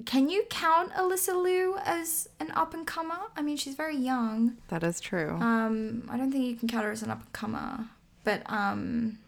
can 0.05 0.29
you 0.29 0.43
count 0.49 0.91
Alyssa 0.93 1.41
Liu 1.41 1.77
as 1.83 2.29
an 2.39 2.51
up 2.51 2.73
and 2.73 2.87
comer? 2.87 3.19
I 3.35 3.41
mean, 3.41 3.57
she's 3.57 3.75
very 3.75 3.97
young. 3.97 4.57
That 4.69 4.83
is 4.83 4.99
true. 4.99 5.35
Um, 5.39 6.07
I 6.09 6.17
don't 6.17 6.31
think 6.31 6.45
you 6.45 6.55
can 6.55 6.67
count 6.67 6.85
her 6.85 6.91
as 6.91 7.03
an 7.03 7.11
up 7.11 7.21
and 7.21 7.33
comer. 7.33 7.89
But 8.23 8.43
um, 8.45 9.19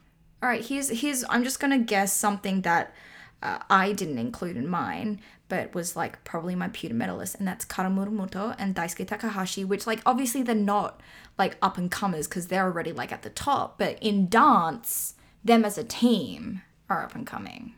all 0.44 0.50
right, 0.50 0.64
here's 0.64 0.90
here's. 0.90 1.24
I'm 1.30 1.46
just 1.46 1.62
gonna 1.62 1.80
guess 1.80 2.12
something 2.12 2.62
that 2.64 2.94
uh, 3.42 3.60
I 3.70 3.94
didn't 3.94 4.18
include 4.18 4.58
in 4.58 4.68
mine, 4.68 5.22
but 5.48 5.74
was 5.74 5.96
like 5.96 6.22
probably 6.26 6.54
my 6.54 6.68
pewter 6.68 6.94
medalist, 6.94 7.36
and 7.36 7.48
that's 7.48 7.64
Kana 7.64 7.90
Muramoto 7.90 8.54
and 8.60 8.76
Daisuke 8.76 9.08
Takahashi, 9.08 9.64
which 9.64 9.88
like 9.88 10.02
obviously 10.06 10.44
they're 10.44 10.54
not 10.54 11.00
like 11.38 11.56
up 11.62 11.78
and 11.78 11.90
comers 11.90 12.28
because 12.28 12.48
they're 12.48 12.66
already 12.66 12.92
like 12.92 13.14
at 13.14 13.22
the 13.22 13.30
top, 13.30 13.80
but 13.80 13.98
in 14.02 14.28
dance, 14.28 15.16
them 15.46 15.64
as 15.64 15.78
a 15.78 15.84
team 15.84 16.62
are 16.90 17.04
up 17.04 17.16
and 17.16 17.26
coming. 17.26 17.76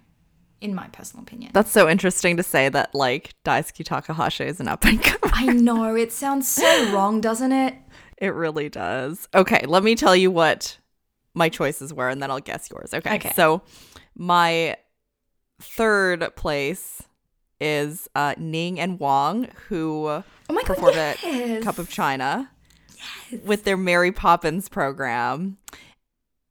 in 0.61 0.74
my 0.74 0.88
personal 0.88 1.22
opinion. 1.22 1.51
That's 1.53 1.70
so 1.70 1.88
interesting 1.88 2.38
to 2.38 2.43
say 2.43 2.70
that 2.70 2.95
like 2.95 3.30
Daisuke 3.45 3.86
Takahashi 3.86 4.45
is 4.45 4.59
an 4.59 4.68
up 4.68 4.84
and 4.86 5.03
comer. 5.03 5.32
I 5.36 5.47
know 5.47 5.95
it 5.95 6.11
sounds 6.11 6.49
so 6.49 6.91
wrong, 6.93 7.22
doesn't 7.22 7.51
it? 7.51 7.76
It 8.18 8.34
really 8.34 8.70
does. 8.70 9.28
Okay, 9.36 9.66
let 9.68 9.84
me 9.84 9.93
tell 9.93 10.16
you 10.16 10.32
what 10.32 10.80
my 11.36 11.49
choices 11.49 11.93
were 11.93 12.09
and 12.09 12.23
then 12.23 12.31
I'll 12.31 12.39
guess 12.39 12.69
yours. 12.71 12.93
Okay. 12.93 13.15
Okay. 13.15 13.33
So 13.36 13.61
my 14.15 14.77
third 15.61 16.36
place 16.36 17.03
is 17.61 18.09
uh, 18.15 18.33
Ning 18.38 18.79
and 18.79 18.99
Wang, 18.99 19.49
who 19.67 20.07
Oh 20.07 20.23
my 20.49 20.61
god, 20.61 20.65
performed 20.65 20.95
yes. 20.95 21.23
at 21.23 21.61
Cup 21.63 21.77
of 21.77 21.89
China 21.89 22.49
with 23.45 23.63
their 23.63 23.77
Mary 23.77 24.11
Poppins 24.11 24.69
program. 24.69 25.57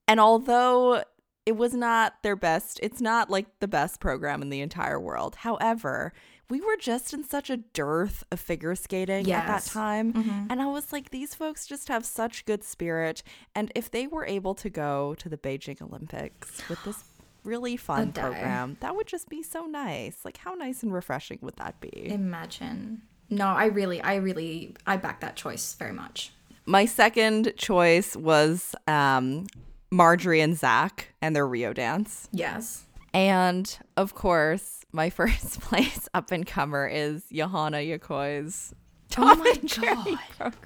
And 0.07 0.21
although 0.21 1.03
it 1.47 1.57
was 1.57 1.75
not 1.75 2.15
their 2.23 2.37
best, 2.37 2.81
it's 2.83 3.01
not 3.01 3.31
like 3.31 3.47
the 3.61 3.69
best 3.69 4.01
program 4.01 4.43
in 4.43 4.51
the 4.51 4.61
entire 4.61 5.01
world. 5.01 5.37
However, 5.37 6.13
we 6.51 6.61
were 6.61 6.77
just 6.79 7.13
in 7.15 7.25
such 7.25 7.49
a 7.51 7.57
dearth 7.57 8.23
of 8.31 8.39
figure 8.41 8.75
skating 8.75 9.31
at 9.33 9.47
that 9.47 9.63
Yes. 9.65 9.73
time. 9.73 10.47
And 10.51 10.61
I 10.61 10.67
was 10.67 10.93
like, 10.93 11.11
these 11.11 11.35
folks 11.35 11.67
just 11.67 11.89
have 11.89 12.05
such 12.05 12.45
good 12.45 12.63
spirit. 12.63 13.23
And 13.55 13.73
if 13.75 13.91
they 13.91 14.07
were 14.07 14.27
able 14.27 14.55
to 14.57 14.69
go 14.71 15.15
to 15.19 15.29
the 15.29 15.39
Beijing 15.39 15.81
Olympics 15.81 16.69
with 16.69 16.83
this 16.85 17.03
really 17.45 17.77
fun 17.77 18.13
program, 18.13 18.77
that 18.81 18.95
would 18.95 19.07
just 19.07 19.29
be 19.29 19.43
so 19.43 19.65
nice. 19.67 20.19
Like, 20.25 20.37
how 20.39 20.55
nice 20.55 20.83
and 20.83 20.93
refreshing 20.93 21.39
would 21.43 21.57
that 21.57 21.81
be? 21.81 22.09
Imagine. 22.11 23.03
No, 23.31 23.47
I 23.47 23.67
really, 23.67 24.01
I 24.03 24.17
really, 24.17 24.77
I 24.87 24.97
back 24.99 25.21
that 25.21 25.37
choice 25.37 25.75
very 25.75 25.93
much. 25.93 26.31
My 26.67 26.85
second 26.85 27.53
choice 27.57 28.17
was 28.17 28.75
um, 28.87 29.47
Marjorie 29.91 30.41
and 30.41 30.57
Zach 30.57 31.09
and 31.23 31.35
their 31.35 31.47
Rio 31.47 31.73
dance. 31.73 32.29
Yes. 32.33 32.85
And 33.15 33.77
of 33.97 34.15
course, 34.15 34.84
my 34.95 35.11
first 35.19 35.61
place 35.61 36.09
up 36.15 36.31
and 36.31 36.47
comer 36.47 36.87
is 36.87 37.25
Yuhana 37.33 37.87
Yokoi's 37.99 38.73
Oh 39.17 39.23
Tom 39.23 39.39
my 39.41 39.55
and 39.61 39.69
Jerry 39.69 39.95
God. 39.95 40.19
program. 40.39 40.61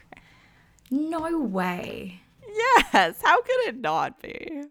No 0.91 1.39
way. 1.41 2.21
Yes, 2.55 3.21
how 3.23 3.43
could 3.43 3.61
it 3.67 3.77
not 3.77 4.23
be? 4.23 4.63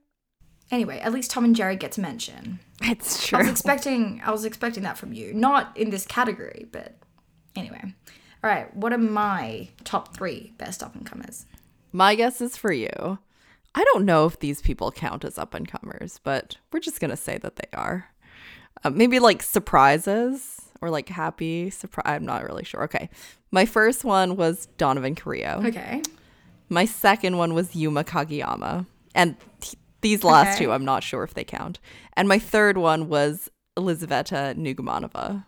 Anyway, 0.71 0.99
at 0.99 1.13
least 1.13 1.29
Tom 1.31 1.45
and 1.45 1.55
Jerry 1.55 1.75
get 1.75 1.91
to 1.93 2.01
mention. 2.01 2.59
It's 2.81 3.25
true. 3.27 3.37
I 3.37 3.41
was 3.41 3.51
expecting 3.51 4.21
I 4.25 4.31
was 4.31 4.45
expecting 4.45 4.83
that 4.83 4.97
from 4.97 5.13
you. 5.13 5.33
Not 5.33 5.75
in 5.77 5.89
this 5.91 6.05
category, 6.05 6.65
but 6.71 6.97
anyway. 7.55 7.81
All 8.43 8.49
right, 8.49 8.73
what 8.75 8.93
are 8.93 8.97
my 8.97 9.69
top 9.83 10.15
3 10.15 10.53
best 10.57 10.81
up 10.83 10.95
and 10.95 11.05
comers? 11.05 11.45
My 11.91 12.15
guess 12.15 12.39
is 12.41 12.55
for 12.57 12.71
you. 12.71 13.19
I 13.75 13.83
don't 13.83 14.05
know 14.05 14.25
if 14.25 14.39
these 14.39 14.61
people 14.61 14.91
count 14.91 15.23
as 15.25 15.37
up 15.37 15.53
and 15.53 15.67
comers, 15.67 16.19
but 16.23 16.57
we're 16.71 16.79
just 16.79 16.99
going 16.99 17.11
to 17.11 17.17
say 17.17 17.37
that 17.39 17.55
they 17.57 17.67
are. 17.77 18.09
Uh, 18.83 18.89
maybe 18.89 19.19
like 19.19 19.41
surprises 19.43 20.61
or 20.81 20.89
like 20.89 21.09
happy 21.09 21.69
surprise. 21.69 22.03
I'm 22.05 22.25
not 22.25 22.43
really 22.43 22.63
sure. 22.63 22.83
Okay. 22.83 23.09
My 23.51 23.65
first 23.65 24.03
one 24.03 24.35
was 24.35 24.67
Donovan 24.77 25.15
Carrillo. 25.15 25.61
Okay. 25.65 26.01
My 26.69 26.85
second 26.85 27.37
one 27.37 27.53
was 27.53 27.75
Yuma 27.75 28.03
Kagiyama. 28.03 28.85
And 29.15 29.35
th- 29.61 29.75
these 30.01 30.23
last 30.23 30.55
Okay. 30.55 30.65
two, 30.65 30.71
I'm 30.71 30.85
not 30.85 31.01
sure 31.03 31.23
if 31.23 31.33
they 31.33 31.43
count. 31.43 31.79
And 32.13 32.27
my 32.27 32.37
third 32.39 32.77
one 32.77 33.07
was 33.09 33.49
Elizaveta 33.77 34.53
Nugumanova. 34.57 35.45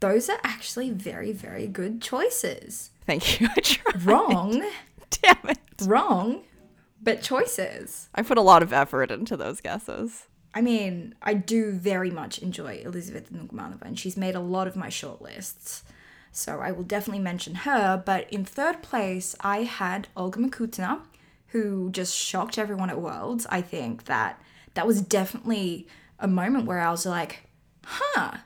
Those 0.00 0.28
are 0.28 0.38
actually 0.44 0.90
very 0.90 1.32
very 1.32 1.66
good 1.66 2.00
choices. 2.02 2.90
Thank 3.06 3.40
you. 3.40 3.48
Wrong. 4.04 4.62
Damn 5.10 5.36
it. 5.48 5.58
wrong, 5.82 6.42
but 7.00 7.22
choices. 7.22 8.08
I 8.14 8.22
put 8.22 8.36
a 8.38 8.42
lot 8.42 8.62
of 8.62 8.72
effort 8.72 9.10
into 9.10 9.36
those 9.36 9.60
guesses. 9.60 10.26
I 10.54 10.60
mean, 10.60 11.14
I 11.20 11.34
do 11.34 11.72
very 11.72 12.10
much 12.10 12.38
enjoy 12.38 12.82
Elizabeth 12.84 13.32
Nugumanova, 13.32 13.82
and 13.82 13.98
she's 13.98 14.16
made 14.16 14.36
a 14.36 14.40
lot 14.40 14.68
of 14.68 14.76
my 14.76 14.88
shortlists. 14.88 15.82
So 16.30 16.60
I 16.60 16.70
will 16.72 16.84
definitely 16.84 17.22
mention 17.22 17.54
her. 17.56 18.02
But 18.04 18.32
in 18.32 18.44
third 18.44 18.82
place, 18.82 19.34
I 19.40 19.64
had 19.64 20.08
Olga 20.16 20.38
Mikutina, 20.38 21.00
who 21.48 21.90
just 21.90 22.16
shocked 22.16 22.58
everyone 22.58 22.90
at 22.90 23.00
Worlds. 23.00 23.46
I 23.50 23.62
think 23.62 24.04
that 24.04 24.40
that 24.74 24.86
was 24.86 25.00
definitely 25.00 25.86
a 26.18 26.28
moment 26.28 26.66
where 26.66 26.80
I 26.80 26.90
was 26.90 27.06
like, 27.06 27.44
huh, 27.84 28.38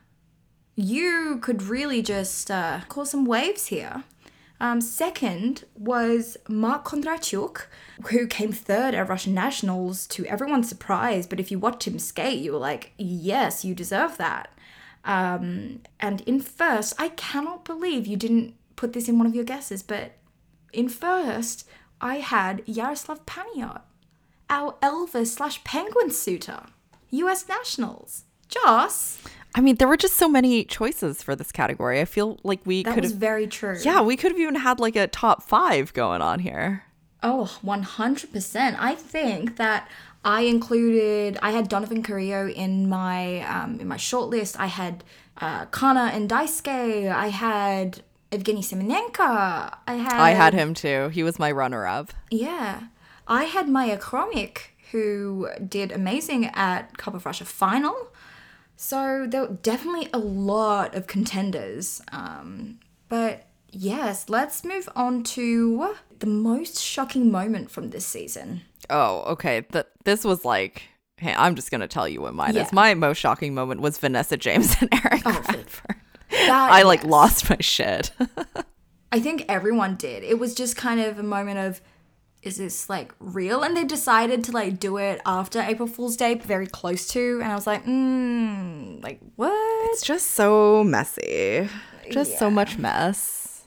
you 0.74 1.38
could 1.42 1.62
really 1.62 2.02
just 2.02 2.50
uh, 2.50 2.80
cause 2.88 3.10
some 3.10 3.24
waves 3.24 3.66
here. 3.66 4.04
Um, 4.60 4.80
second 4.80 5.64
was 5.76 6.36
Mark 6.48 6.84
Kondratyuk, 6.84 7.66
who 8.10 8.26
came 8.26 8.52
third 8.52 8.94
at 8.94 9.08
Russian 9.08 9.34
Nationals 9.34 10.06
to 10.08 10.26
everyone's 10.26 10.68
surprise. 10.68 11.26
But 11.26 11.38
if 11.38 11.50
you 11.50 11.58
watch 11.58 11.86
him 11.86 11.98
skate, 11.98 12.40
you 12.40 12.52
were 12.52 12.58
like, 12.58 12.92
yes, 12.98 13.64
you 13.64 13.74
deserve 13.74 14.16
that. 14.18 14.52
Um, 15.04 15.80
and 16.00 16.22
in 16.22 16.40
first, 16.40 16.94
I 16.98 17.10
cannot 17.10 17.64
believe 17.64 18.06
you 18.06 18.16
didn't 18.16 18.54
put 18.76 18.92
this 18.92 19.08
in 19.08 19.18
one 19.18 19.26
of 19.26 19.34
your 19.34 19.44
guesses, 19.44 19.82
but 19.82 20.12
in 20.72 20.88
first, 20.88 21.68
I 22.00 22.16
had 22.16 22.62
Yaroslav 22.66 23.24
Paniot, 23.26 23.80
our 24.50 24.74
Elvis 24.82 25.28
slash 25.28 25.62
Penguin 25.64 26.10
suitor, 26.10 26.64
US 27.10 27.48
Nationals. 27.48 28.24
Joss, 28.48 29.18
I 29.54 29.60
mean, 29.60 29.76
there 29.76 29.88
were 29.88 29.96
just 29.96 30.14
so 30.14 30.28
many 30.28 30.64
choices 30.64 31.22
for 31.22 31.34
this 31.34 31.50
category. 31.50 32.00
I 32.00 32.04
feel 32.04 32.38
like 32.42 32.60
we 32.64 32.82
that 32.82 32.94
could 32.94 33.02
was 33.04 33.12
have. 33.12 33.20
very 33.20 33.46
true. 33.46 33.76
Yeah, 33.82 34.02
we 34.02 34.16
could 34.16 34.32
have 34.32 34.40
even 34.40 34.56
had 34.56 34.78
like 34.78 34.96
a 34.96 35.06
top 35.06 35.42
five 35.42 35.92
going 35.94 36.22
on 36.22 36.40
here. 36.40 36.84
Oh, 37.22 37.58
100%. 37.64 38.76
I 38.78 38.94
think 38.94 39.56
that 39.56 39.88
I 40.24 40.42
included 40.42 41.38
I 41.42 41.50
had 41.52 41.68
Donovan 41.68 42.02
Carrillo 42.02 42.48
in 42.48 42.88
my 42.88 43.40
um, 43.42 43.80
in 43.80 43.88
my 43.88 43.96
shortlist. 43.96 44.56
I 44.58 44.66
had 44.66 45.02
uh, 45.38 45.66
Kana 45.66 46.10
and 46.12 46.28
Daisuke. 46.28 47.10
I 47.10 47.28
had 47.28 48.02
Evgeny 48.30 48.60
Semenenko. 48.62 49.74
I 49.86 49.94
had 49.94 50.12
I 50.20 50.30
had 50.30 50.54
him 50.54 50.74
too. 50.74 51.08
He 51.08 51.22
was 51.22 51.38
my 51.38 51.50
runner 51.50 51.86
up. 51.86 52.12
Yeah. 52.30 52.82
I 53.26 53.44
had 53.44 53.68
Maya 53.68 53.98
Khromykh, 53.98 54.58
who 54.92 55.48
did 55.66 55.92
amazing 55.92 56.46
at 56.46 56.96
Cup 56.96 57.14
of 57.14 57.26
Russia 57.26 57.44
final. 57.44 58.08
So 58.80 59.26
there 59.28 59.40
were 59.42 59.54
definitely 59.60 60.08
a 60.12 60.18
lot 60.18 60.94
of 60.94 61.08
contenders. 61.08 62.00
Um, 62.12 62.78
but 63.08 63.46
yes, 63.72 64.28
let's 64.28 64.62
move 64.64 64.88
on 64.94 65.24
to 65.24 65.96
the 66.20 66.28
most 66.28 66.80
shocking 66.80 67.30
moment 67.32 67.72
from 67.72 67.90
this 67.90 68.06
season. 68.06 68.62
Oh, 68.88 69.22
okay. 69.32 69.62
Th- 69.62 69.84
this 70.04 70.22
was 70.24 70.44
like, 70.44 70.82
hey, 71.16 71.34
I'm 71.36 71.56
just 71.56 71.72
going 71.72 71.80
to 71.80 71.88
tell 71.88 72.08
you 72.08 72.20
what 72.20 72.34
mine 72.34 72.54
Yeah. 72.54 72.62
is. 72.66 72.72
My 72.72 72.94
most 72.94 73.18
shocking 73.18 73.52
moment 73.52 73.80
was 73.80 73.98
Vanessa 73.98 74.36
James 74.36 74.76
and 74.80 74.88
Eric 74.92 75.22
Oh, 75.26 75.32
Radford. 75.32 75.66
That, 76.30 76.68
I 76.70 76.82
like 76.82 77.00
yes. 77.02 77.10
lost 77.10 77.50
my 77.50 77.56
shit. 77.58 78.12
I 79.12 79.18
think 79.18 79.44
everyone 79.48 79.96
did. 79.96 80.22
It 80.22 80.38
was 80.38 80.54
just 80.54 80.76
kind 80.76 81.00
of 81.00 81.18
a 81.18 81.22
moment 81.24 81.58
of, 81.58 81.80
is 82.42 82.56
this 82.56 82.88
like 82.88 83.12
real? 83.18 83.62
And 83.62 83.76
they 83.76 83.84
decided 83.84 84.44
to 84.44 84.52
like 84.52 84.78
do 84.78 84.96
it 84.96 85.20
after 85.26 85.60
April 85.60 85.88
Fool's 85.88 86.16
Day, 86.16 86.34
very 86.34 86.66
close 86.66 87.08
to. 87.08 87.40
And 87.42 87.50
I 87.50 87.54
was 87.54 87.66
like, 87.66 87.84
mm, 87.84 89.02
like 89.02 89.20
what? 89.36 89.90
it's 89.92 90.02
just 90.02 90.32
so 90.32 90.84
messy. 90.84 91.68
Just 92.10 92.38
so 92.38 92.50
much 92.50 92.78
mess. 92.78 93.64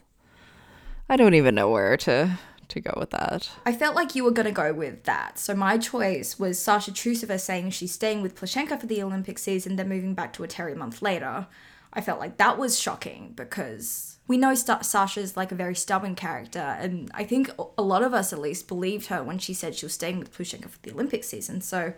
I 1.08 1.16
don't 1.16 1.34
even 1.34 1.54
know 1.54 1.70
where 1.70 1.96
to 1.98 2.38
to 2.68 2.80
go 2.80 2.94
with 2.96 3.10
that. 3.10 3.50
I 3.66 3.72
felt 3.72 3.94
like 3.94 4.14
you 4.14 4.24
were 4.24 4.30
going 4.30 4.46
to 4.46 4.52
go 4.52 4.72
with 4.72 5.04
that. 5.04 5.38
So 5.38 5.54
my 5.54 5.76
choice 5.78 6.38
was 6.38 6.58
Sasha 6.58 6.90
Trusova 6.90 7.38
saying 7.38 7.70
she's 7.70 7.92
staying 7.92 8.22
with 8.22 8.34
Plushenko 8.34 8.80
for 8.80 8.86
the 8.86 9.02
Olympic 9.02 9.38
season, 9.38 9.76
then 9.76 9.88
moving 9.88 10.14
back 10.14 10.32
to 10.34 10.44
a 10.44 10.74
month 10.74 11.02
later. 11.02 11.46
I 11.92 12.00
felt 12.00 12.18
like 12.18 12.38
that 12.38 12.58
was 12.58 12.80
shocking 12.80 13.34
because 13.36 14.11
we 14.28 14.36
know 14.36 14.54
Sta 14.54 14.80
Sasha's 14.80 15.36
like 15.36 15.52
a 15.52 15.54
very 15.54 15.74
stubborn 15.74 16.14
character, 16.14 16.60
and 16.60 17.10
I 17.14 17.24
think 17.24 17.50
a 17.76 17.82
lot 17.82 18.02
of 18.02 18.14
us 18.14 18.32
at 18.32 18.38
least 18.38 18.68
believed 18.68 19.06
her 19.06 19.22
when 19.22 19.38
she 19.38 19.52
said 19.52 19.74
she 19.74 19.86
was 19.86 19.94
staying 19.94 20.18
with 20.18 20.32
Plushenko 20.32 20.70
for 20.70 20.78
the 20.82 20.92
Olympic 20.92 21.24
season. 21.24 21.60
So, 21.60 21.92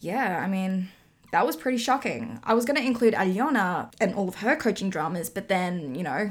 yeah, 0.00 0.40
I 0.42 0.48
mean, 0.48 0.88
that 1.32 1.46
was 1.46 1.56
pretty 1.56 1.78
shocking. 1.78 2.40
I 2.44 2.54
was 2.54 2.64
going 2.64 2.76
to 2.76 2.86
include 2.86 3.14
Aliona 3.14 3.92
and 4.00 4.14
all 4.14 4.28
of 4.28 4.36
her 4.36 4.56
coaching 4.56 4.90
dramas, 4.90 5.30
but 5.30 5.48
then, 5.48 5.94
you 5.94 6.02
know, 6.02 6.30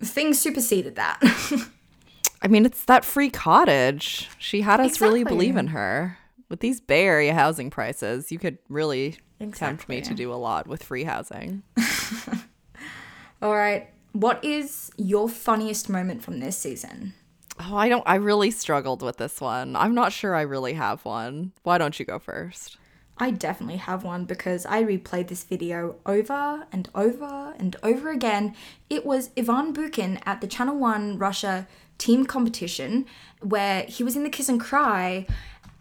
things 0.00 0.38
superseded 0.38 0.96
that. 0.96 1.20
I 2.42 2.48
mean, 2.48 2.64
it's 2.64 2.84
that 2.86 3.04
free 3.04 3.30
cottage. 3.30 4.28
She 4.38 4.62
had 4.62 4.80
us 4.80 5.00
really 5.00 5.24
believe 5.24 5.56
in 5.56 5.68
her. 5.68 6.18
With 6.48 6.60
these 6.60 6.80
Bay 6.80 7.04
Area 7.04 7.32
housing 7.32 7.70
prices, 7.70 8.32
you 8.32 8.38
could 8.38 8.58
really 8.68 9.18
tempt 9.52 9.88
me 9.88 10.00
to 10.00 10.14
do 10.14 10.32
a 10.32 10.34
lot 10.34 10.66
with 10.66 10.82
free 10.82 11.04
housing. 11.04 11.62
All 13.42 13.54
right. 13.54 13.88
What 14.12 14.44
is 14.44 14.90
your 14.96 15.28
funniest 15.28 15.88
moment 15.88 16.22
from 16.22 16.40
this 16.40 16.56
season? 16.56 17.14
Oh, 17.60 17.76
I 17.76 17.88
don't 17.88 18.02
I 18.06 18.16
really 18.16 18.50
struggled 18.50 19.02
with 19.02 19.18
this 19.18 19.40
one. 19.40 19.76
I'm 19.76 19.94
not 19.94 20.12
sure 20.12 20.34
I 20.34 20.42
really 20.42 20.74
have 20.74 21.04
one. 21.04 21.52
Why 21.62 21.78
don't 21.78 21.98
you 21.98 22.04
go 22.04 22.18
first? 22.18 22.76
I 23.18 23.30
definitely 23.30 23.76
have 23.76 24.02
one 24.02 24.24
because 24.24 24.64
I 24.64 24.82
replayed 24.82 25.28
this 25.28 25.44
video 25.44 25.96
over 26.06 26.66
and 26.72 26.88
over 26.94 27.54
and 27.58 27.76
over 27.82 28.10
again. 28.10 28.54
It 28.88 29.04
was 29.04 29.28
Ivan 29.36 29.74
Bukin 29.74 30.22
at 30.24 30.40
the 30.40 30.46
Channel 30.46 30.76
One 30.76 31.18
Russia 31.18 31.68
team 31.98 32.24
competition 32.24 33.04
where 33.40 33.82
he 33.82 34.02
was 34.02 34.16
in 34.16 34.24
the 34.24 34.30
kiss 34.30 34.48
and 34.48 34.58
cry 34.58 35.26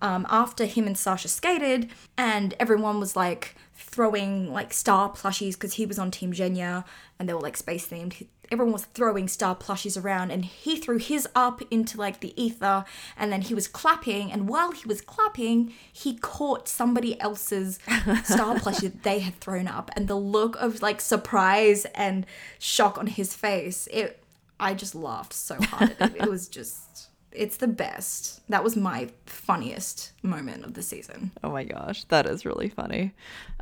um, 0.01 0.27
after 0.29 0.65
him 0.65 0.85
and 0.85 0.97
Sasha 0.97 1.29
skated, 1.29 1.89
and 2.17 2.53
everyone 2.59 2.99
was 2.99 3.15
like 3.15 3.55
throwing 3.79 4.51
like 4.51 4.73
star 4.73 5.09
plushies 5.09 5.53
because 5.53 5.73
he 5.73 5.85
was 5.85 5.97
on 5.97 6.11
Team 6.11 6.33
Genya 6.33 6.83
and 7.17 7.27
they 7.27 7.33
were 7.33 7.39
like 7.39 7.57
space 7.57 7.87
themed. 7.87 8.27
Everyone 8.51 8.73
was 8.73 8.85
throwing 8.85 9.27
star 9.27 9.55
plushies 9.55 10.01
around 10.01 10.31
and 10.31 10.43
he 10.43 10.77
threw 10.77 10.97
his 10.97 11.27
up 11.35 11.61
into 11.71 11.97
like 11.97 12.19
the 12.19 12.39
ether 12.41 12.83
and 13.15 13.31
then 13.31 13.41
he 13.41 13.53
was 13.53 13.67
clapping. 13.67 14.31
And 14.31 14.49
while 14.49 14.71
he 14.71 14.87
was 14.87 15.01
clapping, 15.01 15.73
he 15.91 16.17
caught 16.17 16.67
somebody 16.67 17.19
else's 17.21 17.79
star 18.23 18.55
plushie 18.55 18.81
that 18.81 19.03
they 19.03 19.19
had 19.19 19.39
thrown 19.39 19.67
up. 19.67 19.91
And 19.95 20.07
the 20.07 20.15
look 20.15 20.55
of 20.57 20.81
like 20.81 20.99
surprise 20.99 21.85
and 21.95 22.25
shock 22.57 22.97
on 22.97 23.07
his 23.07 23.35
face, 23.35 23.87
it, 23.91 24.21
I 24.59 24.73
just 24.73 24.95
laughed 24.95 25.33
so 25.33 25.55
hard 25.61 25.95
at 25.99 26.15
it. 26.15 26.23
It 26.23 26.29
was 26.29 26.47
just 26.47 27.08
it's 27.31 27.57
the 27.57 27.67
best. 27.67 28.41
That 28.49 28.63
was 28.63 28.75
my 28.75 29.09
funniest 29.25 30.11
moment 30.23 30.65
of 30.65 30.73
the 30.73 30.81
season. 30.81 31.31
Oh 31.43 31.49
my 31.51 31.63
gosh, 31.63 32.03
that 32.05 32.25
is 32.25 32.45
really 32.45 32.69
funny. 32.69 33.13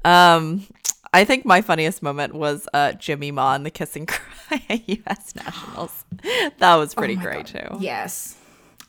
Um, 0.05 0.65
I 1.13 1.23
think 1.25 1.45
my 1.45 1.61
funniest 1.61 2.01
moment 2.03 2.33
was 2.35 2.67
uh, 2.73 2.93
Jimmy 2.93 3.31
Ma 3.31 3.55
and 3.55 3.65
the 3.65 3.71
kiss 3.71 3.95
and 3.95 4.07
cry 4.07 4.63
at 4.69 4.87
U.S. 4.89 5.35
Nationals. 5.35 6.03
That 6.59 6.75
was 6.75 6.93
pretty 6.93 7.15
Oh 7.17 7.21
great 7.21 7.51
God. 7.53 7.69
too. 7.71 7.77
Yes. 7.79 8.35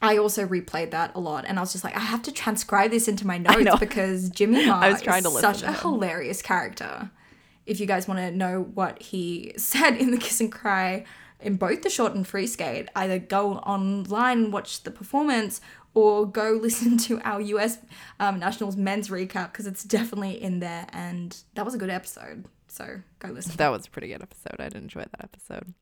I 0.00 0.16
also 0.16 0.46
replayed 0.46 0.92
that 0.92 1.12
a 1.16 1.20
lot, 1.20 1.44
and 1.46 1.58
I 1.58 1.62
was 1.62 1.72
just 1.72 1.82
like, 1.82 1.96
I 1.96 2.00
have 2.00 2.22
to 2.22 2.32
transcribe 2.32 2.90
this 2.92 3.08
into 3.08 3.26
my 3.26 3.36
notes 3.38 3.76
because 3.80 4.30
Jimmy 4.30 4.64
Ma 4.66 4.78
I 4.80 4.92
was 4.92 5.02
trying 5.02 5.24
is 5.26 5.32
to 5.32 5.40
such 5.40 5.60
to 5.60 5.70
a 5.70 5.72
hilarious 5.72 6.40
character. 6.40 7.10
If 7.66 7.80
you 7.80 7.86
guys 7.86 8.06
want 8.08 8.20
to 8.20 8.30
know 8.30 8.62
what 8.74 9.02
he 9.02 9.52
said 9.58 9.96
in 9.96 10.10
the 10.12 10.18
Kiss 10.18 10.40
and 10.40 10.52
Cry 10.52 11.04
in 11.40 11.56
both 11.56 11.82
the 11.82 11.90
short 11.90 12.14
and 12.14 12.26
free 12.26 12.46
skate, 12.46 12.88
either 12.96 13.18
go 13.18 13.54
online 13.58 14.44
and 14.44 14.52
watch 14.52 14.82
the 14.82 14.90
performance 14.90 15.60
or 15.94 16.26
go 16.26 16.52
listen 16.62 16.98
to 16.98 17.20
our 17.20 17.40
US 17.40 17.78
um, 18.20 18.38
Nationals 18.38 18.76
men's 18.76 19.08
recap 19.08 19.52
because 19.52 19.66
it's 19.66 19.84
definitely 19.84 20.42
in 20.42 20.60
there, 20.60 20.86
and 20.92 21.36
that 21.54 21.64
was 21.64 21.74
a 21.74 21.78
good 21.78 21.90
episode. 21.90 22.44
So 22.68 23.00
go 23.18 23.28
listen. 23.28 23.54
That 23.56 23.70
was 23.70 23.86
a 23.86 23.90
pretty 23.90 24.08
good 24.08 24.22
episode. 24.22 24.56
I 24.58 24.68
did 24.68 24.82
enjoy 24.82 25.00
that 25.00 25.20
episode. 25.22 25.74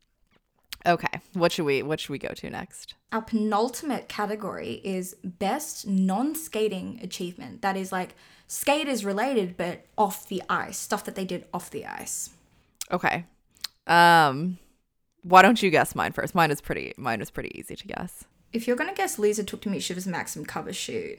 Okay, 0.87 1.21
what 1.33 1.51
should 1.51 1.65
we 1.65 1.83
what 1.83 1.99
should 1.99 2.11
we 2.11 2.19
go 2.19 2.29
to 2.29 2.51
next? 2.51 2.95
Our 3.11 3.23
penultimate 3.23 4.09
category 4.09 4.81
is 4.85 5.17
best 5.25 5.87
non-skating 5.87 7.01
achievement. 7.03 7.63
That 7.63 7.77
is 7.77 7.91
like 7.91 8.15
skaters 8.47 9.05
related 9.05 9.57
but 9.57 9.87
off 9.99 10.29
the 10.29 10.43
ice, 10.49 10.79
stuff 10.79 11.05
that 11.05 11.17
they 11.17 11.25
did 11.25 11.47
off 11.53 11.71
the 11.71 11.87
ice. 11.87 12.31
Okay. 12.93 13.25
Um 13.89 14.59
why 15.29 15.43
don't 15.43 15.63
you 15.63 15.71
guess 15.71 15.95
mine 15.95 16.13
first? 16.13 16.35
Mine 16.35 16.51
is 16.51 16.61
pretty 16.61 16.95
mine 16.97 17.21
is 17.21 17.31
pretty 17.31 17.59
easy 17.59 17.77
to 17.77 17.87
guess. 17.87 18.25
If 18.53 18.67
you're 18.67 18.77
gonna 18.77 18.95
guess 18.95 19.19
Lisa 19.19 19.45
Tuktamysheva's 19.45 20.07
Maxim 20.07 20.45
cover 20.45 20.73
shoot, 20.73 21.19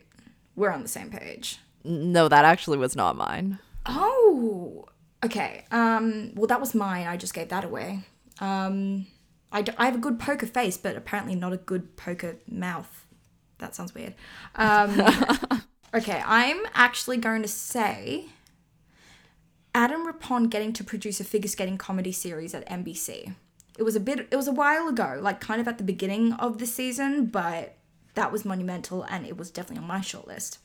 we're 0.56 0.72
on 0.72 0.82
the 0.82 0.88
same 0.88 1.10
page. 1.10 1.60
No, 1.84 2.28
that 2.28 2.46
actually 2.46 2.78
was 2.78 2.96
not 2.96 3.16
mine. 3.16 3.60
Oh, 3.86 4.86
okay. 5.24 5.66
Um, 5.72 6.34
well, 6.36 6.48
that 6.48 6.60
was 6.60 6.76
mine. 6.76 7.08
I 7.08 7.16
just 7.18 7.34
gave 7.34 7.50
that 7.50 7.64
away. 7.64 8.02
Um, 8.40 9.08
I, 9.52 9.62
d- 9.62 9.72
I 9.78 9.86
have 9.86 9.96
a 9.96 10.00
good 10.00 10.20
poker 10.20 10.46
face, 10.46 10.78
but 10.78 10.96
apparently 10.98 11.36
not 11.36 11.54
a 11.54 11.58
good 11.58 11.96
poker 11.96 12.38
mouth. 12.50 13.06
That 13.60 13.74
sounds 13.74 13.96
weird. 13.96 14.16
Um, 14.56 15.02
okay, 15.94 16.22
I'm 16.26 16.66
actually 16.74 17.18
going 17.18 17.42
to 17.42 17.48
say 17.48 18.26
Adam 19.74 20.06
Rippon 20.06 20.50
getting 20.50 20.74
to 20.74 20.84
produce 20.84 21.20
a 21.20 21.24
figure 21.24 21.48
skating 21.48 21.78
comedy 21.78 22.12
series 22.12 22.54
at 22.54 22.68
NBC. 22.68 23.36
It 23.78 23.84
was 23.84 23.96
a 23.96 24.00
bit, 24.00 24.28
it 24.32 24.36
was 24.36 24.48
a 24.48 24.52
while 24.52 24.88
ago, 24.88 25.20
like 25.22 25.40
kind 25.40 25.62
of 25.62 25.68
at 25.68 25.78
the 25.78 25.84
beginning 25.84 26.34
of 26.34 26.58
the 26.58 26.66
season, 26.66 27.28
but 27.28 27.76
that 28.16 28.32
was 28.32 28.44
monumental 28.46 29.04
and 29.04 29.26
it 29.26 29.38
was 29.38 29.52
definitely 29.52 29.82
on 29.84 29.88
my 29.88 30.00
shortlist. 30.00 30.58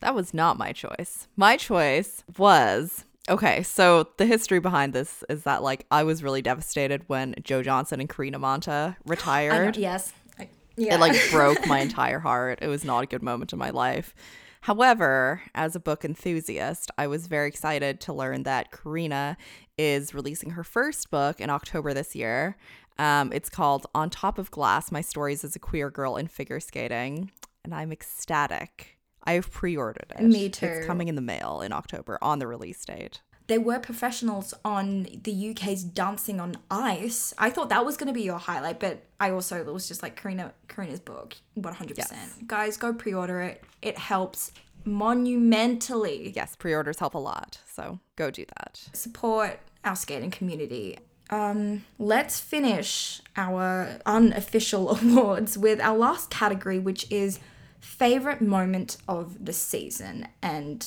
That 0.00 0.14
was 0.14 0.32
not 0.32 0.56
my 0.56 0.72
choice. 0.72 1.26
My 1.36 1.56
choice 1.56 2.22
was 2.36 3.04
okay. 3.28 3.64
So 3.64 4.08
the 4.16 4.26
history 4.26 4.60
behind 4.60 4.92
this 4.92 5.24
is 5.28 5.42
that 5.42 5.62
like 5.62 5.86
I 5.90 6.04
was 6.04 6.22
really 6.22 6.40
devastated 6.42 7.02
when 7.08 7.34
Joe 7.42 7.62
Johnson 7.64 7.98
and 8.00 8.08
Karina 8.08 8.38
Manta 8.38 8.96
retired. 9.06 9.76
yes. 9.76 10.12
I- 10.38 10.48
yeah. 10.76 10.94
It 10.94 11.00
like 11.00 11.16
broke 11.32 11.66
my 11.66 11.80
entire 11.88 12.20
heart. 12.20 12.60
It 12.62 12.68
was 12.68 12.84
not 12.84 13.02
a 13.02 13.06
good 13.06 13.22
moment 13.24 13.52
in 13.52 13.58
my 13.58 13.70
life. 13.70 14.14
However, 14.62 15.42
as 15.54 15.76
a 15.76 15.80
book 15.80 16.04
enthusiast, 16.04 16.90
I 16.98 17.06
was 17.06 17.26
very 17.26 17.48
excited 17.48 18.00
to 18.02 18.12
learn 18.12 18.42
that 18.42 18.70
Karina 18.70 19.36
is 19.76 20.14
releasing 20.14 20.50
her 20.50 20.64
first 20.64 21.10
book 21.10 21.40
in 21.40 21.50
October 21.50 21.94
this 21.94 22.14
year. 22.14 22.56
Um, 22.98 23.32
it's 23.32 23.48
called 23.48 23.86
On 23.94 24.10
Top 24.10 24.38
of 24.38 24.50
Glass 24.50 24.90
My 24.90 25.00
Stories 25.00 25.44
as 25.44 25.54
a 25.54 25.60
Queer 25.60 25.90
Girl 25.90 26.16
in 26.16 26.26
Figure 26.26 26.60
Skating. 26.60 27.30
And 27.64 27.74
I'm 27.74 27.92
ecstatic. 27.92 28.98
I've 29.24 29.50
pre 29.50 29.76
ordered 29.76 30.12
it. 30.18 30.22
Me 30.22 30.48
too. 30.48 30.66
It's 30.66 30.86
coming 30.86 31.08
in 31.08 31.14
the 31.14 31.20
mail 31.20 31.60
in 31.60 31.72
October 31.72 32.18
on 32.22 32.38
the 32.38 32.46
release 32.46 32.84
date. 32.84 33.20
There 33.48 33.60
were 33.60 33.78
professionals 33.80 34.54
on 34.64 35.06
the 35.24 35.50
UK's 35.50 35.82
Dancing 35.82 36.38
on 36.38 36.56
Ice. 36.70 37.34
I 37.38 37.50
thought 37.50 37.70
that 37.70 37.84
was 37.84 37.96
going 37.96 38.06
to 38.06 38.12
be 38.12 38.22
your 38.22 38.38
highlight, 38.38 38.78
but 38.78 39.02
I 39.18 39.30
also 39.30 39.58
it 39.58 39.66
was 39.72 39.88
just 39.88 40.02
like 40.02 40.20
Karina 40.20 40.52
Karina's 40.68 41.00
book, 41.00 41.36
one 41.54 41.74
hundred 41.74 41.96
percent. 41.96 42.46
Guys, 42.46 42.76
go 42.76 42.92
pre-order 42.92 43.40
it. 43.40 43.64
It 43.82 43.98
helps 43.98 44.52
monumentally 44.84 46.32
Yes, 46.36 46.56
pre 46.56 46.74
orders 46.74 46.98
help 46.98 47.14
a 47.14 47.18
lot. 47.18 47.58
So 47.66 47.98
go 48.16 48.30
do 48.30 48.44
that. 48.58 48.80
support 48.92 49.60
our 49.84 49.96
skating 49.96 50.30
community. 50.30 50.98
Um, 51.30 51.84
let's 51.98 52.40
finish 52.40 53.20
our 53.36 53.98
unofficial 54.06 54.96
awards 54.96 55.58
with 55.58 55.80
our 55.80 55.96
last 55.96 56.30
category, 56.30 56.78
which 56.78 57.10
is 57.10 57.38
favorite 57.80 58.40
moment 58.40 58.96
of 59.06 59.44
the 59.44 59.52
season. 59.52 60.28
And 60.42 60.86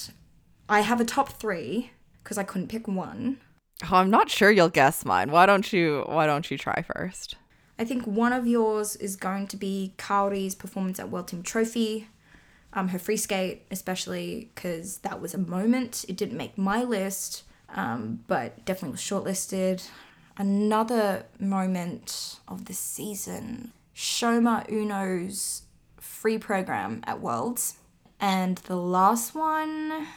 I 0.67 0.81
have 0.81 0.99
a 0.99 1.05
top 1.05 1.29
three 1.39 1.91
because 2.23 2.37
I 2.37 2.43
couldn't 2.43 2.67
pick 2.67 2.87
one. 2.87 3.37
Oh, 3.83 3.95
I'm 3.95 4.09
not 4.09 4.29
sure 4.29 4.51
you'll 4.51 4.69
guess 4.69 5.05
mine. 5.05 5.31
Why 5.31 5.45
don't 5.45 5.71
you 5.73 6.03
why 6.07 6.25
don't 6.25 6.49
you 6.49 6.57
try 6.57 6.83
first? 6.95 7.35
I 7.79 7.85
think 7.85 8.05
one 8.05 8.31
of 8.31 8.45
yours 8.45 8.95
is 8.95 9.15
going 9.15 9.47
to 9.47 9.57
be 9.57 9.93
Kaori's 9.97 10.53
performance 10.53 10.99
at 10.99 11.09
World 11.09 11.29
Team 11.29 11.41
Trophy. 11.41 12.07
Um, 12.73 12.89
her 12.89 12.99
free 12.99 13.17
skate, 13.17 13.63
especially 13.71 14.51
because 14.53 14.99
that 14.99 15.19
was 15.19 15.33
a 15.33 15.39
moment. 15.39 16.05
It 16.07 16.15
didn't 16.15 16.37
make 16.37 16.57
my 16.57 16.83
list, 16.83 17.43
um, 17.69 18.23
but 18.27 18.63
definitely 18.65 18.91
was 18.91 19.01
shortlisted. 19.01 19.89
Another 20.37 21.25
moment 21.39 22.39
of 22.47 22.65
the 22.65 22.73
season, 22.73 23.73
Shoma 23.95 24.71
Uno's 24.71 25.63
free 25.99 26.37
program 26.37 27.01
at 27.05 27.19
Worlds. 27.19 27.77
And 28.19 28.57
the 28.59 28.75
last 28.75 29.33
one, 29.33 30.07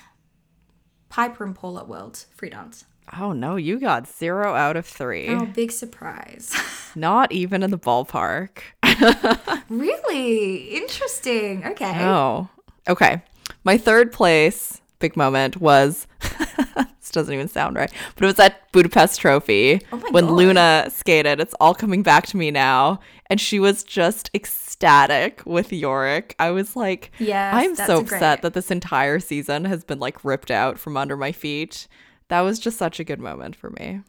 Piper 1.15 1.45
and 1.45 1.55
Paul 1.55 1.79
at 1.79 1.87
Worlds, 1.87 2.27
free 2.35 2.51
dance. 2.51 2.87
Oh 3.17 3.33
no, 3.33 3.55
you 3.55 3.79
got 3.79 4.09
zero 4.09 4.57
out 4.57 4.77
of 4.77 4.85
three. 4.85 5.29
Oh, 5.29 5.47
big 5.47 5.71
surprise. 5.71 6.53
Not 6.97 7.31
even 7.31 7.63
in 7.63 7.71
the 7.71 7.79
ballpark. 7.79 8.59
really? 9.69 10.77
Interesting. 10.77 11.65
Okay. 11.67 12.05
Oh. 12.05 12.49
Okay. 12.89 13.23
My 13.63 13.79
third 13.79 14.11
place 14.11 14.81
big 14.99 15.17
moment 15.17 15.61
was 15.61 16.09
this 16.21 17.11
doesn't 17.13 17.33
even 17.33 17.47
sound 17.47 17.77
right, 17.77 17.93
but 18.17 18.25
it 18.25 18.27
was 18.27 18.41
at 18.41 18.73
Budapest 18.73 19.21
Trophy 19.21 19.83
Oh 19.93 19.99
my 19.99 20.09
when 20.11 20.25
God. 20.25 20.33
Luna 20.33 20.87
skated. 20.91 21.39
It's 21.39 21.55
all 21.61 21.77
coming 21.77 22.03
back 22.03 22.27
to 22.27 22.37
me 22.37 22.51
now. 22.51 22.99
And 23.31 23.41
she 23.41 23.61
was 23.61 23.85
just 23.85 24.31
ecstatic 24.85 25.43
with 25.47 25.71
Jorik. 25.71 26.35
I 26.39 26.51
was 26.51 26.77
like, 26.77 27.11
Yes, 27.19 27.55
I'm 27.55 27.75
so 27.75 28.01
upset 28.01 28.09
great- 28.09 28.43
that 28.43 28.55
this 28.55 28.71
entire 28.71 29.21
season 29.21 29.65
has 29.65 29.85
been 29.85 29.99
like 29.99 30.25
ripped 30.25 30.51
out 30.51 30.79
from 30.79 30.97
under 30.97 31.17
my 31.17 31.33
feet. 31.33 31.89
That 32.29 32.41
was 32.43 32.59
just 32.59 32.79
such 32.79 33.01
a 33.01 33.05
good 33.05 33.21
moment 33.21 33.57
for 33.57 33.71
me. 33.71 34.01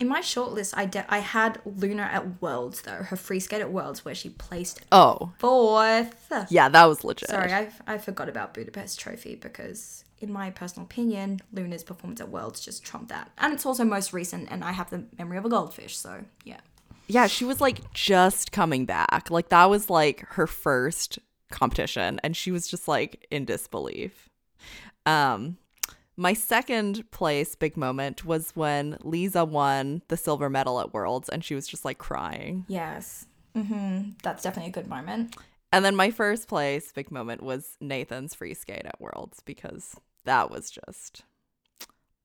In 0.00 0.08
my 0.08 0.20
shortlist, 0.20 0.74
I 0.76 0.86
de- 0.86 1.06
I 1.08 1.18
had 1.18 1.60
Luna 1.64 2.02
at 2.02 2.42
Worlds 2.42 2.82
though, 2.82 3.04
her 3.04 3.16
free 3.16 3.38
skate 3.38 3.60
at 3.60 3.70
Worlds 3.70 4.04
where 4.04 4.14
she 4.16 4.30
placed 4.30 4.80
Oh, 4.90 5.32
fourth. 5.38 6.32
yeah, 6.50 6.68
that 6.68 6.84
was 6.86 7.04
legit. 7.04 7.28
Sorry, 7.28 7.52
I, 7.52 7.68
I 7.86 7.98
forgot 7.98 8.28
about 8.28 8.52
Budapest 8.52 8.98
Trophy 8.98 9.36
because, 9.36 10.04
in 10.18 10.32
my 10.32 10.50
personal 10.50 10.86
opinion, 10.86 11.38
Luna's 11.52 11.84
performance 11.84 12.20
at 12.20 12.30
Worlds 12.30 12.60
just 12.60 12.82
trumped 12.82 13.10
that. 13.10 13.30
And 13.38 13.52
it's 13.52 13.64
also 13.64 13.84
most 13.84 14.12
recent, 14.12 14.48
and 14.50 14.64
I 14.64 14.72
have 14.72 14.90
the 14.90 15.04
memory 15.18 15.38
of 15.38 15.44
a 15.44 15.48
goldfish, 15.48 15.96
so 15.96 16.24
yeah. 16.44 16.58
Yeah, 17.08 17.26
she 17.26 17.44
was 17.44 17.60
like 17.60 17.92
just 17.92 18.52
coming 18.52 18.86
back. 18.86 19.30
Like 19.30 19.48
that 19.50 19.68
was 19.70 19.90
like 19.90 20.20
her 20.30 20.46
first 20.46 21.18
competition 21.50 22.18
and 22.22 22.36
she 22.36 22.50
was 22.50 22.66
just 22.66 22.88
like 22.88 23.26
in 23.30 23.44
disbelief. 23.44 24.28
Um 25.06 25.58
my 26.16 26.34
second 26.34 27.10
place 27.10 27.54
big 27.54 27.76
moment 27.76 28.24
was 28.24 28.50
when 28.54 28.98
Lisa 29.02 29.44
won 29.44 30.02
the 30.08 30.16
silver 30.16 30.50
medal 30.50 30.80
at 30.80 30.92
Worlds 30.92 31.28
and 31.28 31.42
she 31.44 31.54
was 31.54 31.66
just 31.66 31.84
like 31.84 31.98
crying. 31.98 32.64
Yes. 32.68 33.26
Mm-hmm. 33.56 34.10
That's 34.22 34.42
definitely 34.42 34.70
a 34.70 34.72
good 34.72 34.88
moment. 34.88 35.36
And 35.72 35.84
then 35.84 35.96
my 35.96 36.10
first 36.10 36.48
place 36.48 36.92
big 36.92 37.10
moment 37.10 37.42
was 37.42 37.76
Nathan's 37.80 38.34
free 38.34 38.54
skate 38.54 38.84
at 38.84 39.00
Worlds 39.00 39.40
because 39.44 39.96
that 40.24 40.50
was 40.50 40.70
just 40.70 41.24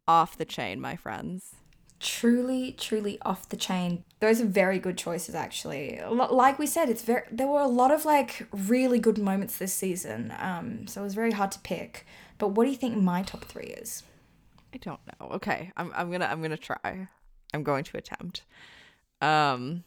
off 0.07 0.37
the 0.37 0.45
chain, 0.45 0.81
my 0.81 0.95
friends. 0.95 1.55
Truly, 1.99 2.73
truly 2.73 3.17
off 3.23 3.49
the 3.49 3.57
chain. 3.57 4.03
Those 4.19 4.39
are 4.41 4.45
very 4.45 4.77
good 4.77 4.97
choices, 4.97 5.33
actually. 5.33 5.99
Like 6.09 6.59
we 6.59 6.67
said, 6.67 6.89
it's 6.89 7.01
very. 7.01 7.23
There 7.31 7.47
were 7.47 7.61
a 7.61 7.67
lot 7.67 7.91
of 7.91 8.05
like 8.05 8.47
really 8.51 8.99
good 8.99 9.17
moments 9.17 9.57
this 9.57 9.73
season, 9.73 10.33
um, 10.39 10.85
so 10.87 11.01
it 11.01 11.03
was 11.03 11.15
very 11.15 11.31
hard 11.31 11.51
to 11.53 11.59
pick. 11.59 12.05
But 12.37 12.49
what 12.49 12.65
do 12.65 12.69
you 12.69 12.77
think 12.77 12.95
my 13.01 13.23
top 13.23 13.45
three 13.45 13.65
is? 13.67 14.03
I 14.73 14.77
don't 14.77 14.99
know. 15.19 15.29
Okay, 15.37 15.71
I'm 15.75 15.91
I'm 15.95 16.11
gonna 16.11 16.25
I'm 16.25 16.41
gonna 16.41 16.55
try. 16.57 17.07
I'm 17.53 17.63
going 17.63 17.83
to 17.85 17.97
attempt. 17.97 18.43
Um, 19.21 19.83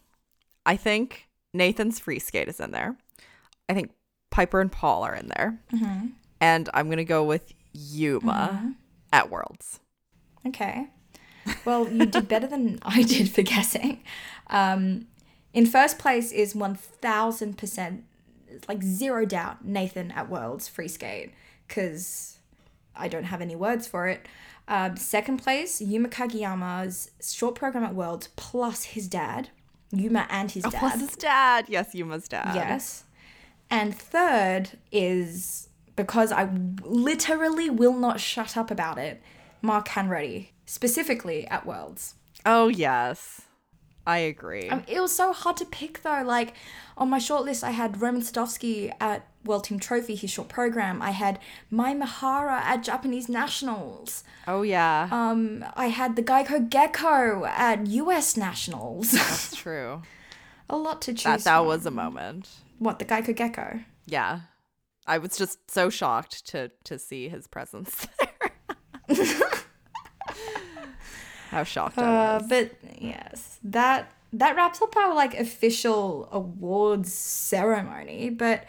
I 0.67 0.77
think 0.77 1.29
Nathan's 1.55 2.01
free 2.01 2.19
skate 2.19 2.49
is 2.49 2.59
in 2.59 2.73
there. 2.73 2.97
I 3.69 3.75
think 3.75 3.93
Piper 4.31 4.61
and 4.61 4.73
Paul 4.73 5.05
are 5.05 5.15
in 5.15 5.29
there, 5.37 5.61
Mm-hmm. 5.73 6.07
and 6.41 6.69
I'm 6.75 6.89
gonna 6.91 7.05
go 7.05 7.23
with 7.23 7.53
Yuma 7.73 8.75
at 9.13 9.31
Worlds. 9.31 9.79
Okay. 10.45 10.89
Well, 11.64 11.88
you 11.88 12.07
did 12.07 12.28
better 12.28 12.46
than 12.46 12.78
I 12.82 13.03
did 13.03 13.30
for 13.30 13.42
guessing. 13.42 14.03
Um, 14.48 15.07
in 15.53 15.66
first 15.66 15.98
place 15.98 16.32
is 16.32 16.55
1000%, 16.55 18.03
like 18.68 18.82
zero 18.82 19.24
doubt, 19.24 19.64
Nathan 19.64 20.11
at 20.12 20.28
Worlds 20.28 20.68
Free 20.68 20.88
Skate, 20.88 21.32
because 21.66 22.38
I 22.94 23.09
don't 23.09 23.24
have 23.24 23.40
any 23.40 23.57
words 23.57 23.86
for 23.86 24.07
it. 24.09 24.26
Um, 24.68 24.96
second 24.96 25.38
place, 25.38 25.80
Yuma 25.80 26.09
Kagiyama's 26.09 27.11
short 27.20 27.57
program 27.57 27.82
at 27.82 27.94
Worlds 27.94 28.28
plus 28.36 28.84
his 28.84 29.09
dad. 29.09 29.48
Yuma 29.92 30.26
and 30.30 30.51
his 30.51 30.62
dad. 30.62 30.74
Plus 30.74 31.01
his 31.01 31.16
dad. 31.16 31.64
Yes, 31.68 31.94
Yuma's 31.94 32.28
dad. 32.28 32.55
Yes. 32.55 33.05
And 33.68 33.96
third 33.96 34.70
is 34.92 35.68
because 35.96 36.32
I 36.32 36.48
literally 36.82 37.70
will 37.70 37.94
not 37.94 38.20
shut 38.20 38.57
up 38.57 38.70
about 38.70 38.98
it, 38.98 39.20
Mark 39.62 39.88
Hanretty, 39.88 40.48
specifically 40.71 41.47
at 41.49 41.66
Worlds. 41.66 42.14
Oh 42.47 42.68
yes, 42.68 43.43
I 44.07 44.18
agree. 44.18 44.68
Um, 44.68 44.85
it 44.87 45.01
was 45.01 45.14
so 45.14 45.33
hard 45.33 45.57
to 45.59 45.64
pick 45.64 46.03
though. 46.03 46.23
Like 46.25 46.55
on 46.97 47.11
my 47.11 47.18
short 47.18 47.45
list, 47.45 47.64
I 47.64 47.73
had 47.73 48.01
Roman 48.01 48.23
Sadovsky 48.23 48.93
at 49.01 49.27
World 49.45 49.64
Team 49.64 49.79
Trophy, 49.81 50.14
his 50.14 50.31
short 50.31 50.49
program. 50.49 51.03
I 51.03 51.11
had 51.11 51.39
Mai 51.71 51.93
Mihara 51.95 52.61
at 52.64 52.83
Japanese 52.85 53.29
Nationals. 53.29 54.23
oh 54.47 54.62
yeah, 54.62 55.09
Um, 55.11 55.64
I 55.75 55.87
had 55.89 56.14
the 56.16 56.23
Geico 56.23 56.68
Gecko 56.68 57.45
at 57.47 57.87
US 57.89 58.37
Nationals. 58.37 59.11
that's 59.12 59.57
true. 59.57 60.03
a 60.68 60.77
lot 60.77 61.03
to 61.03 61.12
choose. 61.12 61.25
That 61.25 61.45
that 61.45 61.59
from. 61.59 61.66
was 61.66 61.85
a 61.87 61.91
moment. 61.91 62.49
what 62.79 62.99
the 63.01 63.05
Geico 63.05 63.35
Gecko. 63.35 63.81
Yeah, 64.07 64.41
I 65.07 65.18
was 65.18 65.37
just 65.37 65.71
so 65.71 65.91
shocked 65.91 66.47
to 66.49 66.71
to 66.85 66.99
see 66.99 67.29
his 67.29 67.47
presence 67.49 68.07
there. 68.21 69.16
How 71.51 71.64
shocked 71.64 71.98
I 71.98 72.03
Uh, 72.03 72.38
was. 72.40 72.48
but 72.48 72.72
yes, 72.98 73.59
that 73.64 74.12
that 74.32 74.55
wraps 74.57 74.80
up 74.80 74.96
our 74.96 75.14
like 75.14 75.34
official 75.38 76.28
awards 76.32 77.12
ceremony. 77.12 78.30
But 78.30 78.64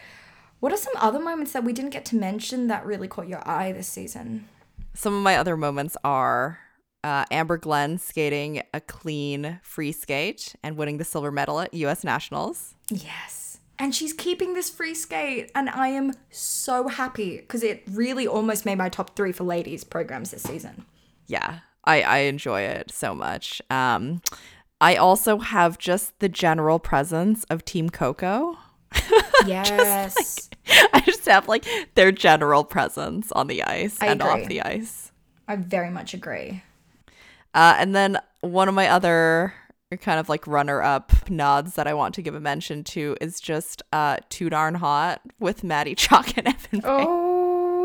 what 0.60 0.72
are 0.72 0.76
some 0.76 0.94
other 0.96 1.20
moments 1.20 1.52
that 1.52 1.64
we 1.64 1.72
didn't 1.72 1.90
get 1.90 2.04
to 2.06 2.16
mention 2.16 2.66
that 2.68 2.84
really 2.84 3.08
caught 3.08 3.28
your 3.28 3.46
eye 3.48 3.72
this 3.72 3.88
season? 3.88 4.48
Some 4.94 5.14
of 5.14 5.22
my 5.22 5.36
other 5.36 5.56
moments 5.56 5.96
are 6.04 6.58
uh, 7.04 7.24
Amber 7.30 7.56
Glenn 7.58 7.98
skating 7.98 8.62
a 8.74 8.80
clean 8.80 9.60
free 9.62 9.92
skate 9.92 10.54
and 10.62 10.76
winning 10.76 10.98
the 10.98 11.04
silver 11.04 11.30
medal 11.30 11.60
at 11.60 11.72
U.S. 11.74 12.04
Nationals. 12.04 12.74
Yes. 12.90 13.58
And 13.78 13.94
she's 13.94 14.12
keeping 14.12 14.54
this 14.54 14.70
free 14.70 14.94
skate, 14.94 15.50
and 15.56 15.68
I 15.70 15.88
am 15.88 16.12
so 16.30 16.86
happy 16.88 17.38
because 17.38 17.62
it 17.64 17.82
really 17.90 18.26
almost 18.28 18.64
made 18.64 18.78
my 18.78 18.88
top 18.88 19.16
three 19.16 19.32
for 19.32 19.42
ladies 19.44 19.82
programs 19.82 20.30
this 20.32 20.42
season. 20.42 20.84
yeah 21.26 21.60
i 21.84 22.02
i 22.02 22.18
enjoy 22.18 22.60
it 22.62 22.90
so 22.90 23.14
much 23.14 23.60
um 23.70 24.20
i 24.80 24.96
also 24.96 25.38
have 25.38 25.78
just 25.78 26.18
the 26.20 26.28
general 26.28 26.78
presence 26.78 27.44
of 27.44 27.64
team 27.64 27.90
coco 27.90 28.56
Yes. 29.46 30.48
i 30.92 31.00
just 31.00 31.26
have 31.26 31.48
like 31.48 31.64
their 31.94 32.12
general 32.12 32.64
presence 32.64 33.32
on 33.32 33.46
the 33.46 33.62
ice 33.64 33.96
I 34.00 34.06
and 34.06 34.22
off 34.22 34.46
the 34.46 34.62
ice 34.62 35.10
I 35.48 35.56
very 35.56 35.90
much 35.90 36.14
agree. 36.14 36.62
uh 37.54 37.74
and 37.78 37.94
then 37.94 38.18
one 38.40 38.68
of 38.68 38.74
my 38.74 38.88
other 38.88 39.54
kind 40.00 40.18
of 40.18 40.28
like 40.28 40.46
runner 40.46 40.80
up 40.80 41.28
nods 41.28 41.74
that 41.74 41.86
i 41.86 41.92
want 41.92 42.14
to 42.14 42.22
give 42.22 42.34
a 42.34 42.40
mention 42.40 42.82
to 42.82 43.14
is 43.20 43.40
just 43.40 43.82
uh 43.92 44.16
too 44.30 44.48
darn 44.48 44.74
hot 44.76 45.20
with 45.38 45.62
maddie 45.64 45.94
chock 45.94 46.36
and 46.38 46.46
evan. 46.48 46.80
Oh, 46.84 47.31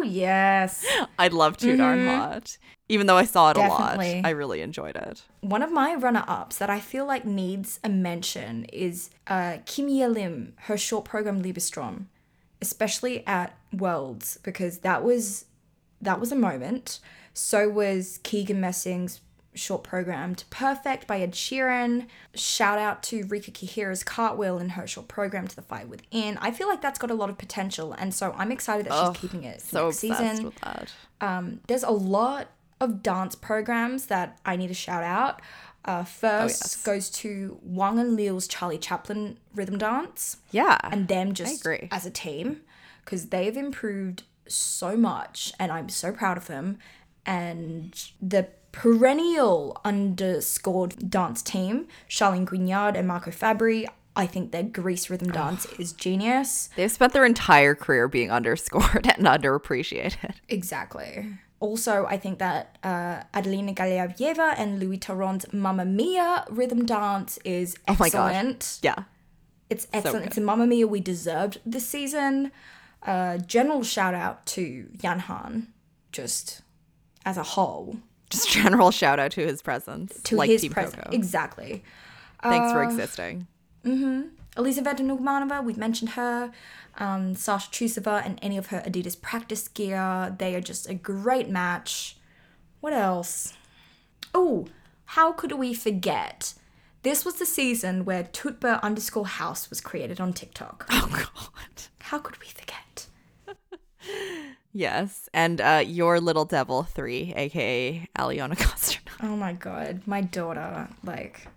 yes. 0.09 0.85
i 1.19 1.27
love 1.27 1.57
too 1.57 1.77
darn 1.77 2.05
hot 2.05 2.57
even 2.89 3.07
though 3.07 3.17
i 3.17 3.25
saw 3.25 3.51
it 3.51 3.57
a 3.57 3.59
lot 3.59 3.99
i 3.99 4.29
really 4.29 4.61
enjoyed 4.61 4.95
it 4.95 5.23
One 5.41 5.61
of 5.61 5.71
my 5.71 5.95
runner 5.95 6.23
ups 6.27 6.57
that 6.57 6.69
I 6.69 6.79
feel 6.79 7.05
like 7.05 7.25
needs 7.25 7.79
a 7.83 7.89
mention 7.89 8.65
is 8.65 9.09
uh, 9.27 9.57
Kim 9.65 9.87
Ye 9.87 10.05
Lim, 10.07 10.53
her 10.67 10.77
short 10.77 11.05
program 11.05 11.41
Liebestraum, 11.41 12.05
especially 12.61 13.25
at 13.25 13.57
Worlds, 13.71 14.39
because 14.43 14.79
that 14.79 15.03
was 15.03 15.45
that 16.01 16.19
was 16.19 16.31
a 16.31 16.35
moment. 16.35 16.99
So 17.33 17.69
was 17.69 18.19
Keegan 18.23 18.59
Messing's 18.59 19.21
short 19.57 19.83
program 19.83 20.35
to 20.35 20.45
Perfect 20.45 21.07
by 21.07 21.19
Ed 21.19 21.33
Sheeran. 21.33 22.07
Shout 22.35 22.79
out 22.79 23.03
to 23.03 23.25
Rika 23.25 23.51
Kihira's 23.51 24.03
Cartwheel 24.03 24.57
and 24.57 24.71
her 24.71 24.87
short 24.87 25.07
program 25.07 25.47
to 25.47 25.55
the 25.55 25.61
Fight 25.61 25.89
Within. 25.89 26.37
I 26.37 26.51
feel 26.51 26.67
like 26.67 26.81
that's 26.81 26.99
got 26.99 27.11
a 27.11 27.15
lot 27.15 27.29
of 27.29 27.37
potential, 27.37 27.93
and 27.93 28.13
so 28.13 28.33
I'm 28.37 28.51
excited 28.51 28.87
that 28.87 29.07
she's 29.07 29.21
keeping 29.21 29.43
it 29.43 29.61
so 29.61 29.85
next 29.85 29.99
season 29.99 30.45
with 30.45 30.55
that 30.61 30.91
um, 31.21 31.61
there's 31.67 31.83
a 31.83 31.91
lot 31.91 32.49
of 32.79 33.01
dance 33.01 33.35
programs 33.35 34.07
that 34.07 34.39
I 34.45 34.55
need 34.55 34.67
to 34.67 34.73
shout 34.73 35.03
out. 35.03 35.41
Uh, 35.85 36.03
first 36.03 36.61
yes. 36.63 36.83
goes 36.83 37.09
to 37.09 37.57
Wang 37.63 37.97
and 37.97 38.15
Liu's 38.17 38.47
Charlie 38.47 38.77
Chaplin 38.77 39.37
rhythm 39.55 39.77
dance, 39.77 40.37
yeah 40.51 40.77
and 40.83 41.07
them 41.07 41.33
just 41.33 41.65
as 41.91 42.05
a 42.05 42.11
team 42.11 42.61
because 43.03 43.27
they've 43.27 43.55
improved 43.55 44.23
so 44.47 44.97
much, 44.97 45.53
and 45.59 45.71
I'm 45.71 45.89
so 45.89 46.11
proud 46.11 46.37
of 46.37 46.47
them. 46.47 46.77
And 47.25 48.11
the 48.21 48.47
perennial 48.77 49.81
underscored 49.83 51.09
dance 51.09 51.41
team, 51.41 51.87
Charlene 52.07 52.45
Guignard 52.45 52.95
and 52.95 53.07
Marco 53.07 53.31
Fabbri, 53.31 53.87
I 54.15 54.27
think 54.27 54.51
their 54.51 54.61
Grease 54.61 55.09
rhythm 55.09 55.31
dance 55.31 55.65
is 55.79 55.93
genius. 55.93 56.69
They've 56.75 56.91
spent 56.91 57.13
their 57.13 57.25
entire 57.25 57.73
career 57.73 58.07
being 58.07 58.31
underscored 58.39 59.07
and 59.17 59.25
underappreciated. 59.25 60.35
Exactly. 60.47 61.27
Also, 61.59 62.05
I 62.05 62.17
think 62.17 62.37
that 62.37 62.77
uh, 62.83 63.23
Adelina 63.33 63.73
Galyavieva 63.73 64.53
and 64.59 64.79
Louis 64.79 64.99
Thauron's 64.99 65.51
Mamma 65.51 65.83
Mia 65.85 66.45
rhythm 66.51 66.85
dance 66.85 67.39
is 67.43 67.75
excellent. 67.87 68.13
Oh 68.13 68.25
excellent. 68.27 68.79
Yeah. 68.83 69.03
It's 69.71 69.87
excellent. 69.91 70.19
good. 70.19 70.27
it's 70.27 70.37
a 70.37 70.41
Mamma 70.41 70.67
Mia 70.67 70.85
we 70.85 70.99
deserved 70.99 71.61
this 71.65 71.87
season. 71.87 72.51
Uh, 73.01 73.39
general 73.39 73.81
shout 73.81 74.13
out 74.13 74.45
to 74.47 74.87
Yan 75.01 75.19
Han, 75.21 75.73
just 76.11 76.61
as 77.25 77.37
a 77.37 77.43
whole, 77.43 77.97
Just 78.29 78.49
general 78.51 78.91
shout 78.91 79.19
out 79.19 79.31
to 79.31 79.45
his 79.45 79.61
presence. 79.61 80.21
to 80.23 80.35
like 80.35 80.49
his 80.49 80.61
Team 80.61 80.71
presence. 80.71 80.95
Coco. 81.03 81.15
Exactly. 81.15 81.83
Thanks 82.43 82.71
for 82.71 82.83
existing. 82.83 83.47
Elizaveta 84.57 85.03
Nugumanova, 85.03 85.63
we've 85.63 85.77
mentioned 85.77 86.11
her. 86.11 86.51
Um, 86.97 87.35
Sasha 87.35 87.69
Trusova 87.69 88.25
and 88.25 88.39
any 88.41 88.57
of 88.57 88.67
her 88.67 88.81
Adidas 88.81 89.19
practice 89.19 89.67
gear. 89.67 90.35
They 90.37 90.55
are 90.55 90.61
just 90.61 90.89
a 90.89 90.93
great 90.93 91.49
match. 91.49 92.17
What 92.79 92.93
else? 92.93 93.53
Oh, 94.33 94.67
how 95.05 95.31
could 95.31 95.53
we 95.53 95.73
forget? 95.73 96.53
This 97.03 97.23
was 97.23 97.35
the 97.35 97.45
season 97.45 98.03
where 98.03 98.23
Tutba 98.23 98.81
underscore 98.81 99.27
house 99.27 99.69
was 99.69 99.79
created 99.79 100.19
on 100.19 100.33
TikTok. 100.33 100.85
Oh 100.89 101.07
god. 101.11 101.83
How 101.99 102.19
could 102.19 102.39
we 102.39 102.47
forget? 102.47 102.81
Yes. 104.77 105.27
And 105.33 105.59
uh 105.59 105.83
your 105.83 106.19
little 106.19 106.45
devil 106.45 106.83
three, 106.83 107.33
aka 107.35 108.07
Aliona 108.15 108.55
Kostornaia. 108.63 109.23
Oh 109.23 109.35
my 109.35 109.53
god, 109.53 110.01
my 110.05 110.21
daughter, 110.21 110.87
like, 111.03 111.47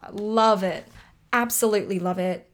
I 0.00 0.10
love 0.10 0.62
it. 0.62 0.86
Absolutely 1.32 1.98
love 1.98 2.20
it. 2.20 2.48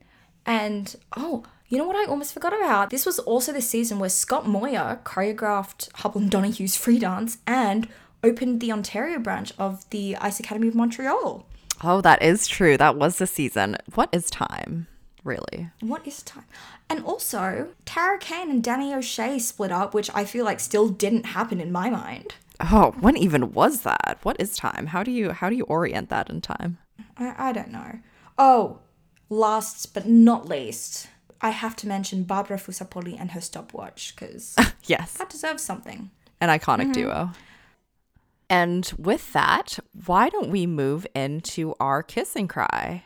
And 0.46 0.96
oh, 1.14 1.44
you 1.68 1.76
know 1.76 1.86
what 1.86 1.96
I 1.96 2.08
almost 2.08 2.32
forgot 2.32 2.54
about? 2.54 2.88
This 2.88 3.04
was 3.04 3.18
also 3.18 3.52
the 3.52 3.60
season 3.60 3.98
where 3.98 4.08
Scott 4.08 4.46
Moir 4.46 4.98
choreographed 5.04 5.90
Hubbell 5.92 6.22
and 6.22 6.30
Donohue's 6.30 6.74
free 6.74 6.98
dance 6.98 7.36
and 7.46 7.86
opened 8.22 8.62
the 8.62 8.72
Ontario 8.72 9.18
branch 9.18 9.52
of 9.58 9.88
the 9.90 10.16
Ice 10.16 10.40
Academy 10.40 10.68
of 10.68 10.74
Montreal. 10.74 11.46
Oh, 11.82 12.00
that 12.00 12.22
is 12.22 12.46
true. 12.46 12.78
That 12.78 12.96
was 12.96 13.18
the 13.18 13.26
season. 13.26 13.76
What 13.94 14.08
is 14.10 14.30
time? 14.30 14.86
Really? 15.24 15.70
What 15.80 16.06
is 16.06 16.22
time? 16.22 16.44
And 16.90 17.02
also, 17.04 17.68
Tarah 17.86 18.18
Kayne 18.18 18.50
and 18.50 18.62
Danny 18.62 18.94
O'Shea 18.94 19.38
split 19.38 19.72
up, 19.72 19.94
which 19.94 20.10
I 20.14 20.26
feel 20.26 20.44
like 20.44 20.60
still 20.60 20.88
didn't 20.88 21.26
happen 21.26 21.60
in 21.60 21.72
my 21.72 21.88
mind. 21.88 22.34
Oh, 22.60 22.94
when 23.00 23.16
even 23.16 23.52
was 23.52 23.80
that? 23.80 24.18
What 24.22 24.36
is 24.38 24.56
time? 24.56 24.88
How 24.88 25.02
do 25.02 25.10
you 25.10 25.32
how 25.32 25.48
do 25.48 25.56
you 25.56 25.64
orient 25.64 26.10
that 26.10 26.30
in 26.30 26.40
time? 26.40 26.78
I, 27.16 27.48
I 27.48 27.52
don't 27.52 27.72
know. 27.72 27.98
Oh, 28.38 28.80
last 29.28 29.94
but 29.94 30.06
not 30.06 30.46
least, 30.46 31.08
I 31.40 31.50
have 31.50 31.74
to 31.76 31.88
mention 31.88 32.22
Barbara 32.24 32.58
Fusar-Poli 32.58 33.16
and 33.16 33.32
her 33.32 33.40
stopwatch 33.40 34.14
because 34.14 34.56
Yes. 34.84 35.14
that 35.14 35.30
deserves 35.30 35.62
something. 35.62 36.10
An 36.40 36.48
iconic 36.48 36.82
mm-hmm. 36.82 36.92
duo. 36.92 37.30
And 38.50 38.92
with 38.98 39.32
that, 39.32 39.78
why 40.06 40.28
don't 40.28 40.50
we 40.50 40.66
move 40.66 41.06
into 41.14 41.74
our 41.80 42.02
kiss 42.02 42.36
and 42.36 42.48
cry? 42.48 43.04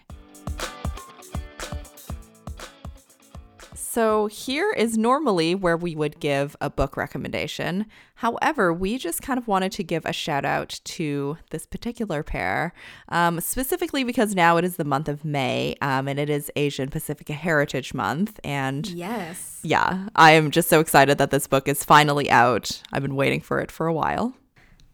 So, 3.99 4.29
here 4.29 4.71
is 4.77 4.97
normally 4.97 5.57
where 5.57 5.77
we 5.77 5.97
would 5.97 6.21
give 6.21 6.55
a 6.61 6.71
book 6.71 6.97
recommendation. 6.97 7.87
However, 8.15 8.73
we 8.73 8.97
just 8.97 9.23
kind 9.23 9.39
of 9.39 9.49
wanted 9.49 9.73
to 9.73 9.83
give 9.83 10.07
a 10.07 10.13
shout 10.13 10.45
out 10.45 10.79
to 10.85 11.37
this 11.51 11.67
particular 11.67 12.23
pair, 12.23 12.73
um, 13.09 13.41
specifically 13.41 14.05
because 14.05 14.37
now 14.37 14.57
it 14.57 14.65
is 14.65 14.77
the 14.77 14.85
month 14.85 15.09
of 15.09 15.25
May 15.25 15.75
um, 15.81 16.07
and 16.07 16.21
it 16.21 16.31
is 16.31 16.49
Asian 16.55 16.91
Pacific 16.91 17.29
Heritage 17.29 17.93
Month. 17.93 18.39
And 18.45 18.87
Yes. 18.87 19.59
yeah, 19.65 20.07
I 20.15 20.31
am 20.31 20.53
just 20.53 20.69
so 20.69 20.79
excited 20.79 21.19
that 21.19 21.33
this 21.33 21.49
book 21.49 21.67
is 21.67 21.83
finally 21.83 22.31
out. 22.31 22.81
I've 22.93 23.03
been 23.03 23.17
waiting 23.17 23.41
for 23.41 23.59
it 23.59 23.73
for 23.73 23.89
a 23.89 23.93
while. 23.93 24.33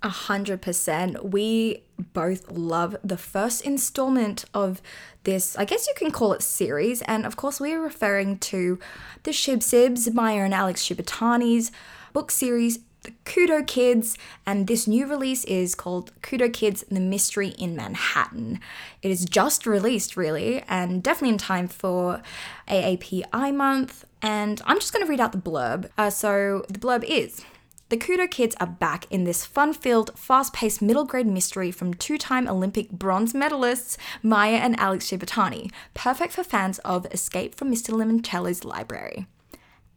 A 0.04 0.08
hundred 0.10 0.60
percent. 0.60 1.30
We 1.32 1.82
both 2.12 2.50
love 2.50 2.94
the 3.02 3.16
first 3.16 3.62
installment 3.62 4.44
of 4.52 4.82
this, 5.22 5.56
I 5.56 5.64
guess 5.64 5.86
you 5.86 5.94
can 5.96 6.10
call 6.10 6.34
it 6.34 6.42
series. 6.42 7.00
And 7.02 7.24
of 7.24 7.36
course, 7.36 7.58
we 7.58 7.72
are 7.72 7.80
referring 7.80 8.36
to 8.40 8.78
the 9.22 9.30
Shib 9.30 9.60
Sibs, 9.60 10.12
Maya 10.12 10.42
and 10.42 10.52
Alex 10.52 10.86
Shibutani's 10.86 11.72
book 12.12 12.30
series, 12.30 12.80
The 13.04 13.12
Kudo 13.24 13.66
Kids. 13.66 14.18
And 14.44 14.66
this 14.66 14.86
new 14.86 15.06
release 15.06 15.44
is 15.46 15.74
called 15.74 16.12
Kudo 16.20 16.52
Kids 16.52 16.84
The 16.90 17.00
Mystery 17.00 17.48
in 17.48 17.74
Manhattan. 17.74 18.60
It 19.00 19.10
is 19.10 19.24
just 19.24 19.66
released, 19.66 20.18
really, 20.18 20.62
and 20.68 21.02
definitely 21.02 21.30
in 21.30 21.38
time 21.38 21.66
for 21.66 22.20
AAPI 22.68 23.54
month. 23.54 24.04
And 24.20 24.60
I'm 24.66 24.80
just 24.80 24.92
going 24.92 25.06
to 25.06 25.10
read 25.10 25.20
out 25.20 25.32
the 25.32 25.38
blurb. 25.38 25.88
Uh, 25.96 26.10
so 26.10 26.66
the 26.68 26.78
blurb 26.78 27.04
is. 27.04 27.42
The 27.94 28.00
Kudo 28.00 28.28
kids 28.28 28.56
are 28.58 28.66
back 28.66 29.06
in 29.08 29.22
this 29.22 29.46
fun 29.46 29.72
filled, 29.72 30.18
fast 30.18 30.52
paced 30.52 30.82
middle 30.82 31.04
grade 31.04 31.28
mystery 31.28 31.70
from 31.70 31.94
two 31.94 32.18
time 32.18 32.48
Olympic 32.48 32.90
bronze 32.90 33.34
medalists 33.34 33.96
Maya 34.20 34.56
and 34.56 34.76
Alex 34.80 35.08
Shibutani, 35.08 35.70
perfect 35.94 36.32
for 36.32 36.42
fans 36.42 36.80
of 36.80 37.06
Escape 37.12 37.54
from 37.54 37.70
Mr. 37.70 37.90
Limoncello's 37.90 38.64
library. 38.64 39.28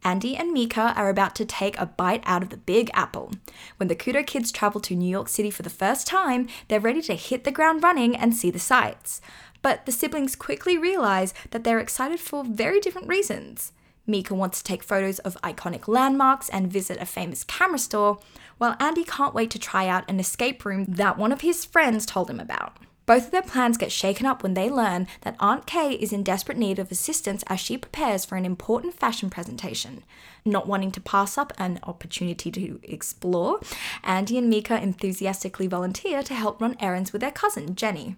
Andy 0.04 0.36
and 0.36 0.52
Mika 0.52 0.94
are 0.94 1.08
about 1.08 1.34
to 1.34 1.44
take 1.44 1.76
a 1.76 1.86
bite 1.86 2.22
out 2.24 2.44
of 2.44 2.50
the 2.50 2.56
Big 2.56 2.88
Apple. 2.94 3.32
When 3.78 3.88
the 3.88 3.96
Kudo 3.96 4.24
kids 4.24 4.52
travel 4.52 4.80
to 4.82 4.94
New 4.94 5.10
York 5.10 5.28
City 5.28 5.50
for 5.50 5.62
the 5.62 5.68
first 5.68 6.06
time, 6.06 6.46
they're 6.68 6.78
ready 6.78 7.02
to 7.02 7.16
hit 7.16 7.42
the 7.42 7.50
ground 7.50 7.82
running 7.82 8.14
and 8.14 8.32
see 8.32 8.52
the 8.52 8.60
sights. 8.60 9.20
But 9.60 9.86
the 9.86 9.92
siblings 9.92 10.36
quickly 10.36 10.78
realize 10.78 11.34
that 11.50 11.64
they're 11.64 11.80
excited 11.80 12.20
for 12.20 12.44
very 12.44 12.78
different 12.78 13.08
reasons. 13.08 13.72
Mika 14.08 14.34
wants 14.34 14.58
to 14.58 14.64
take 14.64 14.82
photos 14.82 15.18
of 15.20 15.40
iconic 15.42 15.86
landmarks 15.86 16.48
and 16.48 16.72
visit 16.72 16.98
a 17.00 17.06
famous 17.06 17.44
camera 17.44 17.78
store, 17.78 18.18
while 18.56 18.76
Andy 18.80 19.04
can't 19.04 19.34
wait 19.34 19.50
to 19.50 19.58
try 19.58 19.86
out 19.86 20.08
an 20.10 20.18
escape 20.18 20.64
room 20.64 20.86
that 20.88 21.18
one 21.18 21.30
of 21.30 21.42
his 21.42 21.64
friends 21.64 22.06
told 22.06 22.30
him 22.30 22.40
about. 22.40 22.78
Both 23.08 23.26
of 23.26 23.30
their 23.30 23.40
plans 23.42 23.78
get 23.78 23.90
shaken 23.90 24.26
up 24.26 24.42
when 24.42 24.52
they 24.52 24.68
learn 24.68 25.06
that 25.22 25.36
Aunt 25.40 25.64
Kay 25.64 25.92
is 25.92 26.12
in 26.12 26.22
desperate 26.22 26.58
need 26.58 26.78
of 26.78 26.92
assistance 26.92 27.42
as 27.46 27.58
she 27.58 27.78
prepares 27.78 28.26
for 28.26 28.36
an 28.36 28.44
important 28.44 28.92
fashion 28.92 29.30
presentation. 29.30 30.04
Not 30.44 30.66
wanting 30.66 30.90
to 30.92 31.00
pass 31.00 31.38
up 31.38 31.54
an 31.56 31.80
opportunity 31.84 32.50
to 32.50 32.78
explore, 32.82 33.60
Andy 34.04 34.36
and 34.36 34.50
Mika 34.50 34.78
enthusiastically 34.78 35.66
volunteer 35.66 36.22
to 36.22 36.34
help 36.34 36.60
run 36.60 36.76
errands 36.80 37.10
with 37.10 37.22
their 37.22 37.30
cousin, 37.30 37.74
Jenny. 37.74 38.16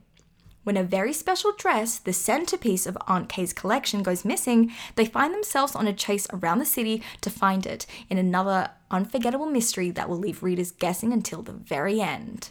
When 0.63 0.77
a 0.77 0.85
very 0.85 1.15
special 1.15 1.53
dress, 1.57 1.99
the 1.99 2.13
centerpiece 2.13 2.87
of 2.87 2.99
Aunt 3.07 3.31
Kay's 3.31 3.55
collection, 3.55 4.03
goes 4.03 4.27
missing, 4.27 4.73
they 4.95 5.07
find 5.07 5.33
themselves 5.33 5.75
on 5.75 5.87
a 5.87 5.93
chase 5.93 6.27
around 6.35 6.59
the 6.59 6.67
city 6.67 7.03
to 7.23 7.31
find 7.31 7.65
it 7.65 7.87
in 8.11 8.19
another 8.19 8.71
unforgettable 8.91 9.47
mystery 9.47 9.91
that 9.93 10.09
will 10.09 10.19
leave 10.19 10.43
readers 10.43 10.71
guessing 10.73 11.15
until 11.15 11.41
the 11.41 11.53
very 11.53 12.03
end. 12.03 12.51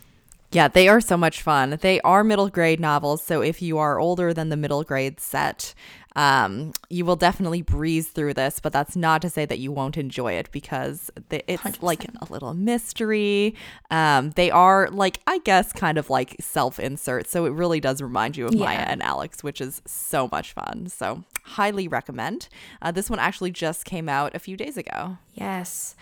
Yeah, 0.52 0.68
they 0.68 0.88
are 0.88 1.02
so 1.02 1.16
much 1.16 1.44
fun. 1.44 1.78
They 1.82 2.02
are 2.02 2.24
middle 2.24 2.50
grade 2.50 2.80
novels, 2.80 3.24
so 3.24 3.42
if 3.42 3.62
you 3.62 3.78
are 3.78 4.00
older 4.00 4.34
than 4.34 4.50
the 4.50 4.58
middle 4.58 4.84
grade 4.84 5.20
set, 5.20 5.76
um, 6.20 6.74
you 6.90 7.06
will 7.06 7.16
definitely 7.16 7.62
breeze 7.62 8.10
through 8.10 8.34
this. 8.34 8.60
But 8.60 8.74
that's 8.74 8.98
not 8.98 9.22
to 9.22 9.30
say 9.30 9.46
that 9.46 9.58
you 9.58 9.72
won't 9.72 9.98
enjoy 9.98 10.34
it 10.34 10.52
because 10.52 11.10
it's 11.32 11.64
100%. 11.64 11.82
like 11.82 12.04
a 12.04 12.30
little 12.30 12.54
mystery. 12.54 13.56
Um, 13.90 14.32
they 14.32 14.52
are 14.52 14.90
like 14.92 15.22
I 15.28 15.38
guess 15.40 15.72
kind 15.72 15.98
of 15.98 16.10
like 16.10 16.36
self 16.42 16.78
insert, 16.78 17.30
so 17.30 17.46
it 17.46 17.54
really 17.54 17.80
does 17.80 18.02
remind 18.02 18.36
you 18.36 18.48
of 18.48 18.54
Maya 18.54 18.80
and 18.80 19.02
Alex, 19.02 19.44
which 19.44 19.62
is 19.62 19.82
so 19.86 20.28
much 20.30 20.52
fun. 20.52 20.88
So 20.90 21.24
highly 21.46 21.88
recommend. 21.88 22.50
Uh, 22.82 22.92
this 22.92 23.10
one 23.10 23.20
actually 23.20 23.52
just 23.52 23.86
came 23.86 24.10
out 24.10 24.36
a 24.36 24.40
few 24.40 24.58
days 24.58 24.76
ago. 24.76 25.20
Yes. 25.36 25.96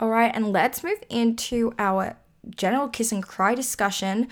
All 0.00 0.10
right, 0.10 0.32
and 0.34 0.52
let's 0.52 0.82
move 0.82 0.98
into 1.08 1.72
our 1.78 2.16
general 2.50 2.88
kiss 2.88 3.12
and 3.12 3.22
cry 3.22 3.54
discussion. 3.54 4.26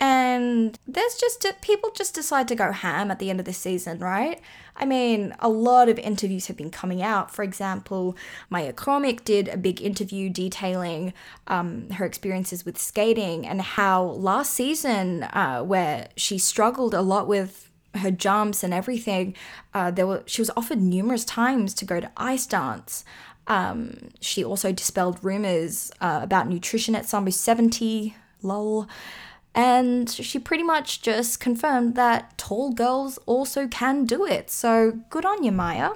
And 0.00 0.78
there's 0.86 1.16
just 1.16 1.44
people 1.60 1.90
just 1.90 2.14
decide 2.14 2.46
to 2.48 2.54
go 2.54 2.70
ham 2.70 3.10
at 3.10 3.18
the 3.18 3.30
end 3.30 3.40
of 3.40 3.46
the 3.46 3.52
season, 3.52 3.98
right? 3.98 4.40
I 4.76 4.84
mean, 4.84 5.34
a 5.40 5.48
lot 5.48 5.88
of 5.88 5.98
interviews 5.98 6.46
have 6.46 6.56
been 6.56 6.70
coming 6.70 7.02
out. 7.02 7.34
For 7.34 7.42
example, 7.42 8.16
Maya 8.48 8.72
Khromykh 8.72 9.24
did 9.24 9.48
a 9.48 9.56
big 9.56 9.82
interview 9.82 10.30
detailing 10.30 11.12
um, 11.48 11.90
her 11.90 12.04
experiences 12.04 12.64
with 12.64 12.78
skating 12.78 13.44
and 13.44 13.60
how 13.60 14.04
last 14.04 14.52
season, 14.52 15.24
uh, 15.24 15.62
where 15.62 16.08
she 16.16 16.38
struggled 16.38 16.94
a 16.94 17.02
lot 17.02 17.26
with 17.26 17.68
her 17.94 18.12
jumps 18.12 18.62
and 18.62 18.72
everything, 18.72 19.34
uh, 19.74 19.90
there 19.90 20.06
were 20.06 20.22
she 20.26 20.40
was 20.40 20.50
offered 20.56 20.80
numerous 20.80 21.24
times 21.24 21.74
to 21.74 21.84
go 21.84 21.98
to 21.98 22.10
ice 22.16 22.46
dance. 22.46 23.04
Um, 23.48 24.10
she 24.20 24.44
also 24.44 24.72
dispelled 24.72 25.18
rumors 25.24 25.90
uh, 26.00 26.20
about 26.22 26.48
nutrition 26.48 26.94
at 26.94 27.06
Sambo 27.06 27.30
70, 27.30 28.14
lol. 28.42 28.86
And 29.58 30.08
she 30.08 30.38
pretty 30.38 30.62
much 30.62 31.02
just 31.02 31.40
confirmed 31.40 31.96
that 31.96 32.38
tall 32.38 32.70
girls 32.70 33.18
also 33.26 33.66
can 33.66 34.04
do 34.04 34.24
it. 34.24 34.52
So 34.52 35.00
good 35.10 35.24
on 35.24 35.42
you, 35.42 35.50
Maya. 35.50 35.94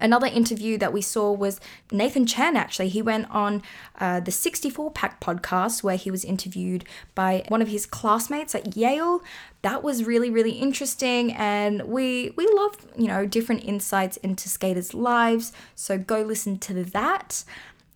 Another 0.00 0.26
interview 0.26 0.76
that 0.78 0.92
we 0.92 1.00
saw 1.00 1.30
was 1.30 1.60
Nathan 1.92 2.26
Chen, 2.26 2.56
actually. 2.56 2.88
He 2.88 3.02
went 3.02 3.30
on 3.30 3.62
uh, 4.00 4.18
the 4.18 4.32
64 4.32 4.90
Pack 4.90 5.20
podcast 5.20 5.84
where 5.84 5.94
he 5.94 6.10
was 6.10 6.24
interviewed 6.24 6.84
by 7.14 7.44
one 7.46 7.62
of 7.62 7.68
his 7.68 7.86
classmates 7.86 8.52
at 8.56 8.76
Yale. 8.76 9.22
That 9.62 9.84
was 9.84 10.02
really, 10.02 10.28
really 10.28 10.52
interesting. 10.52 11.32
And 11.34 11.82
we, 11.82 12.32
we 12.36 12.48
love, 12.48 12.84
you 12.98 13.06
know, 13.06 13.26
different 13.26 13.62
insights 13.62 14.16
into 14.16 14.48
skaters' 14.48 14.92
lives. 14.92 15.52
So 15.76 15.98
go 15.98 16.22
listen 16.22 16.58
to 16.58 16.82
that. 16.82 17.44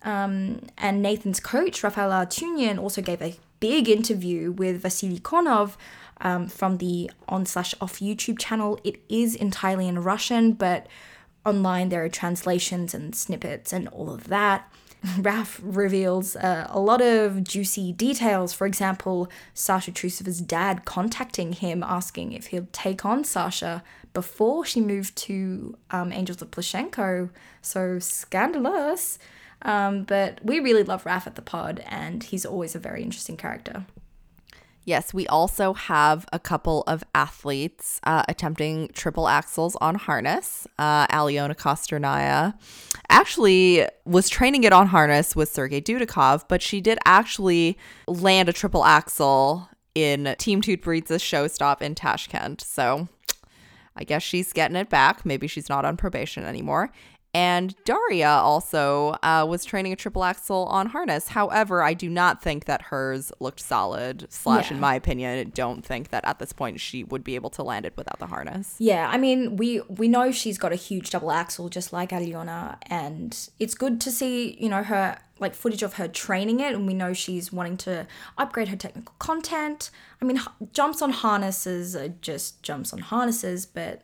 Um, 0.03 0.61
and 0.77 1.01
Nathan's 1.01 1.41
coach, 1.41 1.83
Rafael 1.83 2.11
Arutyunyan, 2.11 2.79
also 2.79 3.01
gave 3.01 3.21
a 3.21 3.35
big 3.69 3.89
interview 3.89 4.51
with 4.51 4.79
Vasily 4.83 5.19
Konov 5.19 5.75
um, 6.21 6.47
from 6.47 6.77
the 6.77 7.09
On 7.27 7.47
Slash 7.47 7.73
Off 7.81 7.99
YouTube 7.99 8.37
channel. 8.37 8.79
It 8.83 8.97
is 9.09 9.33
entirely 9.33 9.87
in 9.87 10.03
Russian, 10.03 10.53
but 10.53 10.85
online 11.43 11.89
there 11.89 12.03
are 12.03 12.09
translations 12.09 12.93
and 12.93 13.15
snippets 13.15 13.73
and 13.73 13.87
all 13.87 14.13
of 14.13 14.27
that. 14.27 14.71
Raf 15.19 15.59
reveals 15.63 16.35
uh, 16.35 16.67
a 16.69 16.79
lot 16.79 17.01
of 17.01 17.43
juicy 17.43 17.91
details. 17.91 18.53
For 18.53 18.67
example, 18.67 19.29
Sasha 19.55 19.91
Trusova's 19.91 20.41
dad 20.41 20.85
contacting 20.85 21.53
him 21.53 21.81
asking 21.81 22.33
if 22.33 22.47
he'll 22.47 22.67
take 22.71 23.03
on 23.03 23.23
Sasha 23.23 23.83
before 24.13 24.63
she 24.63 24.79
moved 24.79 25.15
to 25.29 25.75
um, 25.89 26.11
Angels 26.11 26.41
of 26.43 26.51
Plushenko. 26.51 27.31
So 27.63 27.97
scandalous. 27.97 29.17
Um, 29.65 30.03
but 30.03 30.39
we 30.43 30.59
really 30.59 30.83
love 30.83 31.05
Raf 31.05 31.27
at 31.27 31.35
the 31.35 31.41
pod, 31.41 31.83
and 31.87 32.23
he's 32.23 32.45
always 32.45 32.75
a 32.75 32.79
very 32.79 33.01
interesting 33.03 33.35
character. 33.35 33.85
Yes, 34.85 35.11
we 35.15 35.25
also 35.25 35.73
have 35.73 36.27
a 36.31 36.37
couple 36.37 36.83
of 36.85 37.03
athletes 37.15 37.99
uh, 38.03 38.23
attempting 38.29 38.89
triple 38.93 39.25
axels 39.25 39.75
on 39.81 39.95
harness. 39.95 40.67
Uh, 40.77 41.07
Aliona 41.07 41.55
Kostornaia 41.55 42.53
actually 43.09 43.87
was 44.05 44.29
training 44.29 44.63
it 44.63 44.71
on 44.71 44.87
harness 44.87 45.35
with 45.35 45.49
Sergey 45.49 45.81
Dudakov, 45.81 46.43
but 46.47 46.61
she 46.61 46.81
did 46.81 46.99
actually 47.03 47.79
land 48.07 48.47
a 48.47 48.53
triple 48.53 48.85
axel 48.85 49.67
in 49.95 50.35
Team 50.37 50.61
Tutberidze's 50.61 51.21
show 51.23 51.47
stop 51.47 51.81
in 51.81 51.95
Tashkent. 51.95 52.61
So 52.61 53.07
I 53.95 54.03
guess 54.03 54.21
she's 54.21 54.53
getting 54.53 54.75
it 54.75 54.89
back. 54.89 55.25
Maybe 55.25 55.47
she's 55.47 55.69
not 55.69 55.83
on 55.83 55.97
probation 55.97 56.43
anymore. 56.43 56.91
And 57.35 57.75
Daria 57.83 58.29
also 58.29 59.17
uh, 59.21 59.45
was 59.45 59.65
training 59.65 59.91
a 59.91 59.97
triple 59.97 60.23
axel 60.23 60.67
on 60.67 60.85
harness. 60.85 61.27
However, 61.27 61.83
I 61.83 61.93
do 61.93 62.09
not 62.09 62.41
think 62.41 62.63
that 62.63 62.83
hers 62.83 63.29
looked 63.41 63.59
solid. 63.59 64.25
Slash, 64.29 64.71
in 64.71 64.79
my 64.79 64.95
opinion, 64.95 65.39
I 65.39 65.43
don't 65.43 65.85
think 65.85 66.11
that 66.11 66.23
at 66.25 66.39
this 66.39 66.53
point 66.53 66.79
she 66.79 67.03
would 67.03 67.25
be 67.25 67.35
able 67.35 67.49
to 67.49 67.61
land 67.61 67.85
it 67.85 67.91
without 67.97 68.19
the 68.19 68.27
harness. 68.27 68.75
Yeah, 68.79 69.09
I 69.11 69.17
mean, 69.17 69.57
we 69.57 69.81
we 69.89 70.07
know 70.07 70.31
she's 70.31 70.57
got 70.57 70.71
a 70.71 70.77
huge 70.77 71.09
double 71.09 71.29
axel, 71.29 71.67
just 71.67 71.91
like 71.91 72.11
Aliona, 72.11 72.77
and 72.83 73.49
it's 73.59 73.75
good 73.75 73.99
to 73.99 74.11
see 74.11 74.55
you 74.57 74.69
know 74.69 74.83
her 74.83 75.19
like 75.37 75.53
footage 75.53 75.83
of 75.83 75.95
her 75.95 76.07
training 76.07 76.61
it, 76.61 76.73
and 76.73 76.87
we 76.87 76.93
know 76.93 77.11
she's 77.11 77.51
wanting 77.51 77.75
to 77.75 78.07
upgrade 78.37 78.69
her 78.69 78.77
technical 78.77 79.13
content. 79.19 79.89
I 80.21 80.25
mean, 80.25 80.37
h- 80.37 80.69
jumps 80.71 81.01
on 81.01 81.11
harnesses 81.11 81.97
are 81.97 82.07
just 82.07 82.63
jumps 82.63 82.93
on 82.93 82.99
harnesses, 82.99 83.65
but 83.65 84.03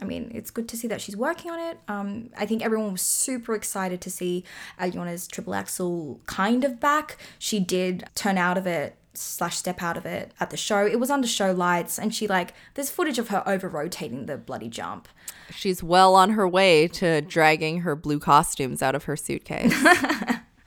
I 0.00 0.04
mean, 0.04 0.30
it's 0.34 0.50
good 0.50 0.68
to 0.70 0.76
see 0.76 0.88
that 0.88 1.00
she's 1.00 1.16
working 1.16 1.50
on 1.50 1.60
it. 1.60 1.78
Um, 1.86 2.30
I 2.36 2.46
think 2.46 2.64
everyone 2.64 2.92
was 2.92 3.02
super 3.02 3.54
excited 3.54 4.00
to 4.00 4.10
see 4.10 4.44
Aliona's 4.80 5.28
triple 5.28 5.54
axel 5.54 6.20
kind 6.26 6.64
of 6.64 6.80
back. 6.80 7.18
She 7.38 7.60
did 7.60 8.08
turn 8.14 8.38
out 8.38 8.56
of 8.56 8.66
it 8.66 8.96
slash 9.12 9.56
step 9.56 9.82
out 9.82 9.96
of 9.96 10.06
it 10.06 10.32
at 10.40 10.50
the 10.50 10.56
show. 10.56 10.86
It 10.86 10.98
was 10.98 11.10
under 11.10 11.28
show 11.28 11.52
lights, 11.52 11.98
and 11.98 12.14
she 12.14 12.26
like 12.26 12.54
there's 12.74 12.90
footage 12.90 13.18
of 13.18 13.28
her 13.28 13.42
over 13.46 13.68
rotating 13.68 14.26
the 14.26 14.36
bloody 14.36 14.68
jump. 14.68 15.08
She's 15.50 15.82
well 15.82 16.14
on 16.14 16.30
her 16.30 16.48
way 16.48 16.88
to 16.88 17.20
dragging 17.20 17.80
her 17.80 17.94
blue 17.96 18.20
costumes 18.20 18.82
out 18.82 18.94
of 18.94 19.04
her 19.04 19.16
suitcase. 19.16 19.74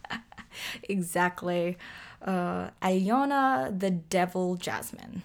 exactly. 0.83 1.77
Uh, 2.21 2.69
Alyona 2.81 3.77
the 3.77 3.91
Devil 3.91 4.55
Jasmine. 4.55 5.23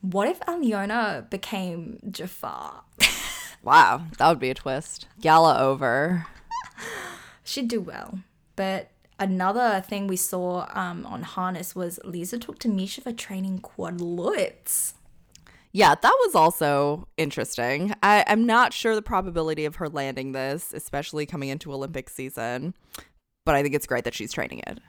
What 0.00 0.26
if 0.26 0.40
Alyona 0.40 1.30
became 1.30 2.00
Jafar? 2.10 2.82
wow, 3.62 4.02
that 4.18 4.28
would 4.28 4.38
be 4.38 4.50
a 4.50 4.54
twist. 4.54 5.06
Gala 5.20 5.58
over. 5.58 6.26
She'd 7.44 7.68
do 7.68 7.80
well. 7.80 8.20
But 8.56 8.90
another 9.18 9.80
thing 9.80 10.06
we 10.06 10.16
saw 10.16 10.66
um, 10.72 11.06
on 11.06 11.22
Harness 11.22 11.74
was 11.74 11.98
Lisa 12.04 12.38
Tuktamysheva 12.38 13.02
for 13.02 13.12
training 13.12 13.60
quad 13.60 14.00
lutz. 14.00 14.94
Yeah, 15.74 15.94
that 15.94 16.16
was 16.26 16.34
also 16.34 17.08
interesting. 17.16 17.94
I, 18.02 18.24
I'm 18.26 18.44
not 18.44 18.74
sure 18.74 18.94
the 18.94 19.00
probability 19.00 19.64
of 19.64 19.76
her 19.76 19.88
landing 19.88 20.32
this, 20.32 20.74
especially 20.74 21.24
coming 21.24 21.48
into 21.48 21.72
Olympic 21.72 22.10
season, 22.10 22.74
but 23.46 23.54
I 23.54 23.62
think 23.62 23.74
it's 23.74 23.86
great 23.86 24.04
that 24.04 24.12
she's 24.12 24.32
training 24.32 24.62
it. 24.66 24.80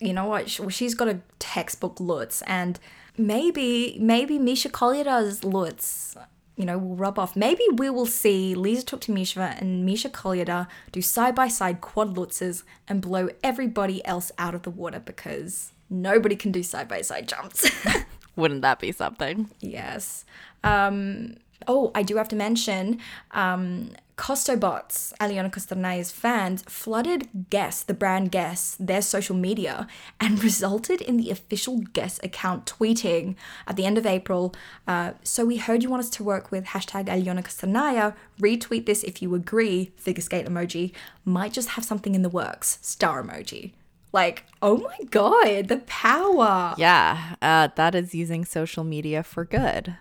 You 0.00 0.12
know 0.12 0.26
what? 0.26 0.50
She's 0.50 0.94
got 0.94 1.08
a 1.08 1.20
textbook 1.38 2.00
Lutz, 2.00 2.42
and 2.42 2.78
maybe 3.16 3.96
maybe 4.00 4.38
Misha 4.38 4.68
Kolyada's 4.68 5.42
Lutz, 5.42 6.16
you 6.56 6.64
know, 6.64 6.78
will 6.78 6.96
rub 6.96 7.18
off. 7.18 7.36
Maybe 7.36 7.62
we 7.74 7.90
will 7.90 8.06
see 8.06 8.54
Lisa 8.54 8.84
Tuktamysheva 8.84 9.60
and 9.60 9.84
Misha 9.84 10.08
Kolyada 10.08 10.66
do 10.90 11.02
side 11.02 11.34
by 11.34 11.48
side 11.48 11.80
quad 11.80 12.16
Lutzes 12.16 12.62
and 12.88 13.00
blow 13.02 13.28
everybody 13.44 14.04
else 14.06 14.32
out 14.38 14.54
of 14.54 14.62
the 14.62 14.70
water 14.70 15.00
because 15.00 15.72
nobody 15.90 16.34
can 16.34 16.52
do 16.52 16.62
side 16.62 16.88
by 16.88 17.02
side 17.02 17.28
jumps. 17.28 17.70
Wouldn't 18.36 18.62
that 18.62 18.80
be 18.80 18.92
something? 18.92 19.50
Yes. 19.60 20.24
Um, 20.64 21.36
oh, 21.66 21.90
I 21.94 22.02
do 22.02 22.16
have 22.16 22.28
to 22.28 22.36
mention 22.36 22.98
um, 23.32 23.90
Costobots, 24.16 25.12
Alyona 25.20 25.50
Kostornaia's 25.52 26.10
fans, 26.10 26.62
flooded 26.62 27.28
Guess, 27.50 27.82
the 27.82 27.92
brand 27.92 28.32
Guess, 28.32 28.76
their 28.80 29.02
social 29.02 29.36
media 29.36 29.86
and 30.20 30.42
resulted 30.42 31.02
in 31.02 31.18
the 31.18 31.30
official 31.30 31.78
Guess 31.92 32.18
account 32.22 32.64
tweeting 32.66 33.36
at 33.66 33.76
the 33.76 33.84
end 33.84 33.98
of 33.98 34.06
April. 34.06 34.54
Uh, 34.88 35.12
so 35.22 35.44
we 35.44 35.58
heard 35.58 35.82
you 35.82 35.90
want 35.90 36.00
us 36.00 36.10
to 36.10 36.24
work 36.24 36.50
with 36.50 36.66
hashtag 36.66 37.06
Alyona 37.06 37.44
Kostornaia. 37.44 38.14
Retweet 38.40 38.86
this 38.86 39.02
if 39.02 39.20
you 39.20 39.34
agree. 39.34 39.92
Figure 39.96 40.22
skate 40.22 40.46
emoji. 40.46 40.92
Might 41.24 41.52
just 41.52 41.70
have 41.70 41.84
something 41.84 42.14
in 42.14 42.22
the 42.22 42.30
works. 42.30 42.78
Star 42.80 43.22
emoji. 43.22 43.72
Like, 44.12 44.44
oh 44.62 44.78
my 44.78 44.96
god, 45.10 45.68
the 45.68 45.82
power. 45.86 46.74
Yeah, 46.78 47.34
uh, 47.42 47.68
that 47.74 47.94
is 47.94 48.14
using 48.14 48.46
social 48.46 48.82
media 48.82 49.22
for 49.22 49.44
good. 49.44 49.96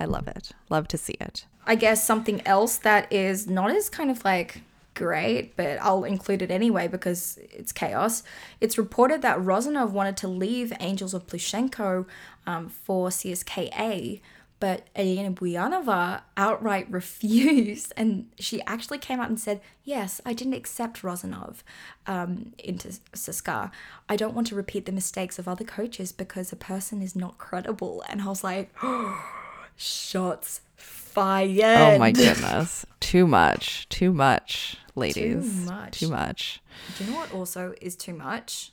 I 0.00 0.06
love 0.06 0.26
it. 0.26 0.52
Love 0.70 0.88
to 0.88 0.98
see 0.98 1.16
it. 1.20 1.44
I 1.66 1.74
guess 1.74 2.04
something 2.04 2.44
else 2.46 2.78
that 2.78 3.12
is 3.12 3.46
not 3.46 3.70
as 3.70 3.90
kind 3.90 4.10
of 4.10 4.24
like 4.24 4.62
great, 4.94 5.56
but 5.56 5.78
I'll 5.80 6.04
include 6.04 6.42
it 6.42 6.50
anyway 6.50 6.88
because 6.88 7.38
it's 7.52 7.70
chaos. 7.70 8.22
It's 8.60 8.78
reported 8.78 9.22
that 9.22 9.38
Rozanov 9.38 9.90
wanted 9.90 10.16
to 10.18 10.28
leave 10.28 10.72
Angels 10.80 11.14
of 11.14 11.26
Plushenko 11.26 12.06
um, 12.46 12.68
for 12.68 13.10
CSKA, 13.10 14.20
but 14.58 14.86
Elena 14.96 15.32
Buyanova 15.32 16.22
outright 16.36 16.86
refused, 16.90 17.92
and 17.96 18.30
she 18.38 18.62
actually 18.62 18.98
came 18.98 19.20
out 19.20 19.28
and 19.28 19.40
said, 19.40 19.60
"Yes, 19.84 20.20
I 20.26 20.32
didn't 20.32 20.54
accept 20.54 21.02
Rozanov 21.02 21.56
um, 22.06 22.52
into 22.58 22.88
CSKA. 23.12 23.70
I 24.08 24.16
don't 24.16 24.34
want 24.34 24.46
to 24.48 24.54
repeat 24.54 24.86
the 24.86 24.92
mistakes 24.92 25.38
of 25.38 25.48
other 25.48 25.64
coaches 25.64 26.12
because 26.12 26.52
a 26.52 26.56
person 26.56 27.00
is 27.00 27.16
not 27.16 27.38
credible." 27.38 28.02
And 28.08 28.22
I 28.22 28.26
was 28.26 28.44
like, 28.44 28.70
"Shots 29.80 30.60
fired!" 30.76 31.94
Oh 31.94 31.98
my 31.98 32.12
goodness, 32.22 32.86
too 33.00 33.26
much, 33.26 33.88
too 33.88 34.12
much, 34.12 34.76
ladies, 34.94 35.44
too 35.44 35.64
much, 35.64 36.00
too 36.00 36.08
much. 36.08 36.62
Do 36.96 37.04
you 37.04 37.10
know 37.10 37.16
what 37.18 37.32
also 37.32 37.74
is 37.80 37.96
too 37.96 38.14
much? 38.14 38.72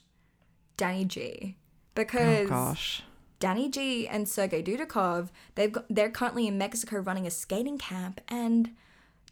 Danny 0.76 1.06
G, 1.06 1.56
oh, 1.56 1.60
because 1.96 2.46
oh 2.46 2.50
gosh 2.50 3.04
Danny 3.40 3.70
G 3.70 4.08
and 4.08 4.28
Sergey 4.28 4.64
Dudakov, 4.64 5.30
they've 5.56 5.72
got, 5.72 5.86
they're 5.90 6.10
currently 6.10 6.48
in 6.48 6.58
Mexico 6.58 6.98
running 6.98 7.28
a 7.28 7.32
skating 7.32 7.78
camp, 7.78 8.20
and 8.28 8.72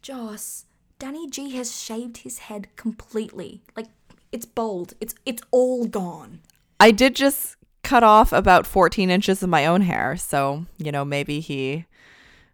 Joss, 0.02 0.66
Danny 1.00 1.30
G 1.30 1.52
has 1.56 1.80
shaved 1.82 2.18
his 2.18 2.40
head 2.40 2.68
completely. 2.76 3.62
Like 3.76 3.88
it's 4.32 4.46
bald. 4.46 4.94
It's 5.00 5.16
it's 5.26 5.42
all 5.52 5.86
gone. 5.86 6.42
I 6.80 6.92
did 6.92 7.16
just 7.16 7.55
cut 7.86 8.04
off 8.04 8.34
about 8.34 8.66
14 8.68 9.10
inches 9.10 9.42
of 9.44 9.50
my 9.50 9.66
own 9.66 9.82
hair, 9.82 10.18
so 10.18 10.66
you 10.78 10.92
know 10.92 11.06
maybe 11.06 11.40
he 11.40 11.86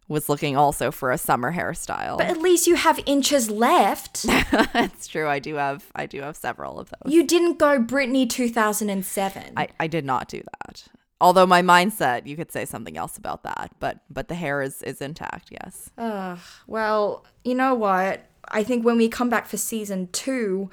was 0.08 0.28
looking 0.28 0.58
also 0.58 0.92
for 0.92 1.10
a 1.12 1.18
summer 1.18 1.54
hairstyle. 1.54 2.18
But 2.18 2.28
at 2.28 2.42
least 2.42 2.68
you 2.68 2.76
have 2.76 3.00
inches 3.06 3.50
left. 3.50 4.24
That's 4.74 5.08
true. 5.08 5.28
I 5.28 5.40
do 5.40 5.56
have 5.56 5.86
I 5.96 6.06
do 6.06 6.22
have 6.22 6.36
several 6.36 6.80
of 6.80 6.90
those. 6.90 7.14
You 7.14 7.26
didn't 7.26 7.58
go 7.58 7.80
Britney 7.80 8.30
2007. 8.30 9.54
I, 9.56 9.70
I 9.80 9.88
did 9.88 10.06
not 10.06 10.28
do 10.28 10.44
that 10.60 10.84
although 11.22 11.46
my 11.46 11.62
mindset 11.62 12.26
you 12.26 12.36
could 12.36 12.52
say 12.52 12.66
something 12.66 12.98
else 12.98 13.16
about 13.16 13.44
that 13.44 13.72
but 13.80 14.00
but 14.10 14.28
the 14.28 14.34
hair 14.34 14.62
is 14.62 14.82
is 14.82 15.02
intact 15.02 15.50
yes 15.52 15.92
uh, 15.98 16.36
well 16.66 17.24
you 17.44 17.54
know 17.54 17.76
what 17.76 18.26
i 18.48 18.64
think 18.64 18.84
when 18.84 18.98
we 18.98 19.08
come 19.08 19.30
back 19.30 19.46
for 19.46 19.56
season 19.56 20.10
two 20.12 20.70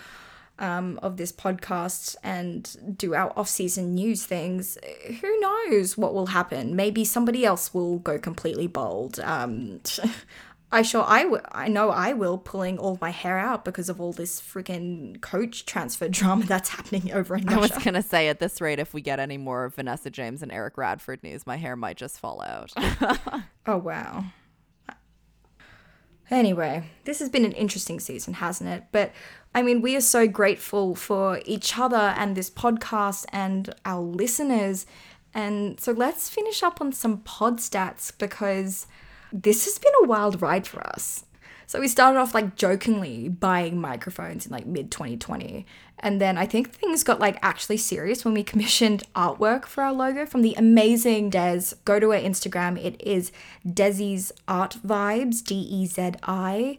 um, 0.59 0.99
of 1.03 1.17
this 1.17 1.33
podcast 1.33 2.17
and 2.23 2.97
do 2.99 3.15
our 3.15 3.33
off-season 3.39 3.95
news 3.95 4.27
things 4.27 4.79
who 5.21 5.41
knows 5.41 5.97
what 5.97 6.15
will 6.15 6.27
happen 6.27 6.75
maybe 6.75 7.05
somebody 7.05 7.45
else 7.45 7.73
will 7.73 7.99
go 7.99 8.19
completely 8.19 8.67
bald. 8.67 9.21
um, 9.21 9.81
I 10.71 10.83
sure 10.83 11.03
I. 11.07 11.25
I 11.53 11.69
know 11.69 11.91
I 11.91 12.13
will 12.13 12.37
pulling 12.37 12.79
all 12.79 12.99
my 13.01 13.09
hair 13.11 13.39
out 13.39 13.65
because 13.65 13.89
of 13.89 14.01
all 14.01 14.13
this 14.13 14.39
freaking 14.41 15.19
coach 15.23 15.65
transfer 15.65 16.09
drama 16.11 16.45
that's 16.45 16.69
happening 16.69 17.11
over 17.13 17.37
in 17.37 17.45
Russia. 17.45 17.57
I 17.57 17.61
was 17.61 17.85
gonna 17.85 18.03
say 18.03 18.29
at 18.29 18.39
this 18.39 18.61
rate, 18.61 18.79
if 18.79 18.93
we 18.93 19.01
get 19.01 19.19
any 19.19 19.39
more 19.39 19.69
Vanessa 19.71 20.11
James 20.11 20.43
and 20.43 20.53
Eric 20.53 20.77
Radford 20.77 21.23
news, 21.23 21.47
my 21.47 21.57
hair 21.57 21.75
might 21.75 21.97
just 21.97 22.21
fall 22.21 22.43
out. 22.43 22.73
oh 23.67 23.79
wow. 23.79 24.27
Anyway, 26.31 26.91
this 27.05 27.21
has 27.21 27.31
been 27.31 27.47
an 27.47 27.53
interesting 27.53 27.99
season, 27.99 28.35
hasn't 28.35 28.69
it? 28.69 28.85
But 28.93 29.13
I 29.55 29.63
mean, 29.63 29.81
we 29.81 29.97
are 29.97 30.01
so 30.01 30.27
grateful 30.29 30.95
for 30.95 31.41
each 31.45 31.79
other 31.79 32.15
and 32.17 32.37
this 32.37 32.51
podcast 32.51 33.25
and 33.33 33.75
our 33.85 34.03
listeners. 34.03 34.87
And 35.35 35.81
so 35.81 35.93
let's 35.93 36.29
finish 36.29 36.63
up 36.63 36.81
on 36.81 36.93
some 36.93 37.19
pod 37.19 37.59
stats 37.59 38.13
because 38.17 38.87
this 39.33 39.65
has 39.65 39.79
been 39.79 39.93
a 40.03 40.07
wild 40.07 40.41
ride 40.43 40.67
for 40.67 40.87
us. 40.87 41.25
So 41.67 41.81
we 41.81 41.89
started 41.89 42.19
off 42.19 42.33
like 42.33 42.57
jokingly 42.57 43.29
buying 43.29 43.79
microphones 43.79 44.47
in 44.47 44.53
like 44.53 44.65
mid 44.65 44.91
2020. 44.91 45.67
And 45.99 46.19
then 46.19 46.39
I 46.39 46.47
think 46.47 46.73
things 46.73 47.05
got 47.05 47.21
like 47.21 47.39
actually 47.43 47.77
serious 47.77 48.25
when 48.25 48.33
we 48.33 48.43
commissioned 48.53 49.05
artwork 49.15 49.67
for 49.67 49.83
our 49.83 49.93
logo 49.93 50.25
from 50.25 50.41
the 50.41 50.55
amazing 50.55 51.29
Des. 51.29 51.75
Go 51.85 52.01
to 52.01 52.13
her 52.13 52.19
Instagram. 52.19 52.83
It 52.83 53.01
is 53.03 53.33
Dezi's 53.67 54.33
Art 54.47 54.79
Vibes, 54.87 55.45
D 55.45 55.57
E 55.57 55.87
Z 55.87 56.13
I 56.23 56.79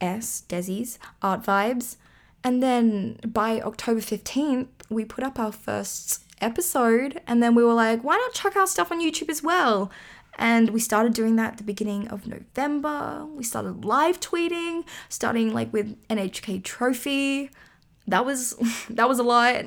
S, 0.00 0.44
Dezi's 0.48 0.98
Art 1.20 1.42
Vibes. 1.42 1.96
And 2.44 2.62
then 2.62 3.18
by 3.26 3.60
October 3.60 4.00
15th, 4.00 4.68
we 4.90 5.04
put 5.04 5.24
up 5.24 5.38
our 5.38 5.52
first 5.52 6.24
episode. 6.40 7.20
And 7.26 7.42
then 7.42 7.54
we 7.54 7.64
were 7.64 7.74
like, 7.74 8.02
why 8.02 8.16
not 8.16 8.34
chuck 8.34 8.56
our 8.56 8.66
stuff 8.66 8.90
on 8.90 9.00
YouTube 9.00 9.28
as 9.28 9.42
well? 9.42 9.90
And 10.38 10.70
we 10.70 10.80
started 10.80 11.12
doing 11.12 11.36
that 11.36 11.52
at 11.52 11.58
the 11.58 11.64
beginning 11.64 12.08
of 12.08 12.26
November. 12.26 13.26
We 13.26 13.44
started 13.44 13.84
live 13.84 14.18
tweeting, 14.18 14.84
starting 15.08 15.52
like 15.52 15.72
with 15.72 15.96
NHK 16.08 16.64
Trophy. 16.64 17.50
That 18.06 18.24
was 18.24 18.56
that 18.90 19.08
was 19.08 19.18
a 19.18 19.22
lot. 19.22 19.64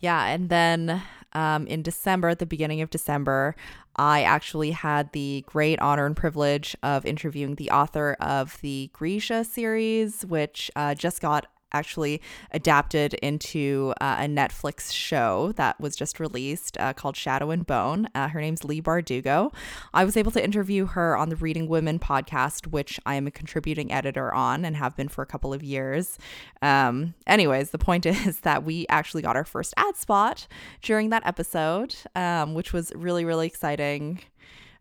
Yeah, 0.00 0.26
and 0.26 0.48
then 0.48 1.00
um, 1.32 1.66
in 1.68 1.82
December, 1.82 2.30
at 2.30 2.40
the 2.40 2.46
beginning 2.46 2.80
of 2.80 2.90
December, 2.90 3.54
I 3.94 4.22
actually 4.22 4.72
had 4.72 5.12
the 5.12 5.44
great 5.46 5.78
honor 5.80 6.06
and 6.06 6.16
privilege 6.16 6.76
of 6.82 7.06
interviewing 7.06 7.54
the 7.54 7.70
author 7.70 8.16
of 8.20 8.60
the 8.62 8.90
Grisha 8.92 9.44
series, 9.44 10.24
which 10.26 10.70
uh, 10.74 10.94
just 10.94 11.20
got 11.20 11.46
actually 11.72 12.20
adapted 12.50 13.14
into 13.14 13.94
uh, 14.00 14.16
a 14.20 14.26
Netflix 14.26 14.92
show 14.92 15.52
that 15.56 15.80
was 15.80 15.96
just 15.96 16.20
released 16.20 16.76
uh, 16.78 16.92
called 16.92 17.16
Shadow 17.16 17.50
and 17.50 17.66
Bone. 17.66 18.08
Uh, 18.14 18.28
her 18.28 18.40
name's 18.40 18.64
Leigh 18.64 18.82
Bardugo. 18.82 19.52
I 19.92 20.04
was 20.04 20.16
able 20.16 20.30
to 20.32 20.44
interview 20.44 20.86
her 20.86 21.16
on 21.16 21.28
the 21.28 21.36
Reading 21.36 21.68
Women 21.68 21.98
podcast, 21.98 22.68
which 22.68 23.00
I 23.06 23.14
am 23.14 23.26
a 23.26 23.30
contributing 23.30 23.92
editor 23.92 24.32
on 24.32 24.64
and 24.64 24.76
have 24.76 24.96
been 24.96 25.08
for 25.08 25.22
a 25.22 25.26
couple 25.26 25.52
of 25.52 25.62
years. 25.62 26.18
Um, 26.60 27.14
anyways, 27.26 27.70
the 27.70 27.78
point 27.78 28.06
is 28.06 28.40
that 28.40 28.64
we 28.64 28.86
actually 28.88 29.22
got 29.22 29.36
our 29.36 29.44
first 29.44 29.74
ad 29.76 29.96
spot 29.96 30.46
during 30.82 31.10
that 31.10 31.26
episode, 31.26 31.94
um, 32.14 32.54
which 32.54 32.72
was 32.72 32.92
really, 32.94 33.24
really 33.24 33.46
exciting. 33.46 34.20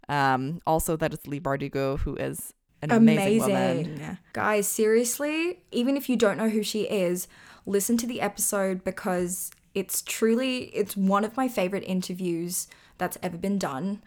Um, 0.10 0.62
also, 0.68 0.98
that 0.98 1.14
it's 1.14 1.28
Leigh 1.28 1.40
Bardugo, 1.40 2.00
who 2.00 2.16
is 2.16 2.54
an 2.82 2.92
amazing, 2.92 3.52
amazing. 3.52 3.94
woman. 3.94 4.18
Guys, 4.34 4.68
seriously, 4.68 5.60
even 5.72 5.96
if 5.98 6.10
you 6.10 6.16
don't 6.16 6.38
know 6.38 6.50
who 6.50 6.64
she 6.64 6.84
is, 6.84 7.28
listen 7.66 7.98
to 7.98 8.08
the 8.08 8.22
episode 8.22 8.84
because 8.84 9.52
It's 9.74 10.02
truly 10.02 10.64
it's 10.76 10.98
one 10.98 11.24
of 11.24 11.38
my 11.38 11.48
favorite 11.48 11.84
interviews 11.88 12.68
that's 12.98 13.18
ever 13.24 13.38
been 13.38 13.58
done. 13.58 14.02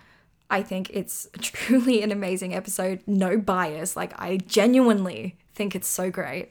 I 0.50 0.62
think 0.62 0.90
it's 0.90 1.26
truly 1.40 2.02
an 2.02 2.12
amazing 2.12 2.54
episode. 2.54 3.00
No 3.06 3.38
bias. 3.38 3.96
Like 3.96 4.12
I 4.20 4.36
genuinely 4.36 5.36
think 5.54 5.74
it's 5.74 5.88
so 5.88 6.10
great. 6.10 6.50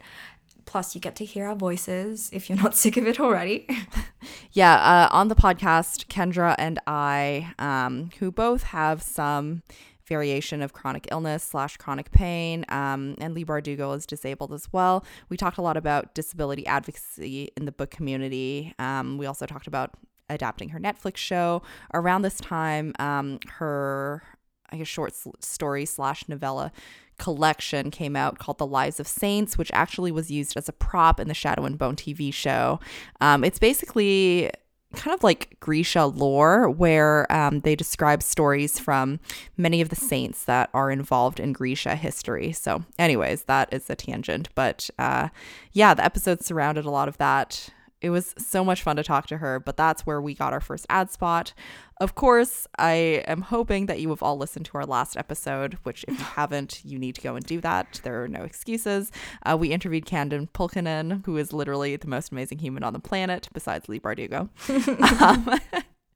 Plus, 0.66 0.96
you 0.96 1.02
get 1.02 1.16
to 1.18 1.26
hear 1.26 1.46
our 1.48 1.56
voices 1.56 2.30
if 2.34 2.50
you're 2.50 2.58
not 2.58 2.74
sick 2.84 2.98
of 2.98 3.06
it 3.06 3.20
already. 3.20 3.68
yeah, 4.54 4.76
uh, 4.76 5.16
on 5.16 5.28
the 5.28 5.36
podcast, 5.36 6.08
Kendra 6.08 6.56
and 6.58 6.80
I, 6.88 7.54
um, 7.60 8.10
who 8.20 8.32
both 8.32 8.64
have 8.64 9.04
some 9.04 9.62
variation 10.08 10.62
of 10.62 10.74
chronic 10.74 11.08
illness 11.12 11.44
slash 11.44 11.78
chronic 11.78 12.12
pain, 12.12 12.66
um, 12.70 13.16
and 13.20 13.34
Leigh 13.34 13.46
Bardugo 13.46 13.96
is 13.96 14.06
disabled 14.06 14.54
as 14.54 14.72
well. 14.72 15.06
We 15.30 15.38
talked 15.38 15.58
a 15.58 15.62
lot 15.62 15.78
about 15.78 16.14
disability 16.14 16.66
advocacy 16.66 17.50
in 17.56 17.66
the 17.66 17.72
book 17.72 17.92
community. 17.92 18.74
Um, 18.80 19.18
we 19.18 19.26
also 19.26 19.46
talked 19.46 19.68
about 19.68 19.92
adapting 20.30 20.70
her 20.70 20.80
Netflix 20.80 21.18
show. 21.18 21.62
Around 21.94 22.24
this 22.24 22.38
time, 22.38 22.94
um, 23.00 23.40
her 23.48 24.24
I 24.70 24.78
guess 24.78 24.88
short 24.88 25.14
story 25.40 25.86
slash 25.86 26.28
novella 26.28 26.72
collection 27.20 27.92
came 27.92 28.16
out 28.16 28.40
called 28.40 28.58
The 28.58 28.66
Lives 28.66 29.00
of 29.00 29.08
Saints, 29.08 29.58
which 29.58 29.72
actually 29.72 30.12
was 30.12 30.32
used 30.32 30.58
as 30.58 30.68
a 30.68 30.74
prop 30.74 31.20
in 31.20 31.28
the 31.28 31.36
Shadow 31.36 31.66
and 31.66 31.78
Bone 31.78 31.96
TV 31.96 32.34
show. 32.34 32.80
Um, 33.22 33.44
it's 33.44 33.60
basically 33.60 34.50
kind 34.96 35.14
of 35.14 35.24
like 35.24 35.58
Grisha 35.60 36.06
lore, 36.06 36.70
where 36.70 37.32
um, 37.32 37.62
they 37.62 37.76
describe 37.76 38.24
stories 38.24 38.80
from 38.80 39.20
many 39.58 39.82
of 39.82 39.90
the 39.90 39.96
saints 39.96 40.46
that 40.46 40.70
are 40.74 40.92
involved 40.92 41.40
in 41.40 41.54
Grisha 41.54 41.96
history. 41.96 42.52
So, 42.52 42.84
anyways, 42.98 43.44
that 43.44 43.74
is 43.74 43.90
a 43.90 43.96
tangent. 43.96 44.50
But 44.56 44.90
uh, 44.98 45.30
yeah, 45.72 45.94
the 45.94 46.06
episode 46.06 46.44
surrounded 46.44 46.86
a 46.86 46.92
lot 46.92 47.08
of 47.08 47.18
that. 47.18 47.70
It 48.04 48.10
was 48.10 48.36
so 48.38 48.66
much 48.66 48.84
fun 48.84 48.98
to 48.98 49.04
talk 49.04 49.28
to 49.28 49.38
her, 49.38 49.62
but 49.62 49.78
that's 49.78 50.06
where 50.06 50.22
we 50.22 50.34
got 50.34 50.52
our 50.52 50.60
first 50.60 50.86
ad 50.90 51.10
spot. 51.10 51.54
Of 52.02 52.16
course, 52.16 52.68
I 52.78 53.24
am 53.28 53.40
hoping 53.40 53.86
that 53.86 54.02
you 54.02 54.10
have 54.10 54.22
all 54.22 54.38
listened 54.38 54.66
to 54.66 54.78
our 54.78 54.86
last 54.86 55.16
episode, 55.16 55.78
which, 55.84 56.04
if 56.10 56.20
you 56.20 56.26
haven't, 56.26 56.82
you 56.84 57.00
need 57.00 57.16
to 57.16 57.22
go 57.22 57.38
and 57.38 57.46
do 57.46 57.62
that. 57.62 58.02
There 58.04 58.22
are 58.22 58.28
no 58.28 58.44
excuses. 58.44 59.10
Uh, 59.46 59.56
we 59.58 59.72
interviewed 59.72 60.06
Camden 60.06 60.50
Pulkinen, 60.54 61.26
who 61.26 61.38
is 61.38 61.54
literally 61.54 61.96
the 61.96 62.08
most 62.08 62.34
amazing 62.34 62.60
human 62.60 62.84
on 62.84 62.92
the 62.92 63.00
planet, 63.00 63.48
besides 63.54 63.88
Leigh 63.88 64.02
Bardugo. 64.02 64.50
um, 65.22 65.60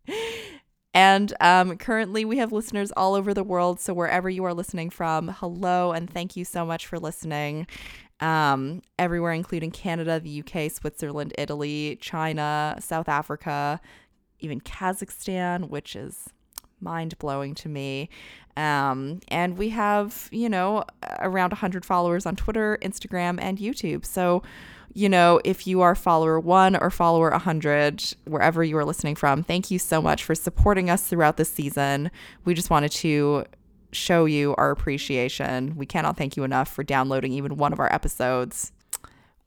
and 0.94 1.34
um, 1.40 1.78
currently, 1.78 2.26
we 2.26 2.38
have 2.40 2.52
listeners 2.52 2.92
all 2.98 3.14
over 3.14 3.34
the 3.34 3.46
world. 3.46 3.80
So, 3.80 3.94
wherever 3.94 4.30
you 4.30 4.44
are 4.44 4.54
listening 4.54 4.90
from, 4.90 5.30
hello, 5.30 5.94
and 5.94 6.10
thank 6.10 6.36
you 6.36 6.44
so 6.44 6.66
much 6.66 6.86
for 6.86 7.00
listening 7.00 7.66
um, 8.20 8.82
everywhere, 8.98 9.34
including 9.34 9.72
Canada, 9.72 10.20
the 10.20 10.42
UK, 10.42 10.72
Switzerland, 10.72 11.34
Italy, 11.38 11.98
China, 12.02 12.76
South 12.80 13.08
Africa, 13.08 13.80
even 14.40 14.60
Kazakhstan, 14.62 15.70
which 15.70 15.96
is 15.96 16.30
mind 16.80 17.18
blowing 17.20 17.56
to 17.56 17.70
me. 17.70 18.10
Um, 18.56 19.20
and 19.28 19.58
we 19.58 19.70
have, 19.70 20.30
you 20.32 20.50
know, 20.50 20.84
around 21.20 21.52
100 21.52 21.86
followers 21.86 22.26
on 22.26 22.36
Twitter, 22.36 22.78
Instagram, 22.82 23.40
and 23.42 23.58
YouTube. 23.58 24.06
So, 24.06 24.42
you 24.94 25.10
know, 25.10 25.40
if 25.46 25.68
you 25.68 25.82
are 25.82 25.94
follower 25.94 26.40
one 26.40 26.76
or 26.76 26.90
follower 26.90 27.30
100, 27.30 28.16
wherever 28.26 28.64
you 28.64 28.78
are 28.78 28.86
listening 28.86 29.16
from, 29.16 29.44
thank 29.44 29.70
you 29.70 29.78
so 29.78 30.02
much 30.02 30.24
for 30.24 30.34
supporting 30.34 30.90
us 30.90 31.06
throughout 31.06 31.38
this 31.38 31.50
season. 31.50 32.10
We 32.46 32.56
just 32.56 32.70
wanted 32.70 32.92
to 32.94 33.46
show 33.92 34.26
you 34.26 34.56
our 34.58 34.72
appreciation. 34.72 35.76
We 35.76 35.86
cannot 35.86 36.18
thank 36.18 36.38
you 36.38 36.44
enough 36.44 36.70
for 36.70 36.84
downloading 36.84 37.34
even 37.34 37.58
one 37.58 37.74
of 37.74 37.80
our 37.80 37.92
episodes. 37.94 38.72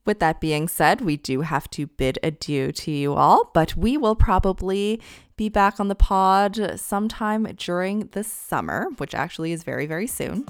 With 0.03 0.19
that 0.19 0.41
being 0.41 0.67
said, 0.67 1.01
we 1.01 1.17
do 1.17 1.41
have 1.41 1.69
to 1.71 1.85
bid 1.85 2.17
adieu 2.23 2.71
to 2.71 2.91
you 2.91 3.13
all, 3.13 3.51
but 3.53 3.75
we 3.75 3.97
will 3.97 4.15
probably 4.15 4.99
be 5.37 5.47
back 5.47 5.79
on 5.79 5.89
the 5.89 5.95
pod 5.95 6.79
sometime 6.79 7.43
during 7.55 8.07
the 8.13 8.23
summer, 8.23 8.87
which 8.97 9.13
actually 9.13 9.51
is 9.51 9.63
very, 9.63 9.85
very 9.85 10.07
soon. 10.07 10.47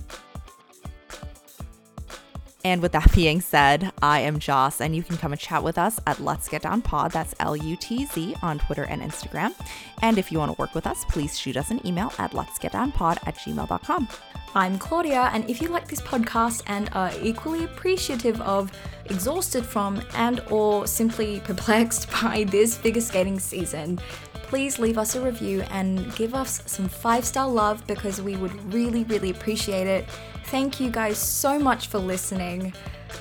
And 2.64 2.82
with 2.82 2.92
that 2.94 3.12
being 3.16 3.42
said, 3.42 3.92
I 4.02 4.20
am 4.20 4.40
Joss, 4.40 4.82
and 4.82 4.96
you 4.96 5.04
can 5.04 5.18
come 5.18 5.32
and 5.32 5.42
chat 5.42 5.64
with 5.64 5.78
us 5.78 6.00
at 6.08 6.20
Lutz 6.20 6.48
Get 6.48 6.64
Down 6.64 6.82
Pod. 6.82 7.12
That's 7.12 7.36
L 7.40 7.56
U 7.56 7.76
T 7.76 8.06
Z 8.06 8.36
on 8.42 8.60
Twitter 8.60 8.84
and 8.84 9.02
Instagram. 9.02 9.54
And 10.02 10.18
if 10.18 10.32
you 10.32 10.40
want 10.40 10.56
to 10.56 10.60
work 10.60 10.76
with 10.76 10.88
us, 10.88 11.06
please 11.06 11.38
shoot 11.38 11.58
us 11.58 11.72
an 11.72 11.86
email 11.86 12.12
at 12.18 12.32
lutzgetdownpod 12.32 13.18
at 13.28 13.36
gmail.com. 13.38 14.08
I'm 14.54 14.78
Claudia, 14.80 15.30
and 15.34 15.50
if 15.50 15.62
you 15.62 15.70
like 15.70 15.88
this 15.88 16.02
podcast 16.02 16.64
and 16.68 16.90
are 16.92 17.12
equally 17.22 17.64
appreciative 17.64 18.42
of, 18.42 18.70
exhausted 19.06 19.66
from, 19.66 20.02
and 20.14 20.42
or 20.52 20.86
simply 20.88 21.40
perplexed 21.40 22.12
by 22.22 22.44
this 22.50 22.78
figure 22.78 23.02
skating 23.02 23.40
season, 23.40 23.98
please 24.34 24.78
leave 24.78 24.98
us 24.98 25.16
a 25.16 25.22
review 25.22 25.62
and 25.72 26.14
give 26.16 26.36
us 26.36 26.62
some 26.66 26.90
five 26.90 27.24
star 27.24 27.48
love 27.48 27.88
because 27.88 28.22
we 28.22 28.36
would 28.36 28.74
really, 28.74 29.06
really 29.06 29.30
appreciate 29.30 29.88
it. 29.88 30.06
Thank 30.46 30.80
you 30.80 30.90
guys 30.92 31.18
so 31.18 31.58
much 31.60 31.88
for 31.88 32.00
listening. 32.00 32.74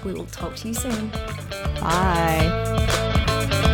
We 0.05 0.13
will 0.13 0.27
talk 0.27 0.57
to 0.57 0.69
you 0.69 0.75
soon. 0.75 1.11
Bye. 1.81 3.69